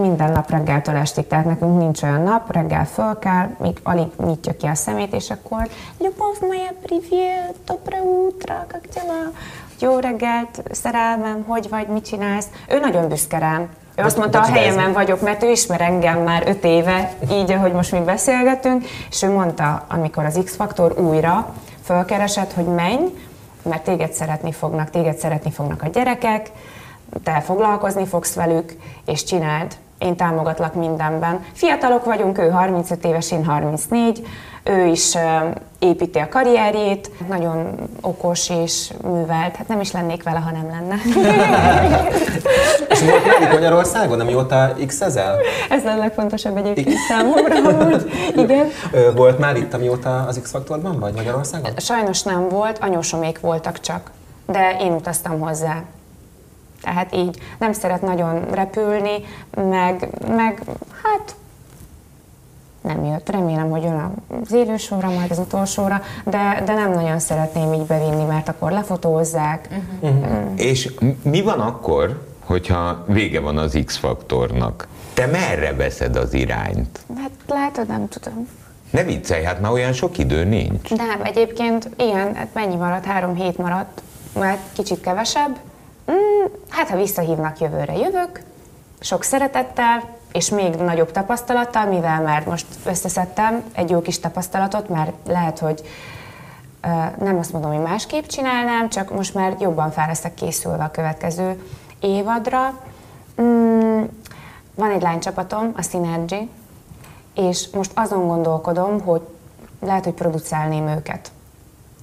minden 0.00 0.32
nap 0.32 0.50
reggeltől 0.50 0.96
estig, 0.96 1.26
tehát 1.26 1.44
nekünk 1.44 1.78
nincs 1.78 2.02
olyan 2.02 2.22
nap, 2.22 2.52
reggel 2.52 2.86
föl 2.86 3.18
kell, 3.18 3.48
még 3.58 3.80
alig 3.82 4.06
nyitja 4.24 4.56
ki 4.56 4.66
a 4.66 4.74
szemét, 4.74 5.14
és 5.14 5.30
akkor 5.30 5.68
Любовь 5.98 6.40
моя, 6.40 6.70
привет, 6.82 7.54
доброе 7.64 8.02
утро, 8.02 8.64
как 8.68 8.80
дела? 8.94 9.32
Jó 9.80 9.98
reggelt, 9.98 10.62
szerelmem, 10.70 11.44
hogy 11.46 11.68
vagy, 11.68 11.86
mit 11.86 12.04
csinálsz? 12.04 12.46
Ő 12.68 12.78
nagyon 12.78 13.08
büszke 13.08 13.38
rám. 13.38 13.68
ő 14.01 14.03
azt 14.03 14.17
mondta, 14.17 14.39
a 14.39 14.45
helyemen 14.45 14.93
vagyok, 14.93 15.21
mert 15.21 15.43
ő 15.43 15.51
ismer 15.51 15.81
engem 15.81 16.19
már 16.19 16.43
öt 16.47 16.63
éve, 16.63 17.13
így, 17.31 17.51
ahogy 17.51 17.71
most 17.71 17.91
mi 17.91 17.99
beszélgetünk, 17.99 18.85
és 19.09 19.23
ő 19.23 19.29
mondta, 19.29 19.85
amikor 19.89 20.25
az 20.25 20.39
X-faktor 20.43 20.99
újra 20.99 21.53
fölkeresett, 21.83 22.53
hogy 22.53 22.65
menj, 22.65 22.99
mert 23.63 23.83
téged 23.83 24.11
szeretni 24.11 24.51
fognak, 24.51 24.89
téged 24.89 25.17
szeretni 25.17 25.51
fognak 25.51 25.83
a 25.83 25.87
gyerekek, 25.87 26.51
te 27.23 27.41
foglalkozni 27.41 28.05
fogsz 28.05 28.33
velük, 28.33 28.73
és 29.05 29.23
csináld. 29.23 29.75
Én 29.97 30.15
támogatlak 30.15 30.73
mindenben. 30.73 31.45
Fiatalok 31.53 32.05
vagyunk, 32.05 32.37
ő 32.37 32.49
35 32.49 33.05
éves, 33.05 33.31
én 33.31 33.45
34, 33.45 34.27
ő 34.63 34.85
is 34.85 35.17
építi 35.79 36.19
a 36.19 36.29
karrierjét, 36.29 37.11
nagyon 37.27 37.75
okos 38.01 38.49
és 38.49 38.93
művelt, 39.03 39.55
hát 39.55 39.67
nem 39.67 39.79
is 39.79 39.91
lennék 39.91 40.23
vele, 40.23 40.39
ha 40.39 40.51
nem 40.51 40.69
lenne. 40.69 40.95
és 42.89 43.01
volt 43.01 43.39
már 43.39 43.51
Magyarországon, 43.53 44.19
amióta 44.19 44.75
x 44.87 45.01
ezel? 45.01 45.37
Ez 45.69 45.85
a 45.85 45.97
legfontosabb 45.97 46.57
egyébként 46.57 46.97
számomra, 47.07 47.83
hogy 47.89 48.11
igen. 48.35 48.67
Volt 49.15 49.39
már 49.39 49.55
itt, 49.55 49.73
amióta 49.73 50.25
az 50.27 50.39
X-faktorban 50.43 50.99
vagy 50.99 51.13
Magyarországon? 51.13 51.71
Sajnos 51.77 52.21
nem 52.21 52.49
volt, 52.49 52.77
anyósomék 52.81 53.39
voltak 53.39 53.79
csak, 53.79 54.11
de 54.47 54.77
én 54.81 54.91
utaztam 54.91 55.39
hozzá. 55.39 55.83
Tehát 56.81 57.15
így 57.15 57.39
nem 57.59 57.73
szeret 57.73 58.01
nagyon 58.01 58.45
repülni, 58.51 59.23
meg, 59.55 60.07
meg 60.27 60.61
hát 61.03 61.35
nem 62.81 63.05
jött. 63.05 63.29
Remélem, 63.29 63.69
hogy 63.69 63.83
jön 63.83 64.13
az 64.43 64.51
élősóra, 64.51 65.09
majd 65.09 65.31
az 65.31 65.39
utolsóra, 65.39 66.01
de, 66.25 66.61
de 66.65 66.73
nem 66.73 66.91
nagyon 66.91 67.19
szeretném 67.19 67.73
így 67.73 67.85
bevinni, 67.85 68.23
mert 68.23 68.49
akkor 68.49 68.71
lefotózzák. 68.71 69.67
Uh-huh. 70.01 70.19
Uh-huh. 70.19 70.51
És 70.55 70.93
mi 71.23 71.41
van 71.41 71.59
akkor, 71.59 72.27
hogyha 72.45 73.03
vége 73.07 73.39
van 73.39 73.57
az 73.57 73.79
X-faktornak? 73.85 74.87
Te 75.13 75.25
merre 75.25 75.73
veszed 75.73 76.15
az 76.15 76.33
irányt? 76.33 76.99
Hát 77.17 77.31
látod, 77.47 77.87
nem 77.87 78.07
tudom. 78.07 78.47
Ne 78.89 79.03
viccelj, 79.03 79.43
hát 79.43 79.61
már 79.61 79.71
olyan 79.71 79.93
sok 79.93 80.17
idő 80.17 80.43
nincs. 80.43 80.89
Nem, 80.89 81.21
egyébként 81.23 81.89
igen, 81.97 82.35
hát 82.35 82.47
mennyi 82.53 82.75
maradt? 82.75 83.05
Három 83.05 83.35
hét 83.35 83.57
maradt, 83.57 84.01
mert 84.39 84.59
kicsit 84.73 85.01
kevesebb. 85.01 85.57
Mm, 86.11 86.45
hát 86.69 86.89
ha 86.89 86.97
visszahívnak 86.97 87.59
jövőre, 87.59 87.97
jövök. 87.97 88.41
Sok 88.99 89.23
szeretettel, 89.23 90.03
és 90.31 90.49
még 90.49 90.75
nagyobb 90.75 91.11
tapasztalattal, 91.11 91.85
mivel 91.85 92.21
már 92.21 92.45
most 92.45 92.65
összeszedtem 92.85 93.63
egy 93.73 93.89
jó 93.89 94.01
kis 94.01 94.19
tapasztalatot, 94.19 94.89
mert 94.89 95.13
lehet, 95.27 95.59
hogy 95.59 95.81
nem 97.19 97.37
azt 97.39 97.51
mondom, 97.51 97.71
hogy 97.71 97.81
másképp 97.81 98.25
csinálnám, 98.25 98.89
csak 98.89 99.13
most 99.13 99.33
már 99.33 99.55
jobban 99.59 99.91
fel 99.91 100.07
leszek 100.07 100.33
készülve 100.33 100.83
a 100.83 100.91
következő 100.91 101.63
évadra. 101.99 102.79
Mm, 103.41 104.03
van 104.75 104.91
egy 104.91 105.01
lánycsapatom, 105.01 105.73
a 105.77 105.81
Synergy, 105.81 106.49
és 107.35 107.67
most 107.73 107.91
azon 107.93 108.27
gondolkodom, 108.27 109.01
hogy 109.01 109.21
lehet, 109.81 110.03
hogy 110.03 110.13
producálném 110.13 110.87
őket. 110.87 111.31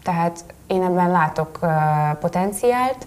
Tehát 0.03 0.45
én 0.67 0.83
ebben 0.83 1.11
látok 1.11 1.59
potenciált. 2.21 3.07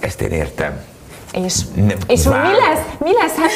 Ezt 0.00 0.20
én 0.20 0.30
értem. 0.30 0.93
És, 1.34 1.54
nem, 1.74 1.96
és 2.06 2.22
mi 2.22 2.30
lesz? 2.32 2.80
Mi 2.98 3.12
lesz? 3.12 3.34
Hát, 3.36 3.50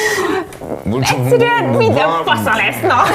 egyszerűen 0.99 1.63
minden 1.63 2.09
fasza 2.25 2.55
lesz, 2.55 2.81
na! 2.81 3.03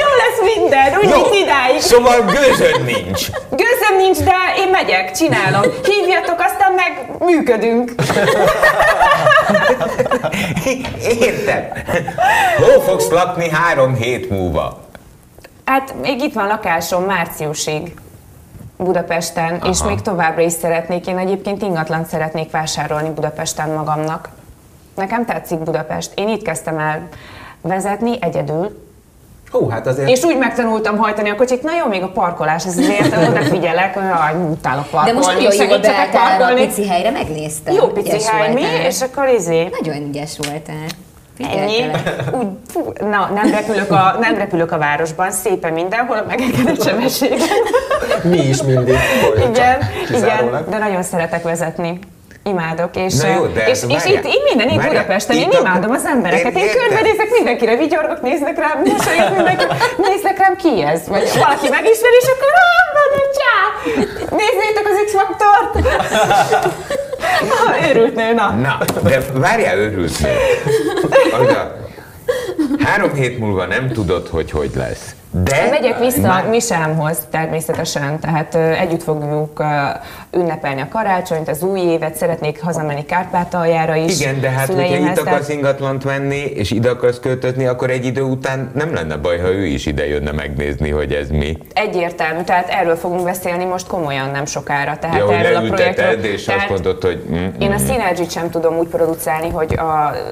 Jó 0.00 0.08
lesz 0.22 0.40
minden, 0.54 0.98
úgy, 0.98 1.08
no, 1.08 1.34
idáig. 1.34 1.80
Szóval 1.80 2.20
gőzön 2.20 2.82
nincs. 2.84 3.26
Gőzöm 3.50 3.96
nincs, 3.96 4.18
de 4.18 4.34
én 4.58 4.68
megyek, 4.70 5.12
csinálom. 5.12 5.62
Hívjatok, 5.84 6.40
aztán 6.40 6.72
meg 6.72 7.10
működünk. 7.18 7.92
Értem. 11.20 11.64
Hol 12.56 12.80
fogsz 12.80 13.10
lakni 13.10 13.48
három 13.50 13.94
hét 13.94 14.30
múlva? 14.30 14.80
Hát 15.64 15.94
még 16.02 16.22
itt 16.22 16.34
van 16.34 16.46
lakásom 16.46 17.04
márciusig. 17.04 17.94
Budapesten, 18.76 19.54
Aha. 19.54 19.68
és 19.70 19.82
még 19.82 20.00
továbbra 20.00 20.42
is 20.42 20.52
szeretnék. 20.52 21.06
Én 21.06 21.18
egyébként 21.18 21.62
ingatlan 21.62 22.04
szeretnék 22.04 22.50
vásárolni 22.50 23.10
Budapesten 23.10 23.70
magamnak. 23.70 24.28
Nekem 24.94 25.24
tetszik 25.24 25.58
Budapest. 25.58 26.12
Én 26.14 26.28
itt 26.28 26.42
kezdtem 26.42 26.78
el 26.78 27.08
vezetni 27.60 28.16
egyedül. 28.20 28.84
Hú, 29.50 29.68
hát 29.68 29.86
azért... 29.86 30.08
És 30.08 30.22
úgy 30.22 30.38
megtanultam 30.38 30.96
hajtani 30.96 31.30
a 31.30 31.36
kocsit, 31.36 31.62
na 31.62 31.76
jó, 31.76 31.86
még 31.86 32.02
a 32.02 32.08
parkolás, 32.08 32.66
ez 32.66 32.78
azért 32.78 33.28
odafigyelek, 33.28 33.94
hogy 33.94 34.04
utálok 34.50 34.86
parkolni. 34.86 35.10
De 35.10 35.12
most 35.12 35.32
nagyon 35.32 35.68
jól 35.68 35.78
beálltál 35.78 36.52
a 36.52 36.54
pici 36.54 36.88
helyre, 36.88 37.10
megnéztem. 37.10 37.74
Jó 37.74 37.86
pici 37.86 38.22
hely, 38.22 38.52
mi? 38.52 38.62
És 38.86 39.00
akkor 39.00 39.28
izé... 39.28 39.68
Nagyon 39.80 40.08
ügyes 40.08 40.38
voltál. 40.38 40.86
Ennyi. 41.38 41.90
Úgy, 42.32 42.46
fú, 42.72 42.92
na, 43.00 43.30
nem 43.34 43.50
repülök, 43.50 43.90
a, 43.90 44.16
nem 44.20 44.34
repülök 44.34 44.72
a 44.72 44.78
városban, 44.78 45.30
szépen 45.30 45.72
mindenhol 45.72 46.16
a 46.16 46.24
megengedett 46.28 46.82
sebességen. 46.82 47.38
Mi 48.22 48.38
is 48.38 48.62
mindig. 48.62 48.96
Igen, 49.50 49.78
igen, 50.14 50.64
de 50.68 50.78
nagyon 50.78 51.02
szeretek 51.02 51.42
vezetni. 51.42 51.98
Imádok, 52.44 52.96
és, 52.96 53.14
Na 53.14 53.28
jó, 53.28 53.46
de 53.46 53.66
és, 53.68 53.82
és 53.88 54.04
itt, 54.04 54.24
itt 54.24 54.44
minden, 54.54 54.68
itt 54.68 54.86
Budapesten, 54.88 55.36
én 55.36 55.50
imádom 55.60 55.90
az 55.90 56.04
embereket, 56.04 56.56
én, 56.56 56.64
én 56.64 56.70
körbenézek, 56.72 57.30
mindenkire 57.30 57.76
vigyorgok, 57.76 58.22
néznek 58.22 58.58
rám, 58.58 58.82
mosolyog 58.84 59.36
mindenki, 59.36 59.64
néznek 59.96 60.38
rám, 60.38 60.56
ki 60.56 60.82
ez? 60.82 61.08
Vagy 61.08 61.30
valaki 61.34 61.68
megismer, 61.68 62.10
és 62.20 62.28
akkor 62.34 62.50
van, 62.58 62.76
csá! 63.38 63.56
Nézzétek 64.30 64.86
az 64.90 64.96
X-faktort! 65.06 65.72
Őrült 67.90 68.14
na. 68.34 68.50
Na, 68.50 68.78
de 69.02 69.20
várjál, 69.34 69.78
őrült 69.78 70.20
nő. 70.20 70.28
Három 72.78 73.12
hét 73.14 73.38
múlva 73.38 73.66
nem 73.66 73.88
tudod, 73.88 74.28
hogy 74.28 74.50
hogy 74.50 74.70
lesz. 74.74 75.14
De 75.44 75.68
megyek 75.70 75.98
vissza 75.98 76.20
már... 76.20 76.48
Misámhoz 76.48 77.18
természetesen, 77.30 78.20
tehát 78.20 78.54
együtt 78.54 79.02
fogjuk 79.02 79.64
ünnepelni 80.32 80.80
a 80.80 80.88
karácsonyt, 80.88 81.48
az 81.48 81.62
új 81.62 81.80
évet, 81.80 82.14
szeretnék 82.14 82.62
hazamenni 82.62 83.04
Kárpátaljára 83.04 83.94
is. 83.94 84.20
Igen, 84.20 84.40
de 84.40 84.50
hát 84.50 84.66
hogyha 84.66 84.96
itt 84.96 85.18
akarsz 85.18 85.48
ingatlant 85.48 86.02
venni, 86.02 86.40
és 86.40 86.70
ide 86.70 86.90
akarsz 86.90 87.20
költözni, 87.20 87.66
akkor 87.66 87.90
egy 87.90 88.04
idő 88.04 88.22
után 88.22 88.70
nem 88.74 88.94
lenne 88.94 89.16
baj, 89.16 89.38
ha 89.38 89.48
ő 89.48 89.64
is 89.64 89.86
ide 89.86 90.06
jönne 90.06 90.32
megnézni, 90.32 90.90
hogy 90.90 91.12
ez 91.12 91.28
mi. 91.28 91.58
Egyértelmű, 91.72 92.42
tehát 92.42 92.68
erről 92.68 92.96
fogunk 92.96 93.24
beszélni 93.24 93.64
most 93.64 93.86
komolyan 93.86 94.30
nem 94.30 94.46
sokára. 94.46 94.98
Tehát 94.98 95.16
ja, 95.16 95.32
erről 95.32 95.56
a 95.56 95.60
projektről. 95.60 96.24
és 96.24 96.44
tehát 96.44 96.60
azt 96.60 96.70
mondod, 96.70 97.02
hogy... 97.02 97.24
Mm, 97.30 97.34
mm, 97.34 97.48
én 97.58 97.70
a 97.70 97.82
mm. 97.82 97.86
synergy 97.86 98.30
sem 98.30 98.50
tudom 98.50 98.76
úgy 98.76 98.88
producálni, 98.88 99.50
hogy 99.50 99.78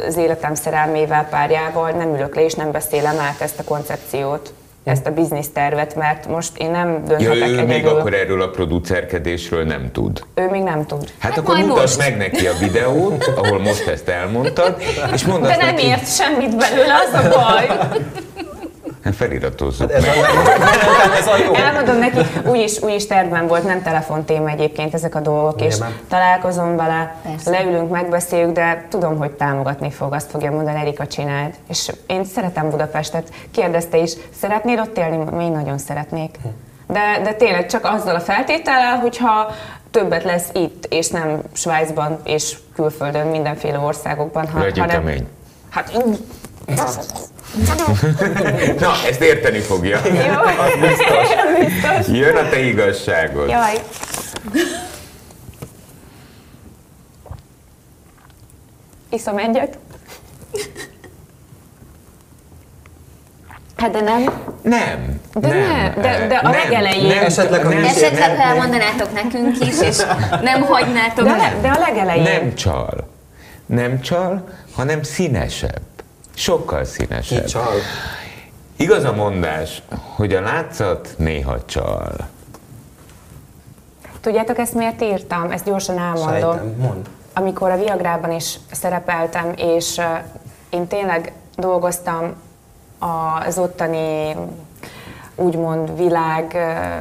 az 0.07 0.17
életem 0.17 0.55
szerelmével, 0.55 1.27
párjával 1.31 1.91
nem 1.91 2.15
ülök 2.15 2.35
le 2.35 2.45
és 2.45 2.55
nem 2.55 2.71
beszélem 2.71 3.19
át 3.19 3.41
ezt 3.41 3.59
a 3.59 3.65
koncepciót 3.65 4.53
ezt 4.85 5.07
a 5.07 5.11
biznisztervet, 5.11 5.95
mert 5.95 6.27
most 6.29 6.59
én 6.59 6.71
nem 6.71 7.05
dönthetek 7.05 7.21
ja, 7.21 7.35
ő 7.35 7.43
egyedül. 7.43 7.65
még 7.65 7.87
akkor 7.87 8.15
erről 8.15 8.43
a 8.43 8.49
producerkedésről 8.49 9.65
nem 9.65 9.93
tud. 9.93 10.21
Ő 10.35 10.49
még 10.51 10.63
nem 10.63 10.87
tud. 10.87 11.13
Hát, 11.19 11.33
hát 11.33 11.39
akkor 11.39 11.57
mutasd 11.57 11.99
meg 11.99 12.17
neki 12.17 12.47
a 12.47 12.53
videót, 12.61 13.33
ahol 13.37 13.59
most 13.59 13.87
ezt 13.87 14.09
elmondtad, 14.09 14.77
és 15.13 15.25
mondd 15.25 15.43
De 15.43 15.57
nem 15.57 15.75
neki... 15.75 15.87
ért 15.87 16.15
semmit 16.15 16.57
belőle, 16.57 16.95
az 16.95 17.25
a 17.25 17.29
baj. 17.29 17.89
Hát 19.05 19.15
feliratozzuk 19.15 19.93
hát 19.93 20.03
ez, 20.03 20.05
meg. 20.05 20.15
A, 20.17 21.17
ez 21.19 21.27
a 21.27 21.37
jó. 21.37 21.55
Elmondom 21.55 21.99
neki, 21.99 22.19
úgyis, 22.47 22.83
úgyis 22.83 23.07
tervben 23.07 23.47
volt, 23.47 23.65
nem 23.65 23.83
telefontéma 23.83 24.49
egyébként 24.49 24.95
ezek 24.95 25.15
a 25.15 25.21
dolgok, 25.21 25.61
és 25.61 25.77
találkozom 26.09 26.77
vele, 26.77 27.17
Persze. 27.23 27.51
leülünk, 27.51 27.91
megbeszéljük, 27.91 28.53
de 28.53 28.87
tudom, 28.91 29.19
hogy 29.19 29.31
támogatni 29.31 29.91
fog, 29.91 30.13
azt 30.13 30.31
fogja 30.31 30.51
mondani, 30.51 30.79
Erika 30.79 31.07
csináld. 31.07 31.55
És 31.69 31.93
én 32.07 32.25
szeretem 32.25 32.71
Budapestet. 32.71 33.29
Kérdezte 33.51 33.97
is, 33.97 34.13
szeretnél 34.41 34.81
ott 34.81 34.99
élni? 34.99 35.45
Én 35.45 35.53
nagyon 35.53 35.79
szeretnék. 35.79 36.39
De, 36.87 37.21
de 37.23 37.33
tényleg 37.33 37.67
csak 37.67 37.85
azzal 37.85 38.15
a 38.15 38.21
feltétellel, 38.21 38.97
hogyha 38.99 39.55
többet 39.91 40.25
lesz 40.25 40.49
itt, 40.53 40.87
és 40.89 41.09
nem 41.09 41.41
Svájcban 41.53 42.19
és 42.25 42.57
külföldön, 42.75 43.27
mindenféle 43.27 43.79
országokban. 43.79 44.49
Ha, 44.49 44.59
Legyen 44.59 44.89
hanem, 44.89 45.05
kemény. 45.05 45.27
Hát 45.71 46.05
Na, 48.81 48.93
ezt 49.09 49.21
érteni 49.21 49.59
fogja. 49.59 50.01
Jó. 50.07 50.41
Az 50.41 50.73
biztos. 50.81 51.29
biztos. 51.59 52.17
Jön 52.17 52.37
a 52.37 52.49
te 52.49 52.59
igazságod. 52.59 53.49
Jaj. 53.49 53.81
Iszom 59.11 59.39
egyet. 59.39 59.79
Hát 63.77 63.91
de 63.91 64.01
nem. 64.01 64.23
Nem. 64.63 65.21
De 65.35 65.49
nem. 65.49 65.59
nem. 65.59 65.95
De, 65.95 66.27
de 66.27 66.35
a 66.35 66.43
nem, 66.49 66.53
legelején. 66.53 67.07
Nem, 67.07 67.25
esetleg, 67.25 67.65
nem, 67.65 67.85
esetleg 67.85 68.37
nem, 68.37 68.41
elmondanátok 68.41 69.13
nekünk 69.13 69.59
is, 69.61 69.81
és 69.81 69.97
nem 70.43 70.63
hagynátok. 70.63 71.25
De, 71.25 71.57
de 71.61 71.69
a 71.69 71.79
legelején. 71.79 72.23
Nem 72.23 72.55
csal. 72.55 73.09
nem 73.67 74.01
csal, 74.01 74.49
hanem 74.75 75.03
színesebb. 75.03 75.81
Sokkal 76.35 76.85
színesebb. 76.85 77.45
Ki 77.45 77.51
csal? 77.51 77.73
Igaz 78.77 79.05
a 79.05 79.13
mondás, 79.13 79.83
hogy 80.15 80.35
a 80.35 80.41
látszat 80.41 81.15
néha 81.19 81.65
csal. 81.65 82.13
Tudjátok, 84.21 84.59
ezt 84.59 84.75
miért 84.75 85.03
írtam? 85.03 85.51
Ezt 85.51 85.65
gyorsan 85.65 85.99
elmondom. 85.99 86.29
Sejtem, 86.31 86.75
mond. 86.79 87.09
Amikor 87.33 87.71
a 87.71 87.77
Viagrában 87.77 88.33
is 88.33 88.59
szerepeltem, 88.71 89.53
és 89.57 90.01
én 90.71 90.87
tényleg 90.87 91.33
dolgoztam 91.57 92.35
az 93.47 93.59
ottani 93.59 94.37
úgymond 95.37 95.97
világ, 95.97 96.57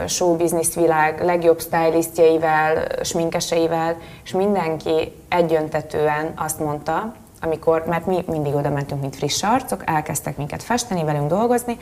showbiznisz 0.07 0.73
világ 0.73 1.23
legjobb 1.23 1.61
stylistjeivel, 1.61 2.87
sminkeseivel, 3.03 3.97
és 4.23 4.31
mindenki 4.31 5.15
egyöntetően 5.29 6.33
azt 6.35 6.59
mondta, 6.59 7.13
amikor, 7.43 7.83
mert 7.87 8.05
mi 8.05 8.23
mindig 8.27 8.55
oda 8.55 8.69
mentünk, 8.69 9.01
mint 9.01 9.15
friss 9.15 9.43
arcok, 9.43 9.81
elkezdtek 9.85 10.37
minket 10.37 10.63
festeni, 10.63 11.03
velünk 11.03 11.29
dolgozni, 11.29 11.77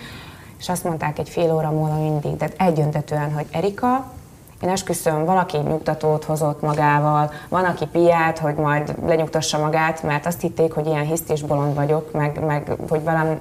és 0.60 0.70
azt 0.70 0.84
mondták 0.84 1.20
egy 1.20 1.30
fél 1.30 1.54
óra 1.54 1.72
múlva 1.72 1.96
mindig, 1.96 2.38
de 2.38 2.50
egyöntetően, 2.58 3.34
hogy 3.34 3.46
Erika, 3.52 4.12
én 4.62 4.70
esküszöm, 4.70 5.26
valaki 5.26 5.58
nyugtatót 5.58 6.24
hozott 6.24 6.62
magával, 6.62 7.32
van, 7.50 7.66
aki 7.66 7.86
piát, 7.86 8.40
hogy 8.40 8.56
majd 8.56 8.96
lenyugtassa 9.06 9.60
magát, 9.60 10.04
mert 10.04 10.26
azt 10.26 10.42
hitték, 10.42 10.74
hogy 10.74 10.86
ilyen 10.86 11.06
hiszt 11.06 11.32
és 11.32 11.42
bolond 11.42 11.76
vagyok, 11.76 12.12
meg, 12.12 12.46
meg 12.46 12.72
hogy 12.90 13.04
velem 13.04 13.40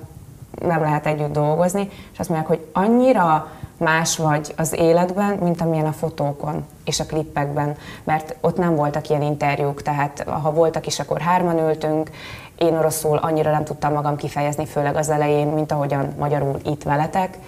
nem 0.60 0.80
lehet 0.80 1.06
együtt 1.06 1.32
dolgozni, 1.32 1.88
és 2.12 2.18
azt 2.18 2.28
mondják, 2.28 2.50
hogy 2.50 2.66
annyira 2.72 3.52
más 3.80 4.16
vagy 4.16 4.54
az 4.56 4.72
életben, 4.72 5.38
mint 5.42 5.60
amilyen 5.60 5.86
a 5.86 5.92
fotókon 5.92 6.66
és 6.84 7.00
a 7.00 7.06
klippekben, 7.06 7.76
mert 8.04 8.36
ott 8.40 8.56
nem 8.56 8.74
voltak 8.74 9.08
ilyen 9.08 9.22
interjúk, 9.22 9.82
tehát 9.82 10.24
ha 10.42 10.52
voltak 10.52 10.86
is, 10.86 10.98
akkor 10.98 11.20
hárman 11.20 11.58
ültünk, 11.58 12.10
én 12.56 12.76
oroszul 12.76 13.16
annyira 13.16 13.50
nem 13.50 13.64
tudtam 13.64 13.92
magam 13.92 14.16
kifejezni, 14.16 14.66
főleg 14.66 14.96
az 14.96 15.10
elején, 15.10 15.46
mint 15.46 15.72
ahogyan 15.72 16.14
magyarul 16.18 16.56
itt 16.64 16.82
veletek, 16.82 17.38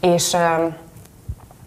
és 0.00 0.36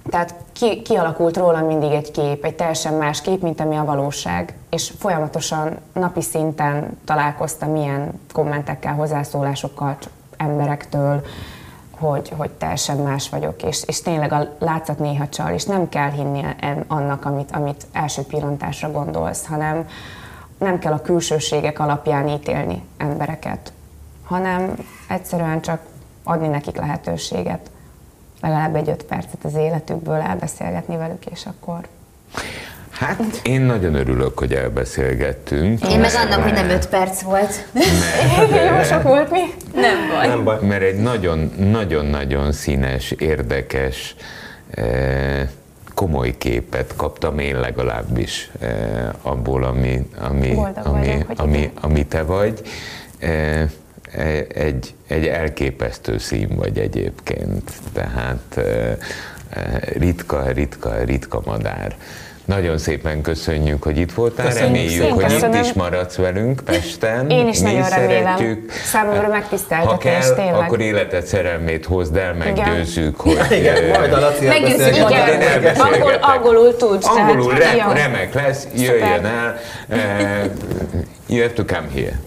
tehát 0.10 0.36
ki, 0.54 0.82
kialakult 0.82 1.38
rólam 1.38 1.66
mindig 1.66 1.92
egy 1.92 2.12
kép, 2.12 2.46
egy 2.46 2.56
teljesen 2.56 2.94
más 2.94 3.22
kép, 3.22 3.42
mint 3.42 3.60
ami 3.60 3.76
a 3.76 3.86
valóság. 3.86 4.56
És 4.70 4.94
folyamatosan 5.00 5.78
napi 5.94 6.22
szinten 6.22 6.98
találkoztam 7.06 7.76
ilyen 7.76 8.20
kommentekkel, 8.32 8.94
hozzászólásokkal 8.94 9.98
emberektől, 10.38 11.22
hogy, 12.04 12.34
hogy 12.38 12.52
teljesen 12.52 12.98
más 12.98 13.30
vagyok, 13.30 13.64
és, 13.64 13.84
és 13.86 14.02
tényleg 14.02 14.32
a 14.32 14.48
látszat 14.60 15.00
néha 15.00 15.30
csal, 15.30 15.54
és 15.54 15.64
nem 15.64 15.90
kell 15.90 16.10
hinni 16.10 16.46
annak, 16.88 17.26
amit, 17.26 17.52
amit 17.52 17.86
első 17.92 18.22
pillantásra 18.22 18.92
gondolsz, 18.92 19.46
hanem 19.46 19.88
nem 20.58 20.80
kell 20.80 20.94
a 20.94 21.02
külsőségek 21.02 21.80
alapján 21.80 22.28
ítélni 22.28 22.84
embereket, 22.98 23.74
hanem 24.24 24.74
egyszerűen 25.08 25.62
csak 25.62 25.82
adni 26.24 26.48
nekik 26.48 26.78
lehetőséget 26.78 27.72
legalább 28.44 28.76
egy 28.76 28.90
öt 28.90 29.04
percet 29.04 29.44
az 29.44 29.56
életükből 29.56 30.16
elbeszélgetni 30.16 30.98
velük, 30.98 31.26
és 31.26 31.46
akkor 31.46 31.88
Hát 33.04 33.40
én 33.44 33.62
nagyon 33.62 33.96
örülök, 33.96 34.40
hogy 34.40 34.54
elbeszélgettünk. 34.54 35.88
Én 35.90 36.00
meg 36.00 36.12
annak, 36.26 36.44
hogy 36.44 36.54
nem 36.54 36.70
öt 36.70 36.88
perc 36.88 37.22
volt. 37.22 37.68
Jó 38.70 38.84
sok 38.84 39.02
volt 39.02 39.32
mi? 39.32 39.42
Nem 39.74 40.08
baj. 40.12 40.28
Nem 40.28 40.44
baj. 40.44 40.58
Mert 40.62 40.82
egy 40.82 40.98
nagyon-nagyon 41.58 42.52
színes, 42.52 43.12
érdekes, 43.12 44.16
eh, 44.70 45.48
komoly 45.94 46.38
képet 46.38 46.94
kaptam 46.96 47.40
én 47.40 47.60
legalábbis 47.60 48.50
eh, 48.60 49.10
abból, 49.22 49.64
ami, 49.64 50.10
ami, 50.20 50.58
ami, 50.84 51.04
vagyok, 51.06 51.40
ami, 51.40 51.72
ami 51.82 52.06
te 52.06 52.22
vagy. 52.22 52.62
Eh, 53.20 53.70
egy, 54.48 54.94
egy 55.08 55.28
elképesztő 55.28 56.18
szín 56.18 56.56
vagy 56.56 56.78
egyébként, 56.78 57.72
tehát 57.94 58.60
ritka, 59.98 60.52
ritka, 60.52 61.04
ritka 61.04 61.42
madár. 61.46 61.96
Nagyon 62.46 62.78
szépen 62.78 63.22
köszönjük, 63.22 63.84
hogy 63.84 63.98
itt 63.98 64.12
voltál, 64.14 64.46
Köszönjük 64.46 64.68
reméljük, 64.76 64.92
szépen. 65.02 65.12
hogy 65.14 65.24
Köszönöm. 65.24 65.56
itt 65.60 65.64
is 65.66 65.74
maradsz 65.74 66.16
velünk 66.16 66.62
Pesten. 66.66 67.30
Én 67.30 67.48
is 67.48 67.60
Mi 67.60 67.72
nagyon 67.72 67.90
remélem. 67.90 68.24
szeretjük. 68.38 68.72
Számomra 68.72 69.22
Ha 69.22 69.28
megtiszteltetés, 69.28 70.12
kell, 70.12 70.34
tényleg. 70.36 70.56
akkor 70.56 70.80
életed 70.80 71.26
szerelmét 71.26 71.86
hozd 71.86 72.16
el, 72.16 72.34
meggyőzzük, 72.34 73.20
hogy... 73.20 73.38
Igen, 73.52 73.84
majd 74.00 74.14
a 74.14 74.20
Laci 74.20 74.46
Meggyőzzük, 74.46 74.96
igen. 74.96 75.76
Angol, 75.76 76.14
angolul 76.22 76.76
tudsz, 76.76 77.08
Angolul 77.08 77.54
tehát 77.58 77.74
re- 77.78 77.84
jó. 77.88 77.92
remek 77.94 78.34
lesz, 78.34 78.68
jöjjön 78.76 79.26
el. 79.26 79.60
Uh, 79.90 79.98
you 81.28 81.42
have 81.42 81.54
to 81.54 81.64
come 81.66 81.88
here. 81.94 82.20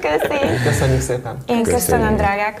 Köszi. 0.00 0.62
Köszönjük 0.64 1.00
szépen. 1.00 1.36
Én 1.46 1.62
köszönöm, 1.62 1.78
Köszönjük. 2.00 2.16
drágák. 2.18 2.60